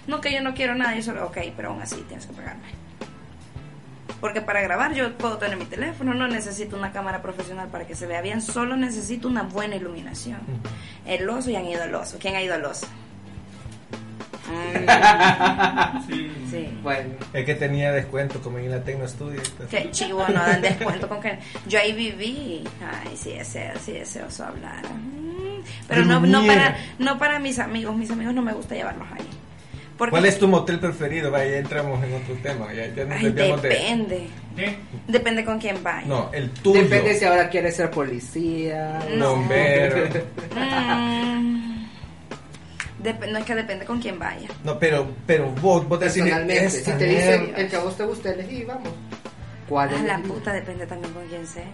No 0.07 0.21
que 0.21 0.31
yo 0.33 0.41
no 0.41 0.53
quiero 0.53 0.75
nada, 0.75 0.95
yo 0.95 1.03
solo, 1.03 1.25
ok, 1.25 1.37
pero 1.55 1.69
aún 1.69 1.81
así 1.81 1.97
tienes 2.07 2.25
que 2.25 2.33
pagarme. 2.33 2.67
Porque 4.19 4.41
para 4.41 4.61
grabar 4.61 4.93
yo 4.93 5.15
puedo 5.17 5.37
tener 5.37 5.57
mi 5.57 5.65
teléfono, 5.65 6.13
no 6.13 6.27
necesito 6.27 6.75
una 6.75 6.91
cámara 6.91 7.21
profesional 7.21 7.67
para 7.69 7.85
que 7.85 7.95
se 7.95 8.07
vea 8.07 8.21
bien, 8.21 8.41
solo 8.41 8.75
necesito 8.75 9.27
una 9.27 9.43
buena 9.43 9.75
iluminación. 9.75 10.39
El 11.05 11.29
oso 11.29 11.49
y 11.51 11.55
han 11.55 11.65
ido 11.67 11.83
al 11.83 11.93
oso. 11.93 12.17
¿Quién 12.19 12.35
ha 12.35 12.41
ido 12.41 12.53
al 12.55 12.65
oso? 12.65 12.87
Sí. 16.07 16.31
sí. 16.49 16.79
Bueno, 16.81 17.15
Es 17.33 17.45
que 17.45 17.55
tenía 17.55 17.91
descuento 17.91 18.39
como 18.41 18.57
en 18.59 18.71
la 18.71 18.81
Tecno 18.81 19.07
Studio. 19.07 19.41
Qué 19.69 19.91
chivo, 19.91 20.25
no 20.29 20.39
dan 20.39 20.61
descuento 20.61 21.07
con 21.09 21.19
que 21.21 21.37
yo 21.67 21.79
ahí 21.79 21.91
viví. 21.93 22.63
Ay, 22.81 23.15
sí, 23.17 23.33
ese, 23.33 23.73
sí, 23.83 23.97
ese 23.97 24.23
oso 24.23 24.45
hablar. 24.45 24.83
Mm, 24.85 25.61
Pero 25.87 26.05
no, 26.05 26.19
no 26.21 26.39
Gruñir. 26.41 26.47
para, 26.47 26.77
no 26.99 27.17
para 27.17 27.39
mis 27.39 27.59
amigos. 27.59 27.95
Mis 27.95 28.09
amigos 28.09 28.33
no 28.33 28.41
me 28.41 28.53
gusta 28.53 28.75
llevarlos 28.75 29.07
ahí. 29.11 29.27
Porque, 29.97 30.11
¿Cuál 30.11 30.25
es 30.25 30.37
tu 30.37 30.47
motel 30.47 30.79
preferido? 30.79 31.31
Vaya, 31.31 31.49
ya 31.51 31.57
entramos 31.57 32.03
en 32.03 32.13
otro 32.13 32.35
tema. 32.43 32.71
Ya, 32.73 32.85
ya 32.93 33.03
nos 33.05 33.17
Ay, 33.17 33.31
de. 33.31 33.43
depende. 33.57 34.27
¿Qué? 34.55 34.77
Depende 35.07 35.43
con 35.43 35.57
quién 35.59 35.81
vaya. 35.83 36.05
No, 36.07 36.29
el 36.33 36.51
tuyo. 36.51 36.83
depende 36.83 37.15
si 37.15 37.25
ahora 37.25 37.49
quieres 37.49 37.75
ser 37.75 37.89
policía. 37.89 38.99
No. 39.15 39.31
Bombero. 39.37 40.07
Mm, 40.55 41.85
dep- 43.03 43.27
no 43.31 43.37
es 43.39 43.45
que 43.45 43.55
depende 43.55 43.85
con 43.85 43.99
quién 44.01 44.19
vaya. 44.19 44.47
No, 44.63 44.77
pero, 44.79 45.07
pero 45.25 45.49
vos, 45.61 45.87
vos 45.87 45.99
decís. 45.99 46.21
Personalmente, 46.23 46.69
si 46.69 46.91
te 46.91 47.05
dicen 47.05 47.53
el 47.55 47.67
que 47.69 47.75
a 47.75 47.79
vos 47.79 47.95
te 47.97 48.03
guste 48.03 48.29
elegí, 48.31 48.63
vamos. 48.63 48.89
¿Cuál 49.67 49.89
Ah, 49.93 50.01
la 50.05 50.13
elegís? 50.15 50.31
puta 50.31 50.53
depende 50.53 50.87
también 50.87 51.13
con 51.13 51.25
quién 51.27 51.45
sea. 51.47 51.65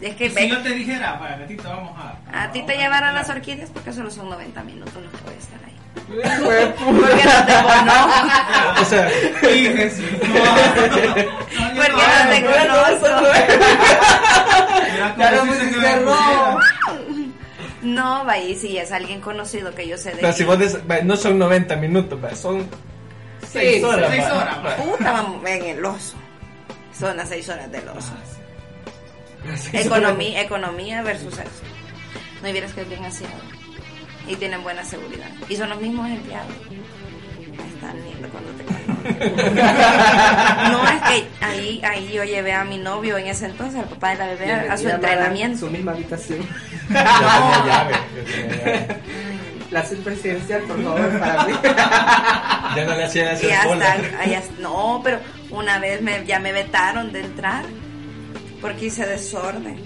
Es 0.00 0.14
que 0.14 0.28
Si 0.30 0.48
yo 0.48 0.62
te 0.62 0.70
dijera, 0.70 1.18
para 1.18 1.38
gatito, 1.38 1.62
vamos 1.68 1.92
a. 1.98 2.44
a 2.44 2.52
ti 2.52 2.62
te 2.66 2.76
llevarán 2.76 3.14
las 3.14 3.28
orquídeas 3.30 3.70
porque 3.70 3.92
solo 3.92 4.10
son 4.10 4.28
90 4.28 4.62
minutos 4.64 4.94
los 4.94 5.10
que 5.12 5.24
voy 5.24 5.34
a 5.34 5.38
estar 5.38 5.58
ahí. 5.64 5.75
Fue 6.06 6.74
Porque 6.78 7.24
no 7.24 7.46
te 7.46 7.52
conozco. 7.62 8.80
O 8.80 8.84
sea, 8.84 9.08
Fíjese. 9.40 10.02
No, 11.56 11.82
Porque 11.82 12.02
no 12.06 12.30
te 12.30 12.38
conozco. 12.44 13.06
Ya 15.18 15.30
lo 15.32 15.44
pusiste 15.46 15.96
rojo. 16.00 16.60
No, 17.82 18.24
va 18.24 18.38
y 18.38 18.54
si 18.56 18.76
es 18.78 18.90
alguien 18.92 19.20
conocido 19.20 19.72
que 19.74 19.86
yo 19.86 19.96
sé 19.96 20.10
de 20.10 20.16
pero 20.16 20.32
si 20.32 20.44
vos 20.44 20.58
des- 20.58 20.84
vaya, 20.86 21.04
no 21.04 21.16
son 21.16 21.38
90 21.38 21.76
minutos, 21.76 22.20
vaya, 22.20 22.34
son 22.34 22.66
6 23.48 23.76
Sí, 23.78 23.84
horas. 23.84 24.10
seis 24.10 24.22
vaya. 24.24 24.34
horas, 24.40 24.62
vaya. 24.62 24.76
puta 24.76 25.12
vamos 25.12 25.46
en 25.48 25.64
el 25.66 25.84
oso. 25.84 26.16
Son 26.98 27.16
las 27.16 27.28
6 27.28 27.48
horas 27.48 27.70
del 27.70 27.88
oso. 27.88 28.12
Seis 29.70 29.86
Economía, 29.86 30.42
economía 30.42 31.02
versus 31.02 31.34
eso. 31.34 31.62
No 32.42 32.48
y 32.48 32.52
vieras 32.52 32.72
que 32.72 32.80
es 32.80 32.88
bien 32.88 33.04
aseado. 33.04 33.34
Y 34.28 34.36
tienen 34.36 34.62
buena 34.62 34.84
seguridad. 34.84 35.28
Y 35.48 35.56
son 35.56 35.70
los 35.70 35.80
mismos 35.80 36.08
empleados. 36.08 36.52
Están 37.74 37.96
lindo 38.04 38.28
cuando 38.30 38.50
te. 38.52 38.64
No, 39.06 40.88
es 40.88 41.02
que 41.02 41.28
ahí, 41.44 41.80
ahí 41.84 42.10
yo 42.12 42.24
llevé 42.24 42.52
a 42.52 42.64
mi 42.64 42.78
novio 42.78 43.16
en 43.18 43.28
ese 43.28 43.46
entonces, 43.46 43.78
al 43.80 43.88
papá 43.88 44.10
de 44.10 44.16
la 44.16 44.26
bebé, 44.26 44.52
a 44.52 44.76
su 44.76 44.88
entrenamiento. 44.88 45.58
Su 45.60 45.70
misma 45.70 45.92
habitación. 45.92 46.40
Llave. 46.90 47.94
La 49.70 49.82
presidencial, 49.82 50.62
por 50.62 50.82
favor, 50.82 51.18
para 51.18 51.44
mí. 51.44 51.52
Ya 52.76 52.84
no 52.84 52.94
le 52.96 53.04
hacían 53.04 53.26
Y 53.26 53.30
hacer 53.30 53.48
ya 53.50 53.64
cola. 53.64 53.94
están, 53.96 54.20
ahí 54.20 54.34
es- 54.34 54.58
no, 54.60 55.00
pero 55.02 55.18
una 55.50 55.78
vez 55.80 56.00
me, 56.02 56.24
ya 56.24 56.38
me 56.38 56.52
vetaron 56.52 57.12
de 57.12 57.20
entrar 57.22 57.64
porque 58.60 58.86
hice 58.86 59.04
desorden. 59.06 59.76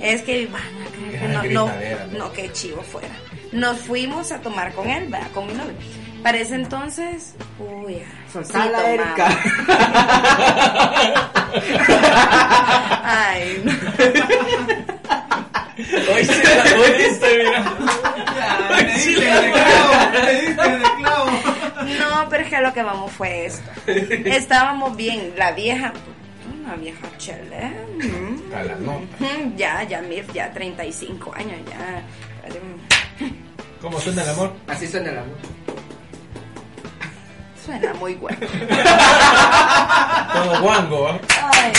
Es 0.00 0.22
que 0.22 0.46
van 0.48 0.62
a 0.62 0.90
creer 0.90 1.20
que 1.20 1.28
no, 1.28 1.66
no, 1.66 1.72
¿no? 2.12 2.18
no, 2.18 2.32
que 2.32 2.50
chivo 2.52 2.82
fuera. 2.82 3.08
Nos 3.52 3.78
fuimos 3.78 4.30
a 4.32 4.38
tomar 4.40 4.72
con 4.72 4.88
él, 4.88 5.08
¿verdad? 5.08 5.28
con 5.34 5.46
mi 5.46 5.52
novio. 5.54 5.74
Para 6.22 6.38
ese 6.38 6.54
entonces, 6.54 7.34
uy, 7.58 7.94
sí, 7.94 8.02
Soltala, 8.32 8.78
tomaba. 8.78 8.90
Erika. 8.92 9.28
Ay, 13.04 13.62
no. 13.64 13.72
Hoy 16.12 16.24
sí, 16.24 16.32
hoy 16.78 17.02
estoy 17.02 17.38
mirando. 17.38 17.86
Le 18.76 18.84
diste 18.92 19.20
de 19.20 19.50
clavo, 19.52 19.92
le 20.24 20.40
diste 20.40 20.68
de 20.68 20.82
clavo. 20.98 21.30
No, 21.98 22.28
pero 22.28 22.42
es 22.44 22.50
que 22.50 22.60
lo 22.60 22.72
que 22.74 22.82
vamos 22.82 23.10
fue 23.12 23.46
esto. 23.46 23.70
Estábamos 23.86 24.94
bien, 24.96 25.32
la 25.36 25.52
vieja, 25.52 25.92
una 26.62 26.74
vieja 26.76 27.06
chele. 27.16 27.72
A 28.54 28.62
la 28.62 28.74
nota. 28.76 29.06
mm, 29.20 29.56
Ya, 29.56 29.82
ya, 29.84 30.02
mir, 30.02 30.26
ya 30.32 30.52
35 30.52 31.32
años, 31.34 31.58
ya. 31.68 32.02
¿Cómo 33.80 33.98
suena 34.00 34.22
el 34.22 34.30
amor? 34.30 34.52
Así 34.68 34.86
suena 34.86 35.10
el 35.10 35.18
amor. 35.18 35.36
Suena 37.64 37.94
muy 37.94 38.14
bueno. 38.14 38.38
Todo 40.32 40.60
guango, 40.62 41.08
¿ah? 41.08 41.18
Ay, 41.52 41.72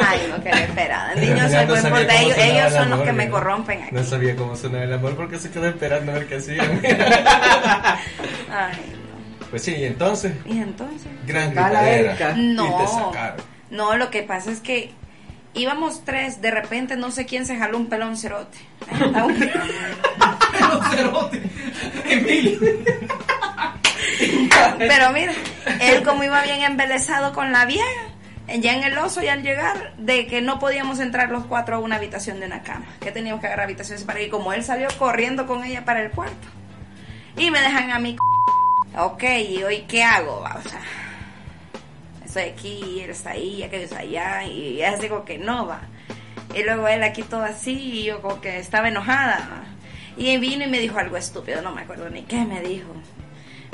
Ay, 0.00 0.20
no, 0.30 0.42
qué 0.42 0.50
esperada. 0.50 1.14
Niños, 1.14 1.50
soy 1.50 1.60
no 1.66 1.72
buen 1.72 1.82
cómo 1.82 1.96
Ellos, 1.98 2.38
ellos 2.38 2.66
el 2.66 2.72
son 2.72 2.90
los 2.90 3.00
que 3.02 3.12
me 3.12 3.28
corrompen 3.30 3.82
aquí. 3.82 3.94
No 3.94 4.04
sabía 4.04 4.36
cómo 4.36 4.56
sonaba 4.56 4.84
el 4.84 4.92
amor 4.92 5.16
porque 5.16 5.38
se 5.38 5.50
quedó 5.50 5.66
esperando 5.66 6.12
a 6.12 6.14
ver 6.16 6.26
qué 6.28 6.36
hacían. 6.36 6.80
Ay, 8.50 8.96
Pues 9.50 9.62
sí, 9.64 9.74
y 9.74 9.84
entonces, 9.84 10.32
no. 10.46 10.54
Y 10.54 10.58
entonces. 10.62 11.08
gran 11.26 11.50
gritadera. 11.50 12.10
Erika. 12.12 12.30
Y 12.30 12.34
te 12.34 12.54
No, 12.54 12.88
sacaron. 12.88 13.36
no, 13.70 13.96
lo 13.96 14.08
que 14.10 14.22
pasa 14.22 14.50
es 14.50 14.60
que 14.60 14.94
íbamos 15.54 16.04
tres, 16.04 16.40
de 16.40 16.50
repente 16.50 16.96
no 16.96 17.10
sé 17.10 17.26
quién 17.26 17.46
se 17.46 17.56
jaló 17.56 17.78
un 17.78 17.86
pelón 17.88 18.16
cerote. 18.16 18.58
Ahí 18.90 19.00
está 19.06 19.24
un- 19.24 19.38
Pero 19.38 20.82
cerote. 20.90 21.42
Emilio. 22.08 22.58
Pero 24.78 25.10
mira, 25.12 25.32
él 25.80 26.02
como 26.04 26.24
iba 26.24 26.42
bien 26.42 26.62
embelesado 26.62 27.32
con 27.32 27.52
la 27.52 27.64
vieja, 27.66 27.86
ya 28.58 28.74
en 28.74 28.84
el 28.84 28.96
oso 28.98 29.22
y 29.22 29.28
al 29.28 29.42
llegar, 29.42 29.94
de 29.96 30.26
que 30.26 30.40
no 30.42 30.58
podíamos 30.58 31.00
entrar 31.00 31.30
los 31.30 31.44
cuatro 31.46 31.76
a 31.76 31.78
una 31.78 31.96
habitación 31.96 32.40
de 32.40 32.46
una 32.46 32.62
cama, 32.62 32.86
que 33.00 33.12
teníamos 33.12 33.40
que 33.40 33.46
agarrar 33.46 33.64
habitaciones 33.64 34.04
para 34.04 34.20
ir, 34.20 34.30
como 34.30 34.52
él 34.52 34.62
salió 34.64 34.88
corriendo 34.98 35.46
con 35.46 35.64
ella 35.64 35.84
para 35.84 36.02
el 36.02 36.10
cuarto. 36.10 36.48
Y 37.36 37.50
me 37.50 37.60
dejan 37.60 37.90
a 37.92 37.98
mí, 37.98 38.16
ok, 38.98 39.22
¿y 39.48 39.62
hoy 39.62 39.84
qué 39.88 40.02
hago? 40.04 40.40
O 40.44 40.68
sea, 40.68 40.80
estoy 42.32 42.44
aquí, 42.44 42.96
y 42.96 43.00
él 43.00 43.10
está 43.10 43.30
ahí, 43.32 43.62
aquello 43.62 43.84
está 43.84 43.98
allá, 43.98 44.44
y 44.44 44.80
es 44.80 45.00
digo 45.00 45.24
que 45.24 45.36
no 45.36 45.66
va. 45.66 45.82
Y 46.54 46.62
luego 46.62 46.88
él 46.88 47.02
aquí 47.02 47.22
todo 47.22 47.42
así, 47.44 47.72
y 47.72 48.04
yo 48.04 48.22
como 48.22 48.40
que 48.40 48.58
estaba 48.58 48.88
enojada. 48.88 49.48
¿va? 49.50 49.64
Y 50.16 50.38
vino 50.38 50.64
y 50.64 50.68
me 50.68 50.78
dijo 50.78 50.98
algo 50.98 51.16
estúpido, 51.16 51.60
no 51.60 51.72
me 51.72 51.82
acuerdo 51.82 52.08
ni 52.08 52.22
qué 52.22 52.44
me 52.44 52.60
dijo. 52.62 52.88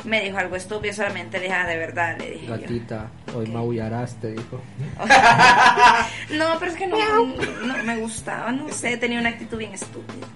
Me 0.05 0.23
dijo 0.23 0.39
algo 0.39 0.57
estúpido, 0.57 0.93
solamente 0.95 1.39
le 1.39 1.45
dije, 1.45 1.57
ah, 1.57 1.67
de 1.67 1.77
verdad, 1.77 2.17
le 2.19 2.31
dije 2.31 2.47
yo. 2.47 2.57
Gatita, 2.57 3.11
hoy 3.35 3.47
¿Qué? 3.47 3.53
maullarás, 3.53 4.15
te 4.17 4.33
dijo. 4.33 4.61
No, 6.37 6.59
pero 6.59 6.73
es 6.73 6.77
que 6.77 6.87
no, 6.87 7.27
no 7.65 7.83
me 7.85 7.97
gustaba, 7.97 8.53
no 8.53 8.69
sé, 8.73 8.97
tenía 8.97 9.19
una 9.19 9.31
actitud 9.31 9.59
bien 9.59 9.75
estúpida. 9.75 10.27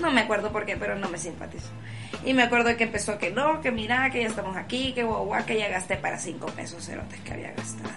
No 0.00 0.10
me 0.10 0.20
acuerdo 0.20 0.50
por 0.52 0.66
qué, 0.66 0.76
pero 0.76 0.96
no 0.96 1.08
me 1.08 1.18
simpatizó. 1.18 1.70
Y 2.24 2.34
me 2.34 2.42
acuerdo 2.44 2.76
que 2.76 2.84
empezó 2.84 3.18
que 3.18 3.30
no, 3.30 3.60
que 3.60 3.70
mira, 3.70 4.10
que 4.10 4.22
ya 4.22 4.28
estamos 4.28 4.56
aquí, 4.56 4.92
que 4.92 5.02
guau, 5.02 5.24
guau, 5.24 5.44
que 5.44 5.58
ya 5.58 5.68
gasté 5.68 5.96
para 5.96 6.18
cinco 6.18 6.46
pesos 6.46 6.84
cerotes 6.84 7.20
que 7.20 7.32
había 7.32 7.52
gastado. 7.52 7.90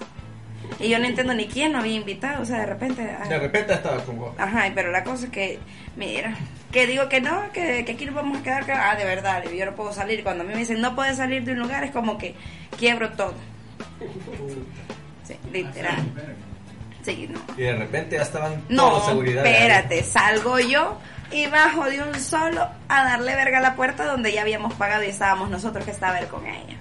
Y 0.79 0.89
yo 0.89 0.97
no 0.97 1.05
entiendo 1.05 1.33
ni 1.35 1.45
quién 1.47 1.73
lo 1.73 1.79
había 1.79 1.95
invitado, 1.95 2.41
o 2.41 2.45
sea, 2.45 2.59
de 2.59 2.65
repente... 2.65 3.07
ah, 3.21 3.27
De 3.27 3.37
repente 3.37 3.73
estaba 3.73 4.03
con 4.03 4.17
vos. 4.17 4.33
Ajá, 4.37 4.63
pero 4.73 4.89
la 4.91 5.03
cosa 5.03 5.25
es 5.25 5.31
que, 5.31 5.59
mira, 5.95 6.35
que 6.71 6.87
digo 6.87 7.07
que 7.07 7.21
no, 7.21 7.51
que, 7.53 7.85
que 7.85 7.91
aquí 7.91 8.05
nos 8.05 8.15
vamos 8.15 8.39
a 8.39 8.43
quedar, 8.43 8.65
que, 8.65 8.71
ah, 8.71 8.95
de 8.95 9.05
verdad, 9.05 9.43
yo 9.43 9.65
no 9.65 9.75
puedo 9.75 9.93
salir. 9.93 10.23
Cuando 10.23 10.43
a 10.43 10.47
mí 10.47 10.53
me 10.53 10.59
dicen, 10.59 10.81
no 10.81 10.95
puedes 10.95 11.17
salir 11.17 11.43
de 11.43 11.51
un 11.51 11.59
lugar, 11.59 11.83
es 11.83 11.91
como 11.91 12.17
que 12.17 12.33
quiebro 12.79 13.11
todo. 13.11 13.35
Sí, 15.23 15.35
literal. 15.51 16.03
Sí, 17.03 17.29
no. 17.31 17.39
Y 17.57 17.61
de 17.61 17.75
repente 17.75 18.15
ya 18.15 18.23
estaban 18.23 18.63
No, 18.69 18.89
todos 18.89 19.05
seguridad. 19.07 19.45
espérate, 19.45 20.03
salgo 20.03 20.59
yo 20.59 20.97
y 21.31 21.47
bajo 21.47 21.85
de 21.85 22.01
un 22.01 22.19
solo 22.19 22.67
a 22.87 23.03
darle 23.03 23.35
verga 23.35 23.59
a 23.59 23.61
la 23.61 23.75
puerta 23.75 24.05
donde 24.05 24.31
ya 24.31 24.41
habíamos 24.41 24.73
pagado 24.75 25.03
y 25.03 25.07
estábamos 25.07 25.49
nosotros 25.49 25.83
que 25.85 25.91
estaba 25.91 26.19
él 26.19 26.27
con 26.27 26.45
ella. 26.45 26.77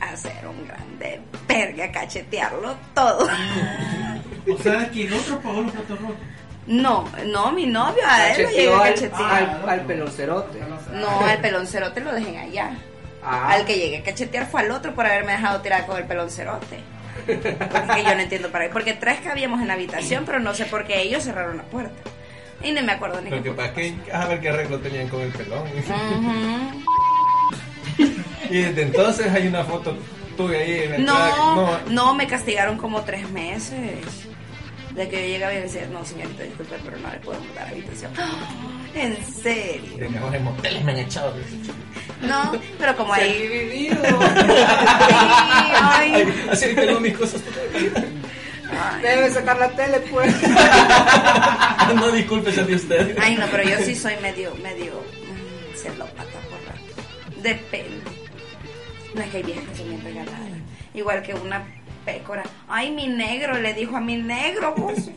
A 0.00 0.10
hacer 0.10 0.46
un 0.46 0.66
grande 0.66 1.20
verga, 1.46 1.92
cachetearlo 1.92 2.74
todo. 2.94 3.28
O 4.50 4.62
sea, 4.62 4.90
que 4.90 5.06
el 5.06 5.12
otro 5.12 5.38
pagó 5.40 5.62
los 5.62 5.72
platos 5.72 6.00
rotos. 6.00 6.16
No, 6.66 7.04
no, 7.26 7.52
mi 7.52 7.66
novio, 7.66 8.02
a 8.06 8.28
él 8.32 8.42
lo 8.44 8.50
llegué 8.50 8.72
a 8.72 8.78
al, 8.78 8.94
cachetear. 8.94 9.32
al, 9.32 9.68
al 9.68 9.80
peloncerote. 9.82 10.60
No, 10.92 11.20
al 11.20 11.38
peloncerote 11.40 12.00
lo 12.00 12.12
dejen 12.12 12.36
allá. 12.38 12.70
Ah. 13.22 13.50
Al 13.52 13.64
que 13.66 13.76
llegué 13.76 13.98
a 13.98 14.02
cachetear 14.02 14.46
fue 14.46 14.62
al 14.62 14.70
otro 14.70 14.94
por 14.94 15.04
haberme 15.04 15.32
dejado 15.32 15.60
tirar 15.60 15.84
con 15.86 15.96
el 15.98 16.04
peloncerote. 16.04 16.80
Porque 17.26 18.04
yo 18.04 18.14
no 18.14 18.20
entiendo 18.20 18.50
para 18.50 18.66
qué. 18.66 18.72
Porque 18.72 18.94
tres 18.94 19.20
cabíamos 19.20 19.60
en 19.60 19.68
la 19.68 19.74
habitación, 19.74 20.24
pero 20.24 20.38
no 20.40 20.54
sé 20.54 20.64
por 20.64 20.86
qué 20.86 21.02
ellos 21.02 21.24
cerraron 21.24 21.56
la 21.56 21.64
puerta. 21.64 22.10
Y 22.62 22.72
no 22.72 22.82
me 22.82 22.92
acuerdo 22.92 23.20
ni 23.20 23.30
qué. 23.30 23.36
Porque 23.36 23.48
fue. 23.52 23.56
para 23.56 23.74
qué, 23.74 23.94
a 24.12 24.26
ver 24.26 24.40
qué 24.40 24.48
arreglo 24.50 24.78
tenían 24.78 25.08
con 25.08 25.20
el 25.22 25.30
pelón. 25.30 25.62
Ujú. 25.68 26.82
Y 28.50 28.62
desde 28.62 28.82
entonces 28.82 29.28
hay 29.32 29.46
una 29.46 29.62
foto 29.62 29.96
tuya 30.36 30.58
ahí 30.58 30.80
en 30.82 30.90
la 30.90 30.98
No, 30.98 31.28
entrada. 31.28 31.82
no, 31.88 32.14
me 32.14 32.26
castigaron 32.26 32.78
como 32.78 33.02
tres 33.02 33.30
meses. 33.30 34.26
De 34.94 35.08
que 35.08 35.22
yo 35.22 35.28
llegaba 35.34 35.54
y 35.54 35.60
decía, 35.60 35.86
no, 35.92 36.04
señorita, 36.04 36.42
disculpe, 36.42 36.74
pero 36.84 36.96
no 36.96 37.10
le 37.12 37.18
podemos 37.18 37.54
dar 37.54 37.68
habitación. 37.68 38.10
En 38.92 39.16
serio. 39.24 39.96
De 39.98 40.08
mejores 40.08 40.42
moteles 40.42 40.82
me 40.84 40.90
han 40.92 40.98
echado. 40.98 41.32
No, 42.22 42.50
pero 42.76 42.96
como 42.96 43.12
ahí. 43.14 43.46
vivido. 43.46 43.96
Sí, 45.20 45.76
ay, 45.80 46.34
Así 46.50 46.74
tengo 46.74 46.98
mis 46.98 47.16
cosas. 47.16 47.40
Debe 49.02 49.30
sacar 49.30 49.58
la 49.58 49.68
tele, 49.70 50.00
pues. 50.00 50.34
no 51.94 52.10
disculpe, 52.10 52.50
de 52.52 52.74
usted. 52.74 53.16
Ay, 53.20 53.36
no, 53.36 53.46
pero 53.50 53.62
yo 53.64 53.78
sí 53.84 53.94
soy 53.94 54.14
medio, 54.22 54.54
medio. 54.56 54.92
mm, 54.92 55.76
celópata 55.76 56.38
por 56.48 56.60
rato. 56.66 57.40
Depende. 57.42 58.10
No 59.14 59.22
es 59.22 59.28
que 59.30 59.36
hay 59.38 59.42
viejas 59.42 59.64
que 59.76 59.84
bien 59.84 60.02
regaladas. 60.02 60.38
Igual 60.94 61.22
que 61.22 61.34
una 61.34 61.64
pécora. 62.04 62.42
Ay, 62.68 62.90
mi 62.90 63.06
negro, 63.08 63.58
le 63.58 63.74
dijo 63.74 63.96
a 63.96 64.00
mi 64.00 64.16
negro, 64.16 64.74
vos. 64.76 64.98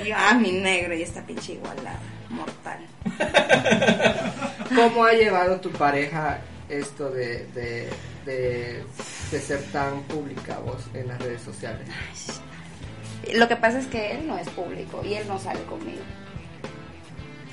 Y 0.00 0.10
yo, 0.10 0.14
ah, 0.16 0.34
mi 0.34 0.52
negro, 0.52 0.94
y 0.94 1.02
esta 1.02 1.26
pinche 1.26 1.54
igualada. 1.54 1.98
Mortal. 2.28 2.78
¿Cómo 4.76 5.04
ha 5.04 5.12
llevado 5.12 5.60
tu 5.60 5.70
pareja 5.72 6.38
esto 6.68 7.10
de, 7.10 7.46
de, 7.46 7.88
de, 8.28 8.84
de 9.30 9.40
ser 9.40 9.70
tan 9.72 10.04
pública 10.04 10.58
vos 10.60 10.90
en 10.94 11.08
las 11.08 11.20
redes 11.20 11.42
sociales? 11.42 11.88
Lo 13.34 13.48
que 13.48 13.56
pasa 13.56 13.78
es 13.80 13.86
que 13.86 14.12
él 14.12 14.26
no 14.26 14.38
es 14.38 14.48
público 14.50 15.02
y 15.04 15.14
él 15.14 15.26
no 15.28 15.38
sale 15.38 15.64
conmigo. 15.64 16.04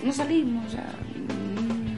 No 0.01 0.11
salimos, 0.13 0.67
o 0.67 0.69
sea. 0.69 1.05
mm. 1.13 1.97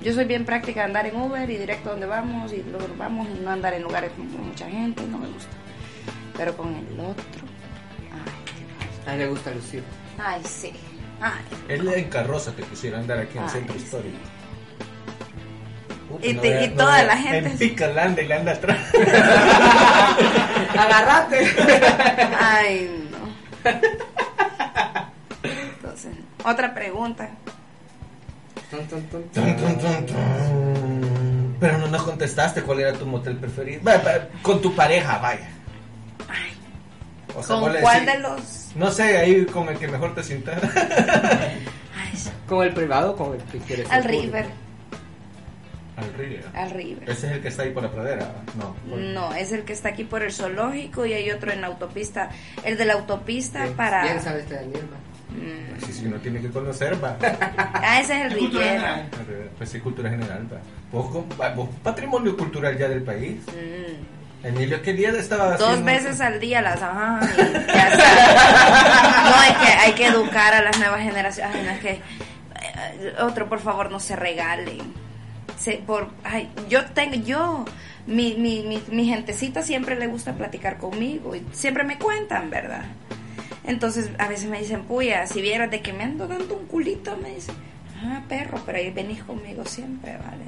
Yo 0.00 0.14
soy 0.14 0.24
bien 0.24 0.46
práctica 0.46 0.80
de 0.80 0.86
andar 0.86 1.06
en 1.06 1.16
Uber 1.16 1.48
y 1.50 1.58
directo 1.58 1.90
donde 1.90 2.06
vamos 2.06 2.52
y 2.52 2.62
luego 2.62 2.88
vamos 2.96 3.28
y 3.28 3.40
no 3.40 3.50
andar 3.50 3.74
en 3.74 3.82
lugares 3.82 4.12
con 4.12 4.30
mucha 4.46 4.68
gente, 4.68 5.06
no 5.06 5.18
me 5.18 5.28
gusta. 5.28 5.58
Pero 6.36 6.56
con 6.56 6.74
el 6.74 6.98
otro, 7.00 7.50
ay, 8.10 8.32
A 9.06 9.12
él 9.14 9.18
le 9.20 9.28
gusta 9.28 9.50
lucir. 9.52 9.84
ay 10.18 10.42
sí, 10.44 10.72
ay. 11.20 11.44
Él 11.68 11.88
en 11.88 12.08
carroza 12.10 12.54
te 12.56 12.64
quisiera 12.64 12.98
andar 12.98 13.18
aquí 13.18 13.38
en 13.38 13.44
el 13.44 13.50
Ay, 13.50 13.50
centro 13.50 13.76
sí. 13.78 13.78
histórico. 13.78 14.29
Puta, 16.10 16.26
Y 16.26 16.34
no 16.34 16.40
te- 16.42 16.50
vea- 16.50 16.64
y 16.64 16.68
no 16.68 16.74
toda 16.76 17.02
la 17.04 17.16
gente- 17.16 17.38
En 17.38 17.44
le 18.24 18.34
anda 18.34 18.52
atrás. 18.52 18.78
¡Agarrate! 20.76 21.46
Ay, 22.38 23.08
no. 23.10 23.70
Entonces, 25.42 26.12
otra 26.44 26.74
pregunta. 26.74 27.28
Tun, 28.70 28.86
tun, 28.86 29.02
tun, 29.04 29.22
Tun, 29.30 29.56
tun, 29.56 29.78
tun, 29.78 30.06
tun. 30.06 31.56
Pero 31.60 31.78
no 31.78 31.86
nos 31.88 32.02
contestaste 32.02 32.62
cuál 32.62 32.80
era 32.80 32.92
tu 32.92 33.04
motel 33.06 33.36
preferido. 33.36 33.82
Va, 33.86 33.96
va, 33.98 34.12
con 34.42 34.60
tu 34.62 34.74
pareja, 34.74 35.18
vaya. 35.18 35.48
Ay, 36.28 36.52
O 37.36 37.42
sea, 37.42 37.56
¿Con 37.56 37.72
cuál 37.80 38.06
de 38.06 38.18
los...? 38.18 38.70
No 38.76 38.90
sé, 38.90 39.18
ahí 39.18 39.44
con 39.46 39.68
el 39.68 39.78
que 39.78 39.88
mejor 39.88 40.14
te 40.14 40.22
sientas. 40.22 40.58
Ay. 40.74 41.64
¿Con 42.48 42.66
el 42.66 42.72
privado 42.72 43.12
o 43.12 43.16
con 43.16 43.34
el 43.34 43.42
que 43.44 43.58
quieres 43.58 43.90
al 43.90 44.02
público? 44.02 44.36
River, 46.16 46.44
Al 46.44 46.50
río. 46.50 46.62
al 46.62 46.70
River. 46.70 47.10
Ese 47.10 47.26
es 47.26 47.32
el 47.34 47.40
que 47.42 47.48
está 47.48 47.62
ahí 47.62 47.70
por 47.70 47.82
la 47.82 47.90
pradera. 47.90 48.32
No. 48.58 48.74
por- 48.88 48.98
No, 48.98 49.34
es 49.34 49.52
el 49.52 49.64
que 49.64 49.72
está 49.72 49.90
aquí 49.90 50.04
por 50.04 50.22
el 50.22 50.32
zoológico 50.32 51.04
y 51.06 51.12
hay 51.12 51.30
otro 51.30 51.52
en 51.52 51.60
la 51.60 51.66
autopista. 51.68 52.30
El 52.64 52.76
de 52.78 52.84
la 52.84 52.94
autopista 52.94 53.66
para... 53.76 54.02
Bien 54.02 54.20
sabes 54.20 54.42
este 54.44 54.54
Daniel, 54.56 54.88
va. 54.92 54.96
Mm. 55.36 55.80
Sí, 55.86 55.92
sí, 55.92 56.06
uno 56.06 56.16
tiene 56.16 56.40
que 56.40 56.50
conocer, 56.50 57.02
va. 57.02 57.16
Ah, 57.82 58.00
ese 58.00 58.18
es 58.18 58.26
el 58.26 58.38
Riviera. 58.38 59.06
Pues 59.56 59.68
sí, 59.70 59.78
cultura 59.80 60.10
general, 60.10 60.46
va. 60.52 60.58
Vos, 60.92 61.24
vos 61.56 61.68
patrimonio 61.82 62.36
cultural 62.36 62.76
ya 62.76 62.88
del 62.88 63.02
país. 63.02 63.38
Mm. 63.48 64.46
Emilio, 64.46 64.80
¿qué 64.82 64.92
día 64.94 65.10
estaba 65.10 65.56
Dos 65.58 65.68
haciendo? 65.68 65.84
veces 65.92 66.20
al 66.20 66.40
día 66.40 66.62
las 66.62 66.80
ajá, 66.82 67.20
y 67.22 67.36
ya 67.66 67.88
está. 67.88 69.24
No, 69.30 69.42
es 69.42 69.58
que 69.58 69.72
hay 69.78 69.92
que 69.92 70.06
educar 70.06 70.54
a 70.54 70.62
las 70.62 70.78
nuevas 70.78 71.00
generaciones. 71.02 71.54
Ay, 71.54 71.62
no, 71.64 71.70
es 71.72 71.80
que 71.80 71.90
eh, 71.90 73.12
otro, 73.20 73.48
por 73.50 73.60
favor, 73.60 73.90
no 73.90 74.00
se 74.00 74.16
regalen. 74.16 74.78
Se, 75.58 75.74
por, 75.78 76.08
ay, 76.24 76.48
yo 76.68 76.86
tengo, 76.86 77.16
yo, 77.16 77.64
mi, 78.06 78.34
mi, 78.34 78.62
mi, 78.62 78.82
mi 78.90 79.06
gentecita 79.06 79.62
siempre 79.62 79.96
le 79.96 80.06
gusta 80.06 80.34
platicar 80.34 80.78
conmigo 80.78 81.36
y 81.36 81.44
siempre 81.52 81.84
me 81.84 81.98
cuentan, 81.98 82.50
¿verdad? 82.50 82.84
Entonces 83.64 84.10
a 84.18 84.26
veces 84.26 84.48
me 84.48 84.58
dicen, 84.58 84.82
puya, 84.82 85.26
si 85.26 85.42
vieras 85.42 85.70
de 85.70 85.80
que 85.80 85.92
me 85.92 86.04
ando 86.04 86.26
dando 86.26 86.56
un 86.56 86.66
culito, 86.66 87.16
me 87.16 87.34
dicen, 87.34 87.54
ah, 88.02 88.22
perro, 88.28 88.60
pero 88.64 88.78
ahí 88.78 88.90
venís 88.90 89.22
conmigo 89.22 89.64
siempre, 89.64 90.16
¿vale? 90.16 90.44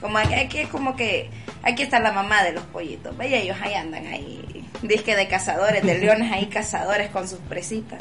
Como 0.00 0.18
aquí, 0.18 0.34
aquí 0.34 0.58
es 0.58 0.68
como 0.68 0.96
que, 0.96 1.30
aquí 1.62 1.84
está 1.84 2.00
la 2.00 2.12
mamá 2.12 2.42
de 2.42 2.52
los 2.52 2.64
pollitos, 2.64 3.16
vaya, 3.16 3.38
ellos 3.38 3.56
ahí 3.62 3.74
andan 3.74 4.06
ahí, 4.06 4.66
disque 4.82 5.14
de 5.14 5.28
cazadores, 5.28 5.82
de 5.84 5.98
leones 5.98 6.30
ahí 6.32 6.46
cazadores 6.46 7.10
con 7.10 7.28
sus 7.28 7.38
presitas. 7.38 8.00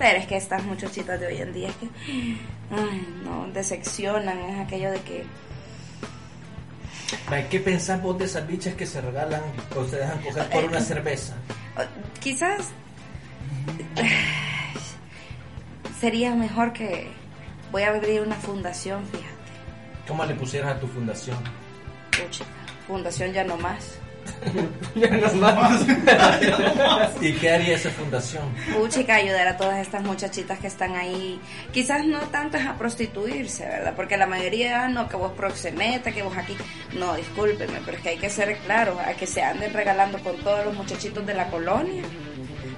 Pero 0.00 0.18
es 0.18 0.26
que 0.26 0.38
estas 0.38 0.64
muchachitas 0.64 1.20
de 1.20 1.26
hoy 1.26 1.36
en 1.36 1.52
día 1.52 1.68
es 1.68 1.76
que, 1.76 1.88
ay, 2.70 3.20
no, 3.22 3.46
decepcionan, 3.52 4.38
es 4.38 4.58
aquello 4.58 4.90
de 4.92 5.00
que, 5.02 5.26
¿Qué 7.50 7.60
pensás 7.60 8.00
vos 8.00 8.18
de 8.18 8.24
esas 8.24 8.46
bichas 8.46 8.74
que 8.76 8.86
se 8.86 9.02
regalan 9.02 9.42
o 9.76 9.84
se 9.84 9.96
dejan 9.96 10.22
coger 10.22 10.48
por 10.48 10.64
una 10.64 10.80
cerveza? 10.80 11.34
quizás 12.18 12.70
sería 16.00 16.34
mejor 16.34 16.72
que 16.72 17.08
voy 17.70 17.82
a 17.82 17.90
abrir 17.90 18.22
una 18.22 18.36
fundación, 18.36 19.04
fíjate. 19.04 19.28
¿Cómo 20.08 20.24
le 20.24 20.34
pusieras 20.34 20.76
a 20.76 20.80
tu 20.80 20.86
fundación? 20.86 21.36
Puchica, 22.10 22.48
fundación 22.86 23.34
ya 23.34 23.44
no 23.44 23.58
más. 23.58 23.98
¿Y 27.20 27.32
qué 27.34 27.50
haría 27.50 27.76
esa 27.76 27.90
fundación? 27.90 28.44
Puchica, 28.74 29.16
ayudar 29.16 29.48
a 29.48 29.56
todas 29.56 29.78
estas 29.78 30.02
muchachitas 30.02 30.58
que 30.58 30.66
están 30.66 30.96
ahí. 30.96 31.40
Quizás 31.72 32.06
no 32.06 32.20
tanto 32.20 32.56
es 32.56 32.66
a 32.66 32.76
prostituirse, 32.76 33.66
¿verdad? 33.66 33.94
Porque 33.94 34.16
la 34.16 34.26
mayoría, 34.26 34.84
ah, 34.84 34.88
no, 34.88 35.08
que 35.08 35.16
vos 35.16 35.32
proxeneta, 35.32 36.12
que 36.12 36.22
vos 36.22 36.36
aquí. 36.36 36.56
No, 36.98 37.14
discúlpenme, 37.14 37.80
pero 37.84 37.96
es 37.96 38.02
que 38.02 38.08
hay 38.10 38.18
que 38.18 38.30
ser 38.30 38.56
claro, 38.58 38.98
a 39.00 39.12
que 39.14 39.26
se 39.26 39.42
anden 39.42 39.72
regalando 39.72 40.18
con 40.18 40.36
todos 40.38 40.64
los 40.64 40.74
muchachitos 40.74 41.24
de 41.26 41.34
la 41.34 41.48
colonia. 41.48 42.02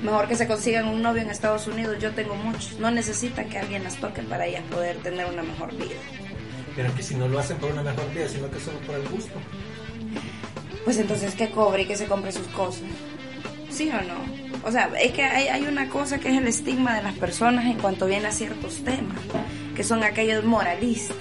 Mejor 0.03 0.27
que 0.27 0.35
se 0.35 0.49
consigan 0.49 0.89
un 0.89 1.01
novio 1.01 1.23
en 1.23 1.31
Estados 1.31 1.69
Unidos, 1.69 1.97
yo 2.01 2.13
tengo 2.13 2.35
muchos. 2.35 2.79
No 2.81 2.91
necesitan 2.91 3.49
que 3.49 3.59
alguien 3.59 3.85
las 3.85 3.97
toque 3.97 4.23
para 4.23 4.47
ellas 4.47 4.63
poder 4.71 4.97
tener 4.97 5.27
una 5.27 5.45
mejor 5.45 5.73
vida. 5.77 5.95
Pero 6.75 6.89
es 6.89 6.95
que 6.95 7.03
si 7.03 7.15
no 7.15 7.29
lo 7.29 7.39
hacen 7.39 7.59
por 7.59 7.71
una 7.71 7.83
mejor 7.83 8.13
vida, 8.13 8.29
sino 8.29 8.51
que 8.51 8.59
solo 8.59 8.79
por 8.81 8.97
el 8.97 9.09
gusto. 9.09 9.39
Pues 10.85 10.99
entonces 10.99 11.35
que 11.35 11.51
cobre 11.51 11.83
y 11.83 11.87
que 11.87 11.97
se 11.97 12.07
compre 12.07 12.33
sus 12.33 12.47
cosas. 12.49 12.83
¿Sí 13.71 13.91
o 13.91 14.03
no? 14.03 14.43
O 14.65 14.71
sea, 14.71 14.91
es 15.01 15.13
que 15.13 15.25
hay, 15.25 15.49
hay 15.49 15.65
una 15.65 15.89
cosa 15.89 16.19
que 16.19 16.29
es 16.29 16.37
el 16.37 16.47
estigma 16.47 16.95
de 16.95 17.03
las 17.03 17.15
personas 17.15 17.65
en 17.67 17.79
cuanto 17.79 18.07
viene 18.07 18.29
a 18.29 18.33
ciertos 18.33 18.85
temas, 18.85 19.19
que 19.75 19.83
son 19.83 20.05
aquellos 20.05 20.45
moralistas, 20.45 21.17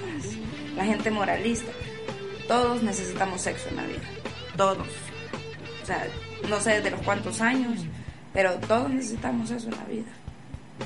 la 0.76 0.84
gente 0.84 1.10
moralista. 1.10 1.72
Todos 2.46 2.82
necesitamos 2.82 3.40
sexo 3.40 3.68
en 3.70 3.76
la 3.76 3.86
vida, 3.86 4.02
todos. 4.56 4.86
O 5.82 5.86
sea, 5.86 6.06
no 6.48 6.60
sé 6.60 6.74
desde 6.74 6.90
los 6.90 7.00
cuántos 7.02 7.40
años, 7.40 7.80
pero 8.32 8.54
todos 8.54 8.90
necesitamos 8.90 9.50
eso 9.50 9.68
en 9.68 9.76
la 9.76 9.84
vida. 9.84 10.21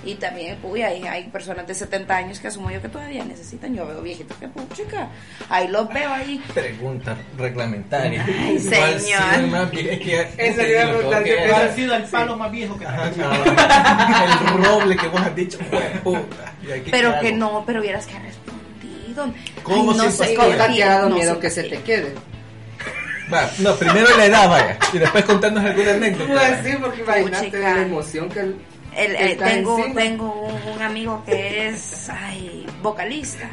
Y 0.05 0.15
también, 0.15 0.59
uy, 0.63 0.83
hay, 0.83 1.03
hay 1.05 1.25
personas 1.25 1.67
de 1.67 1.75
70 1.75 2.17
años 2.17 2.39
que 2.39 2.49
asumo 2.49 2.71
yo 2.71 2.81
que 2.81 2.89
todavía 2.89 3.25
necesitan. 3.25 3.75
Yo 3.75 3.87
veo 3.87 4.01
viejitos 4.03 4.37
que, 4.39 4.47
puchica, 4.49 5.09
ahí 5.49 5.69
los 5.69 5.89
veo 5.93 6.13
ahí. 6.13 6.41
Pregunta 6.55 7.17
reglamentaria. 7.37 8.25
Ay, 8.27 8.59
¿Cuál 8.69 8.83
ha 8.95 8.99
señor. 8.99 9.23
sido 9.23 9.35
el 9.41 9.47
más 9.51 9.71
vie- 9.73 9.89
es 9.93 9.99
que- 10.01 10.29
Esa 10.49 10.63
le 10.63 10.71
iba 10.73 10.83
a 10.85 10.89
preguntar, 10.93 11.25
que- 11.25 11.31
¿qué 11.37 11.47
¿Cuál 11.49 11.69
ha 11.69 11.75
sido 11.75 11.95
el 11.97 12.03
palo 12.05 12.37
más 12.37 12.53
viejo 12.53 12.79
que 12.79 12.87
Ajá, 12.87 13.11
cabal. 13.11 14.57
el 14.57 14.65
roble 14.65 14.97
que 14.97 15.09
vos 15.09 15.21
has 15.21 15.35
dicho, 15.37 15.59
"Jue 15.71 15.81
puta". 16.05 16.55
¿Y 16.67 16.71
aquí 16.73 16.91
Pero 16.91 17.19
que 17.21 17.29
hago? 17.29 17.37
no, 17.37 17.65
pero 17.67 17.81
vieras 17.83 18.07
que 18.07 18.15
ha 18.17 18.21
respondido. 18.21 19.35
¿Cómo 19.63 19.93
Ay, 19.93 19.97
no 19.99 20.03
siempre 20.05 20.27
sé, 20.27 20.33
es 20.33 20.39
¿Cómo 20.39 20.51
que- 20.51 20.57
te 20.57 20.83
ha 20.85 20.99
no 21.01 21.11
miedo 21.17 21.41
que 21.41 21.51
se 21.51 21.63
te 21.65 21.81
quede? 21.83 22.15
Va, 23.33 23.51
no, 23.59 23.75
primero 23.75 24.07
la 24.17 24.27
edad, 24.27 24.49
vaya. 24.49 24.79
Y 24.93 24.99
después 24.99 25.25
contarnos 25.25 25.65
alguna 25.65 25.91
anécdota. 25.95 26.33
Pues 26.33 26.59
sí, 26.65 26.79
porque 26.81 27.01
imagínate 27.03 27.59
la 27.59 27.83
emoción 27.83 28.29
que 28.29 28.39
el, 28.41 28.57
El- 28.97 29.15
eh, 29.17 29.37
tengo 29.37 29.79
encima. 29.79 30.01
tengo 30.01 30.33
un, 30.33 30.73
un 30.75 30.83
amigo 30.83 31.23
que 31.25 31.69
es 31.69 32.09
ay, 32.09 32.67
vocalista. 32.83 33.49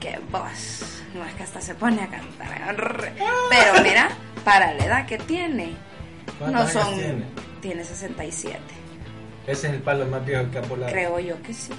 Que 0.00 0.18
voz. 0.30 1.02
No 1.14 1.24
es 1.24 1.34
que 1.34 1.42
hasta 1.44 1.60
se 1.60 1.74
pone 1.74 2.02
a 2.02 2.08
cantar. 2.08 3.12
Pero 3.50 3.82
mira, 3.82 4.08
para 4.44 4.74
la 4.74 4.84
edad 4.84 5.06
que 5.06 5.18
tiene, 5.18 5.66
no 5.68 6.34
¿Cuántos 6.38 6.76
años 6.76 6.84
son. 6.88 6.94
tiene? 6.98 7.24
Tiene 7.60 7.84
67. 7.84 8.58
Ese 9.46 9.66
es 9.68 9.72
el 9.74 9.80
palo 9.82 10.06
más 10.06 10.24
viejo 10.24 10.50
que 10.50 10.58
ha 10.58 10.62
volado. 10.62 10.92
Creo 10.92 11.18
yo 11.20 11.40
que 11.42 11.52
sí. 11.54 11.72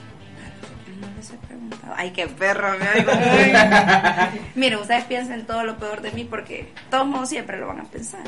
No 1.01 1.07
les 1.17 1.29
he 1.31 1.37
preguntado. 1.37 1.93
Ay, 1.97 2.11
qué 2.11 2.27
perro, 2.27 2.77
me 2.79 2.89
oigo 2.89 3.11
Miren, 4.55 4.79
ustedes 4.79 5.03
piensen 5.05 5.45
todo 5.45 5.63
lo 5.63 5.77
peor 5.77 6.01
de 6.01 6.11
mí 6.11 6.23
porque 6.23 6.71
todos 6.89 7.05
modos 7.05 7.29
siempre 7.29 7.57
lo 7.59 7.67
van 7.67 7.81
a 7.81 7.83
pensar. 7.83 8.21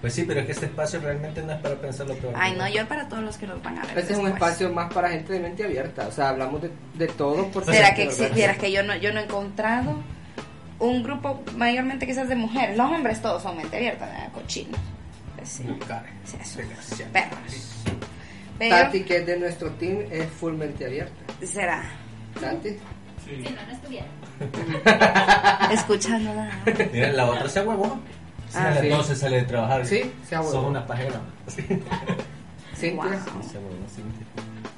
Pues 0.00 0.12
sí, 0.14 0.24
pero 0.24 0.40
es 0.40 0.46
que 0.46 0.52
este 0.52 0.66
espacio 0.66 1.00
realmente 1.00 1.42
no 1.42 1.52
es 1.52 1.60
para 1.60 1.74
pensar 1.76 2.06
lo 2.06 2.14
peor. 2.14 2.34
Ay, 2.36 2.54
no, 2.56 2.68
yo 2.68 2.86
para 2.86 3.08
todos 3.08 3.22
los 3.22 3.36
que 3.36 3.46
nos 3.46 3.62
van 3.62 3.78
a 3.78 3.86
ver. 3.86 3.98
Este 3.98 4.12
es 4.12 4.18
un 4.18 4.28
espacio 4.28 4.72
más 4.72 4.92
para 4.92 5.08
gente 5.10 5.32
de 5.32 5.40
mente 5.40 5.64
abierta. 5.64 6.06
O 6.06 6.12
sea, 6.12 6.28
hablamos 6.28 6.62
de, 6.62 6.70
de 6.94 7.06
todo. 7.08 7.46
Por 7.48 7.64
¿Será 7.64 7.88
ser, 7.88 7.96
que 7.96 8.02
de 8.02 8.06
verdad. 8.08 8.20
existiera 8.22 8.54
que 8.56 8.72
yo 8.72 8.82
no, 8.82 8.94
yo 8.96 9.12
no 9.12 9.20
he 9.20 9.24
encontrado 9.24 9.96
un 10.78 11.02
grupo 11.02 11.42
mayormente 11.56 12.06
quizás 12.06 12.28
de 12.28 12.36
mujeres? 12.36 12.76
Los 12.76 12.90
hombres 12.90 13.22
todos 13.22 13.42
son 13.42 13.56
mente 13.56 13.76
abierta, 13.76 14.06
¿verdad? 14.06 14.32
cochinos. 14.32 14.78
Pues 15.36 15.48
sí, 15.48 15.64
sí, 16.24 16.38
eso, 16.42 17.04
perros. 17.12 17.72
Pero, 18.58 18.76
Tati, 18.76 19.02
que 19.04 19.16
es 19.18 19.26
de 19.26 19.38
nuestro 19.38 19.70
team, 19.72 19.98
es 20.10 20.26
full 20.30 20.54
mente 20.54 20.86
abierta. 20.86 21.14
será, 21.44 21.82
Tati. 22.40 22.76
Si 23.24 23.36
no, 23.36 23.50
no 23.66 23.72
estuviera. 23.72 24.06
escuchando 25.72 26.34
nada. 26.34 26.52
Mira, 26.92 27.12
la 27.12 27.26
otra 27.26 27.48
se 27.48 27.60
huevó. 27.60 27.98
Sí, 28.56 28.62
Ah, 28.62 28.68
a 28.68 28.70
las 28.70 28.80
sí. 28.80 28.88
12 28.88 29.16
sale 29.16 29.36
de 29.36 29.42
trabajar. 29.44 29.86
Sí, 29.86 30.12
se. 30.28 30.36
Son 30.36 30.64
una 30.64 30.86
pajera. 30.86 31.20
Sí. 32.78 32.90
Wow. 32.90 33.04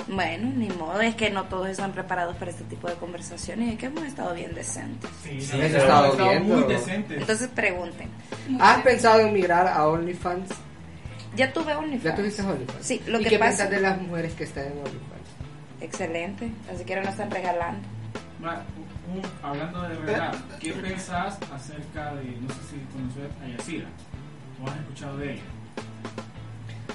Bueno, 0.08 0.52
ni 0.56 0.68
modo, 0.68 1.00
es 1.00 1.16
que 1.16 1.30
no 1.30 1.44
todos 1.44 1.68
están 1.68 1.90
preparados 1.92 2.36
para 2.36 2.50
este 2.52 2.62
tipo 2.64 2.86
de 2.88 2.94
conversaciones 2.94 3.68
y 3.68 3.72
es 3.72 3.78
que 3.78 3.86
hemos 3.86 4.04
estado 4.04 4.34
bien 4.34 4.54
decentes. 4.54 5.10
Sí, 5.22 5.40
Sí, 5.40 5.50
hemos 5.60 5.72
estado 5.74 6.16
viendo. 6.16 6.54
muy 6.56 6.64
decentes. 6.72 7.20
Entonces 7.20 7.48
pregunten. 7.48 8.08
¿Has 8.60 8.82
pensado 8.82 9.20
en 9.20 9.32
migrar 9.34 9.66
a 9.66 9.86
OnlyFans? 9.88 10.48
Ya 11.36 11.52
tuve 11.52 11.74
OnlyFans. 11.74 12.04
¿Ya 12.04 12.14
tuviste 12.14 12.42
OnlyFans? 12.42 12.86
Sí, 12.86 13.02
lo 13.08 13.20
¿Y 13.20 13.24
que 13.24 13.30
qué 13.30 13.38
pasa- 13.40 13.68
piensas 13.68 13.70
de 13.70 13.80
las 13.80 14.00
mujeres 14.00 14.32
que 14.34 14.44
están 14.44 14.64
en 14.66 14.72
OnlyFans? 14.78 15.28
Excelente, 15.80 16.50
así 16.72 16.84
que 16.84 16.94
ahora 16.94 17.04
no 17.06 17.10
están 17.10 17.30
regalando. 17.32 17.80
Un- 19.14 19.22
hablando 19.42 19.82
de 19.82 19.96
verdad, 19.96 20.34
¿qué 20.60 20.72
pensás 20.74 21.38
acerca 21.52 22.14
de, 22.16 22.24
no 22.40 22.48
sé 22.50 22.60
si 22.70 22.78
conoces 22.92 23.30
a 23.42 23.48
Yacira? 23.56 23.86
¿O 24.62 24.68
has 24.68 24.76
escuchado 24.76 25.16
de 25.18 25.32
ella? 25.34 25.42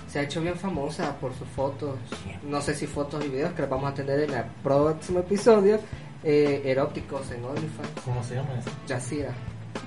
Se 0.07 0.20
ha 0.20 0.22
hecho 0.24 0.41
bien 0.41 0.55
famosa 0.55 1.16
por 1.18 1.34
sus 1.34 1.47
fotos, 1.49 1.97
no 2.43 2.61
sé 2.61 2.76
si 2.76 2.86
fotos 2.86 3.26
y 3.26 3.30
videos 3.30 3.53
que 3.53 3.61
las 3.64 3.70
vamos 3.72 3.91
a 3.91 3.95
tener 3.95 4.20
en 4.20 4.32
el 4.34 4.43
próximo 4.61 5.20
episodio, 5.20 5.80
eh, 6.24 6.61
eróticos 6.66 7.32
en 7.32 7.43
OnlyFans. 7.43 7.89
¿Cómo 8.05 8.24
se 8.24 8.36
llama 8.36 8.49
eso? 8.59 8.70
Yacira. 8.88 9.32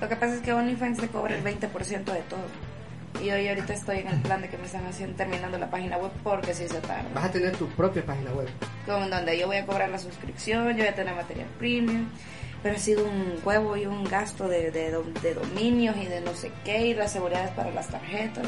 Lo 0.01 0.09
que 0.09 0.15
pasa 0.17 0.35
es 0.35 0.41
que 0.41 0.51
OnlyFans 0.51 0.99
te 0.99 1.07
cobra 1.07 1.37
el 1.37 1.43
20% 1.43 2.11
de 2.11 2.21
todo. 2.23 2.39
Y 3.21 3.31
hoy 3.31 3.47
ahorita 3.47 3.73
estoy 3.73 3.99
en 3.99 4.07
el 4.09 4.21
plan 4.21 4.41
de 4.41 4.49
que 4.49 4.57
me 4.57 4.65
están 4.65 4.85
haciendo, 4.85 5.15
terminando 5.15 5.57
la 5.57 5.69
página 5.69 5.97
web 5.97 6.11
porque 6.23 6.53
si 6.53 6.67
se 6.67 6.79
tarda. 6.81 7.09
Vas 7.13 7.25
a 7.25 7.31
tener 7.31 7.55
tu 7.55 7.67
propia 7.69 8.05
página 8.05 8.31
web. 8.31 8.47
Con 8.85 9.09
donde 9.09 9.37
yo 9.37 9.47
voy 9.47 9.57
a 9.57 9.65
cobrar 9.65 9.89
la 9.89 9.97
suscripción, 9.97 10.69
yo 10.69 10.77
voy 10.77 10.87
a 10.87 10.95
tener 10.95 11.15
material 11.15 11.47
premium. 11.57 12.09
Pero 12.63 12.75
ha 12.75 12.79
sido 12.79 13.05
un 13.05 13.39
huevo 13.43 13.77
y 13.77 13.85
un 13.85 14.03
gasto 14.03 14.47
de, 14.47 14.71
de, 14.71 14.91
de 15.21 15.33
dominios 15.33 15.95
y 15.97 16.05
de 16.05 16.21
no 16.21 16.33
sé 16.33 16.51
qué, 16.65 16.87
y 16.87 16.93
las 16.93 17.11
seguridades 17.11 17.51
para 17.51 17.71
las 17.71 17.87
tarjetas. 17.87 18.45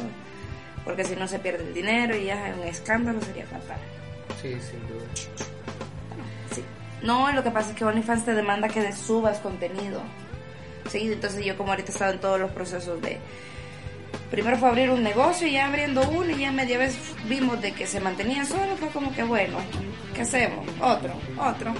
Porque 0.83 1.03
si 1.03 1.15
no 1.15 1.27
se 1.27 1.39
pierde 1.39 1.63
el 1.63 1.73
dinero 1.73 2.15
y 2.15 2.25
ya 2.25 2.49
es 2.49 2.57
un 2.57 2.63
escándalo 2.63 3.21
sería 3.21 3.45
fatal. 3.45 3.77
Sí, 4.41 4.57
sin 4.61 4.87
duda. 4.87 5.05
Sí. 6.51 6.63
No, 7.03 7.31
lo 7.31 7.43
que 7.43 7.51
pasa 7.51 7.71
es 7.71 7.75
que 7.75 7.85
OnlyFans 7.85 8.25
te 8.25 8.33
demanda 8.33 8.67
que 8.67 8.91
subas 8.93 9.39
contenido. 9.39 10.01
Sí, 10.89 11.11
entonces 11.11 11.45
yo 11.45 11.55
como 11.57 11.71
ahorita 11.71 11.89
he 11.89 11.93
estado 11.93 12.13
en 12.13 12.19
todos 12.19 12.39
los 12.39 12.51
procesos 12.51 13.01
de... 13.01 13.19
Primero 14.31 14.57
fue 14.57 14.69
abrir 14.69 14.89
un 14.91 15.01
negocio 15.03 15.47
y 15.47 15.53
ya 15.53 15.65
abriendo 15.67 16.07
uno 16.09 16.29
y 16.29 16.39
ya 16.41 16.51
media 16.51 16.77
vez 16.77 16.95
vimos 17.27 17.61
de 17.61 17.71
que 17.71 17.87
se 17.87 17.99
mantenía 17.99 18.45
solo, 18.45 18.75
fue 18.77 18.89
como 18.89 19.13
que 19.13 19.23
bueno, 19.23 19.57
¿qué 20.13 20.21
hacemos? 20.21 20.65
Otro, 20.81 21.13
otro. 21.37 21.73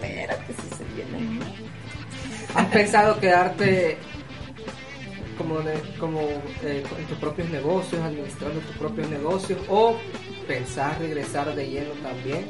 Espérate 0.00 0.52
si 0.52 0.76
se 0.76 0.84
viene. 0.94 1.40
¿Has 2.54 2.66
pensado 2.66 3.18
quedarte 3.18 3.96
como, 5.36 5.58
de- 5.62 5.80
como 5.98 6.20
eh, 6.62 6.84
en 6.96 7.04
tus 7.06 7.18
propios 7.18 7.48
negocios, 7.50 8.00
administrando 8.02 8.60
tus 8.60 8.76
propios 8.76 9.08
negocios, 9.10 9.58
o 9.68 9.96
pensar 10.46 10.96
regresar 11.00 11.52
de 11.56 11.66
lleno 11.68 11.90
también 12.02 12.46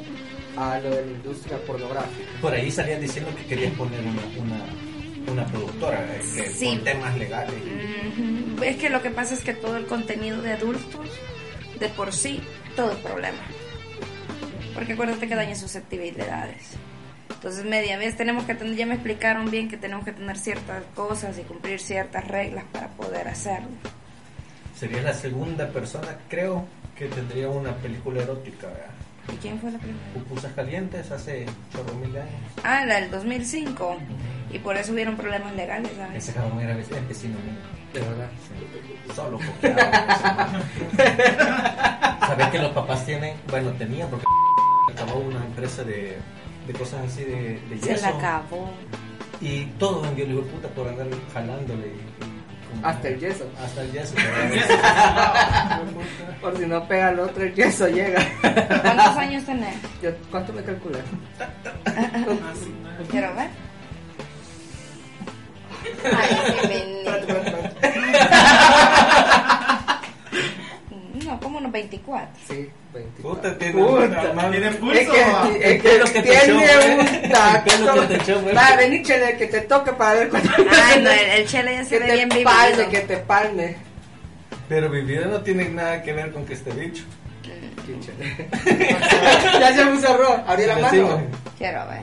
a 0.55 0.77
lo 0.79 0.91
de 0.91 1.03
la 1.05 1.11
industria 1.11 1.57
pornográfica? 1.65 2.29
Por 2.41 2.53
ahí 2.53 2.69
salían 2.69 3.01
diciendo 3.01 3.31
que 3.35 3.45
querías 3.45 3.73
poner 3.73 4.01
una, 4.01 4.21
una, 4.39 4.65
una 5.27 5.45
productora 5.45 6.05
Sí. 6.53 6.67
con 6.75 6.83
temas 6.83 7.17
legales. 7.17 7.55
Es 8.63 8.77
que 8.77 8.89
lo 8.89 9.01
que 9.01 9.09
pasa 9.09 9.33
es 9.33 9.41
que 9.41 9.53
todo 9.53 9.77
el 9.77 9.85
contenido 9.85 10.41
de 10.41 10.53
adultos, 10.53 11.07
de 11.79 11.89
por 11.89 12.13
sí, 12.13 12.41
todo 12.75 12.91
es 12.91 12.97
problema. 12.99 13.39
Porque 14.73 14.93
acuérdate 14.93 15.27
que 15.27 15.35
daña 15.35 15.55
susceptibilidades. 15.55 16.71
Entonces, 17.29 17.65
media 17.65 17.97
vez 17.97 18.15
tenemos 18.17 18.43
que 18.45 18.55
tener, 18.55 18.75
ya 18.75 18.85
me 18.85 18.95
explicaron 18.95 19.49
bien 19.51 19.69
que 19.69 19.77
tenemos 19.77 20.03
que 20.05 20.11
tener 20.11 20.37
ciertas 20.37 20.83
cosas 20.95 21.37
y 21.37 21.43
cumplir 21.43 21.79
ciertas 21.79 22.27
reglas 22.27 22.63
para 22.71 22.87
poder 22.89 23.27
hacerlo. 23.27 23.69
Sería 24.77 25.01
la 25.01 25.13
segunda 25.13 25.69
persona, 25.69 26.17
creo, 26.29 26.65
que 26.97 27.07
tendría 27.07 27.49
una 27.49 27.75
película 27.77 28.23
erótica. 28.23 28.67
¿verdad? 28.67 28.89
¿Y 29.33 29.37
quién 29.37 29.59
fue 29.59 29.71
la 29.71 29.79
primera? 29.79 30.05
Pupusas 30.13 30.51
calientes 30.53 31.11
hace 31.11 31.45
chorro 31.71 31.93
mil 31.95 32.15
años. 32.15 32.29
Ah, 32.63 32.85
la 32.85 32.99
del 33.01 33.11
2005. 33.11 33.97
Y 34.55 34.59
por 34.59 34.77
eso 34.77 34.93
hubieron 34.93 35.17
problemas 35.17 35.53
legales, 35.53 35.91
¿sabes? 35.97 36.23
Ese 36.23 36.31
cabrón 36.33 36.61
era 36.61 36.73
vecino 36.75 37.35
mío. 37.39 37.59
De 37.93 37.99
verdad. 37.99 38.29
Sí. 38.47 38.53
Solo 39.13 39.37
copiaba. 39.37 39.81
Sabes 42.27 42.47
que 42.47 42.59
los 42.59 42.71
papás 42.71 43.05
tienen, 43.05 43.35
bueno, 43.49 43.71
tenían, 43.71 44.09
porque 44.09 44.23
acabó 44.93 45.19
una 45.19 45.43
empresa 45.45 45.83
de, 45.83 46.17
de 46.67 46.73
cosas 46.73 47.01
así 47.05 47.25
de, 47.25 47.59
de 47.69 47.77
Se 47.79 47.89
yeso. 47.89 48.09
la 48.09 48.15
acabó. 48.17 48.71
Y 49.41 49.65
todo 49.77 50.01
vendió 50.03 50.23
el 50.23 50.31
hijo 50.31 50.41
de 50.43 50.47
puta 50.51 50.69
por 50.69 50.87
andar 50.87 51.07
jalándole. 51.33 51.87
y- 51.87 51.91
y 51.91 52.69
como- 52.79 52.87
Hasta 52.87 53.09
el 53.09 53.19
yeso. 53.19 53.49
Hasta 53.61 53.81
el 53.81 53.91
yeso. 53.91 54.15
Por 56.41 56.57
si 56.57 56.65
no 56.65 56.87
pega 56.87 57.09
el 57.11 57.19
otro, 57.19 57.43
el 57.43 57.53
yeso 57.53 57.89
llega. 57.89 58.25
¿Cuántos 58.81 59.17
años 59.17 59.43
tenés? 59.43 59.75
Yo- 60.01 60.15
¿Cuánto 60.31 60.53
me 60.53 60.63
calculas? 60.63 61.01
Quiero 63.11 63.35
ver. 63.35 63.64
No, 71.25 71.39
como 71.39 71.57
unos 71.57 71.71
24. 71.71 72.27
Sí, 72.47 72.69
24. 72.93 73.41
Puta, 73.41 73.57
tiene, 73.57 73.73
Puta. 73.83 74.51
¿Tiene 74.51 74.67
Es 74.67 74.75
pulso? 74.75 75.11
que, 75.11 75.21
es 75.75 75.81
que 75.81 75.89
pelo 75.89 76.05
que 76.05 76.21
te 76.21 76.33
echó, 76.33 76.43
tiene 76.45 76.75
güey. 76.75 76.99
un 76.99 77.29
tacto. 77.31 78.07
que 78.07 78.17
te. 78.19 78.33
Va, 78.53 78.75
vení, 78.77 79.01
chele, 79.01 79.35
que 79.37 79.47
te 79.47 79.61
toque 79.61 79.91
para 79.93 80.13
ver 80.19 80.29
cuánto. 80.29 80.49
Ay, 80.71 81.01
no, 81.01 81.09
el, 81.09 81.29
el 81.41 81.47
chele 81.47 81.73
ya 81.77 81.83
se 81.83 81.89
que 81.89 81.99
ve 81.99 82.05
te 82.05 82.13
bien 82.13 82.29
palme, 82.43 82.71
vivido. 82.75 82.89
que 82.91 82.99
te 83.01 83.17
palme. 83.17 83.75
Pero 84.69 84.89
mi 84.89 85.01
vida 85.01 85.25
no 85.25 85.41
tiene 85.41 85.67
nada 85.69 86.03
que 86.03 86.13
ver 86.13 86.31
con 86.31 86.45
que 86.45 86.53
esté 86.53 86.69
bicho. 86.71 87.03
Qué 87.41 87.99
chele. 87.99 88.47
ya 89.59 89.73
se 89.73 89.83
me 89.85 89.97
cerró. 89.99 90.43
Abrí 90.45 90.65
la 90.67 90.77
mano. 90.77 91.23
Quiero 91.57 91.87
ver. 91.87 92.01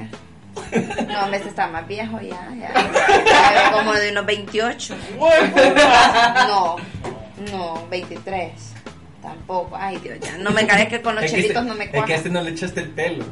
No, 1.08 1.32
este 1.34 1.48
está 1.48 1.66
más 1.68 1.86
viejo 1.86 2.20
ya. 2.20 2.48
Ya, 2.58 3.70
como 3.72 3.92
de 3.94 4.10
unos 4.10 4.26
28. 4.26 4.94
No, 6.48 6.76
no, 7.50 7.86
23. 7.88 8.52
Tampoco. 9.22 9.76
Ay, 9.78 9.96
Dios, 9.98 10.18
ya. 10.20 10.36
No 10.38 10.50
me 10.50 10.66
cae 10.66 10.88
que 10.88 11.00
con 11.02 11.14
los 11.14 11.24
Es 11.24 11.30
que 11.32 11.36
este- 11.40 11.52
chelitos 11.54 11.66
no 11.66 11.74
me 11.74 11.84
Es 11.84 11.90
que 11.90 11.96
a 11.96 12.00
cuajan. 12.00 12.16
este 12.16 12.30
no 12.30 12.42
le 12.42 12.50
echaste 12.50 12.80
el 12.80 12.88
pelo. 12.90 13.24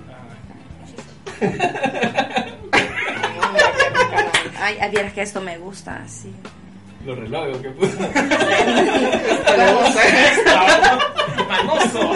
Ay, 4.60 4.76
ay, 4.80 4.90
vieras 4.90 5.12
que 5.12 5.22
esto 5.22 5.40
me 5.40 5.58
gusta 5.58 6.00
así. 6.04 6.32
Los 7.04 7.18
relojes 7.18 7.56
que 7.58 7.70
puso. 7.70 7.98
Manoso. 11.50 12.10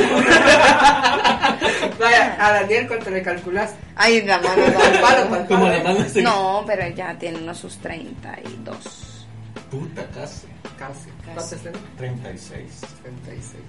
Vaya, 1.99 2.37
a 2.39 2.53
Daniel, 2.53 2.87
¿cuánto 2.89 3.11
le 3.11 3.23
calculas? 3.23 3.75
Ay, 3.97 4.23
la 4.23 4.39
mano 4.39 4.63
Pal 4.73 5.01
palo, 5.01 5.29
pal 5.31 5.47
Como 5.47 5.65
palo. 5.65 5.77
la 5.77 5.83
mano 5.83 6.09
se... 6.09 6.23
No, 6.23 6.65
pero 6.67 6.89
ya 6.89 7.15
tiene 7.19 7.39
unos 7.39 7.59
sus 7.59 7.79
32. 7.79 9.27
Puta, 9.71 10.03
casi. 10.15 10.47
Casi. 10.79 11.09
Casi. 11.25 11.35
¿Cuántos 11.35 11.63
tenés? 11.63 11.81
36. 11.97 12.81
36. 13.03 13.63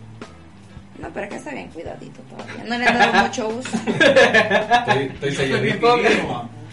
No, 0.99 1.09
pero 1.13 1.25
acá 1.25 1.35
está 1.35 1.51
bien 1.51 1.69
cuidadito 1.69 2.21
todavía. 2.21 2.63
No 2.63 2.77
le 2.77 2.85
han 2.87 2.97
dado 2.97 3.23
mucho 3.23 3.47
uso. 3.49 3.77
Estoy, 3.85 5.03
estoy 5.13 5.35
selladito. 5.35 5.95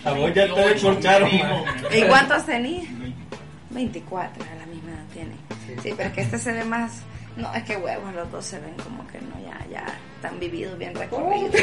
A 0.05 0.13
vos 0.13 0.33
ya 0.35 0.53
te 0.55 0.61
descorcharon. 0.69 1.31
¿Y 1.93 2.03
cuántos 2.09 2.45
tenía? 2.47 2.83
24, 3.71 4.45
a 4.45 4.55
la 4.57 4.67
misma 4.67 4.91
edad 4.91 5.05
tiene. 5.13 5.35
Sí, 5.83 5.95
pero 5.97 6.13
que 6.13 6.21
este 6.23 6.39
se 6.39 6.53
ve 6.53 6.65
más. 6.65 7.01
No, 7.37 7.53
es 7.55 7.63
que 7.65 7.77
huevos, 7.77 8.13
los 8.15 8.31
dos 8.31 8.45
se 8.45 8.59
ven 8.61 8.75
como 8.85 9.07
que 9.07 9.19
no, 9.21 9.39
ya, 9.41 9.59
ya 9.71 9.87
están 10.17 10.39
vividos, 10.39 10.77
bien 10.79 10.95
recorridos. 10.95 11.55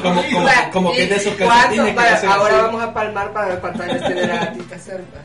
Como, 0.00 0.22
como, 0.22 0.44
Vaya, 0.44 0.70
como 0.70 0.92
que 0.92 1.02
¿y 1.02 1.06
de 1.08 1.16
esos 1.16 1.34
calcetines 1.34 1.92
que 1.92 2.00
hacen 2.00 2.30
ahora 2.30 2.54
así. 2.54 2.62
vamos 2.66 2.82
a 2.82 2.94
palmar 2.94 3.32
para 3.32 3.48
ver 3.48 3.58
cuántos 3.58 3.80
años 3.82 4.06
tiene 4.06 4.26
la 4.28 4.36
gatita 4.36 4.78
cerda. 4.78 5.22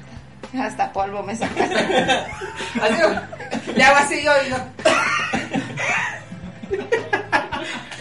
Hasta 0.59 0.91
polvo 0.91 1.21
me 1.21 1.35
sacaste. 1.35 1.75
Así, 2.81 3.01
le 3.75 3.83
hago 3.83 3.97
así 3.97 4.23
yo 4.23 4.31
y 4.47 4.49
no. 4.49 4.57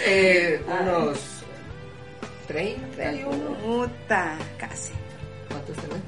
eh, 0.07 0.65
unos 0.67 1.19
31. 2.49 3.55
Puta, 3.59 4.37
casi. 4.57 4.93
¿Cuántos 5.51 5.77
tenés? 5.77 6.03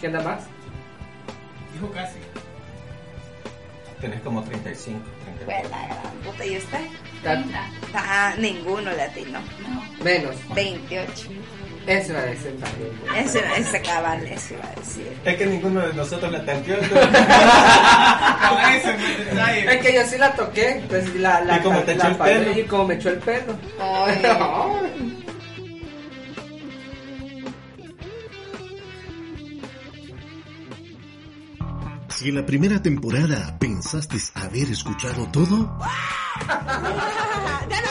¿Qué 0.00 0.06
anda 0.06 0.20
más? 0.20 0.40
Dijo 1.72 1.90
casi. 1.92 2.18
Tenés 4.04 4.20
como 4.20 4.42
35, 4.44 5.00
Fue 5.46 5.54
34. 5.54 5.70
la 5.70 5.86
gran 5.86 6.12
puta. 6.22 6.44
¿Y 6.44 6.58
usted? 6.58 6.78
Tanto. 7.22 7.58
Ah, 7.94 8.34
ninguno 8.36 8.92
latino. 8.92 9.40
Menos. 10.02 10.36
28. 10.54 11.28
Eso 11.86 12.12
iba 12.12 12.20
a 12.20 12.24
decir 12.26 12.54
también. 12.60 12.92
Eso, 13.16 13.38
ese 13.56 13.80
cabal, 13.80 14.22
eso 14.26 14.52
iba 14.52 14.64
a 14.64 14.74
decir. 14.78 15.10
Es 15.24 15.36
que 15.36 15.46
ninguno 15.46 15.80
de 15.86 15.94
nosotros 15.94 16.30
la 16.30 16.44
tanteó. 16.44 16.76
Es 19.70 19.82
que 19.86 19.94
yo 19.94 20.04
sí 20.04 20.18
la 20.18 20.34
toqué, 20.34 20.82
pues 20.86 21.14
la, 21.14 21.40
la, 21.40 21.56
¿Y 21.56 21.60
cómo 21.60 21.80
te 21.80 21.94
la 21.94 22.10
echó 22.10 22.10
el 22.10 22.16
pelo? 22.16 22.58
Y 22.58 22.62
como 22.64 22.84
me 22.88 22.94
echó 22.96 23.08
el 23.08 23.18
pelo. 23.20 23.56
Ay. 23.80 25.16
Si 32.16 32.28
en 32.28 32.36
la 32.36 32.46
primera 32.46 32.80
temporada 32.80 33.58
pensaste 33.58 34.18
haber 34.34 34.70
escuchado 34.70 35.26
todo, 35.32 35.76
ya 36.48 36.62
no 36.62 36.78
hablemos, 36.78 37.68
ya 37.68 37.80
no 37.82 37.90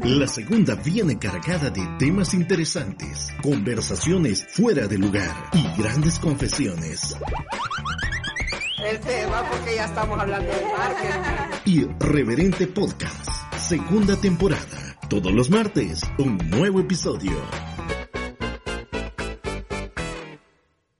hablemos. 0.00 0.18
la 0.18 0.26
segunda 0.26 0.74
viene 0.76 1.18
cargada 1.18 1.68
de 1.68 1.86
temas 1.98 2.32
interesantes, 2.32 3.28
conversaciones 3.42 4.46
fuera 4.48 4.86
de 4.86 4.96
lugar 4.96 5.34
y 5.52 5.62
grandes 5.80 6.18
confesiones. 6.18 7.14
El 8.82 8.98
tema, 9.00 9.42
porque 9.50 9.74
ya 9.74 9.84
estamos 9.84 10.18
hablando 10.18 10.50
de 10.50 10.64
marketing. 10.78 11.20
Irreverente 11.66 12.66
Podcast, 12.66 13.28
segunda 13.58 14.16
temporada. 14.16 14.96
Todos 15.10 15.32
los 15.32 15.50
martes, 15.50 16.00
un 16.18 16.38
nuevo 16.50 16.80
episodio. 16.80 17.36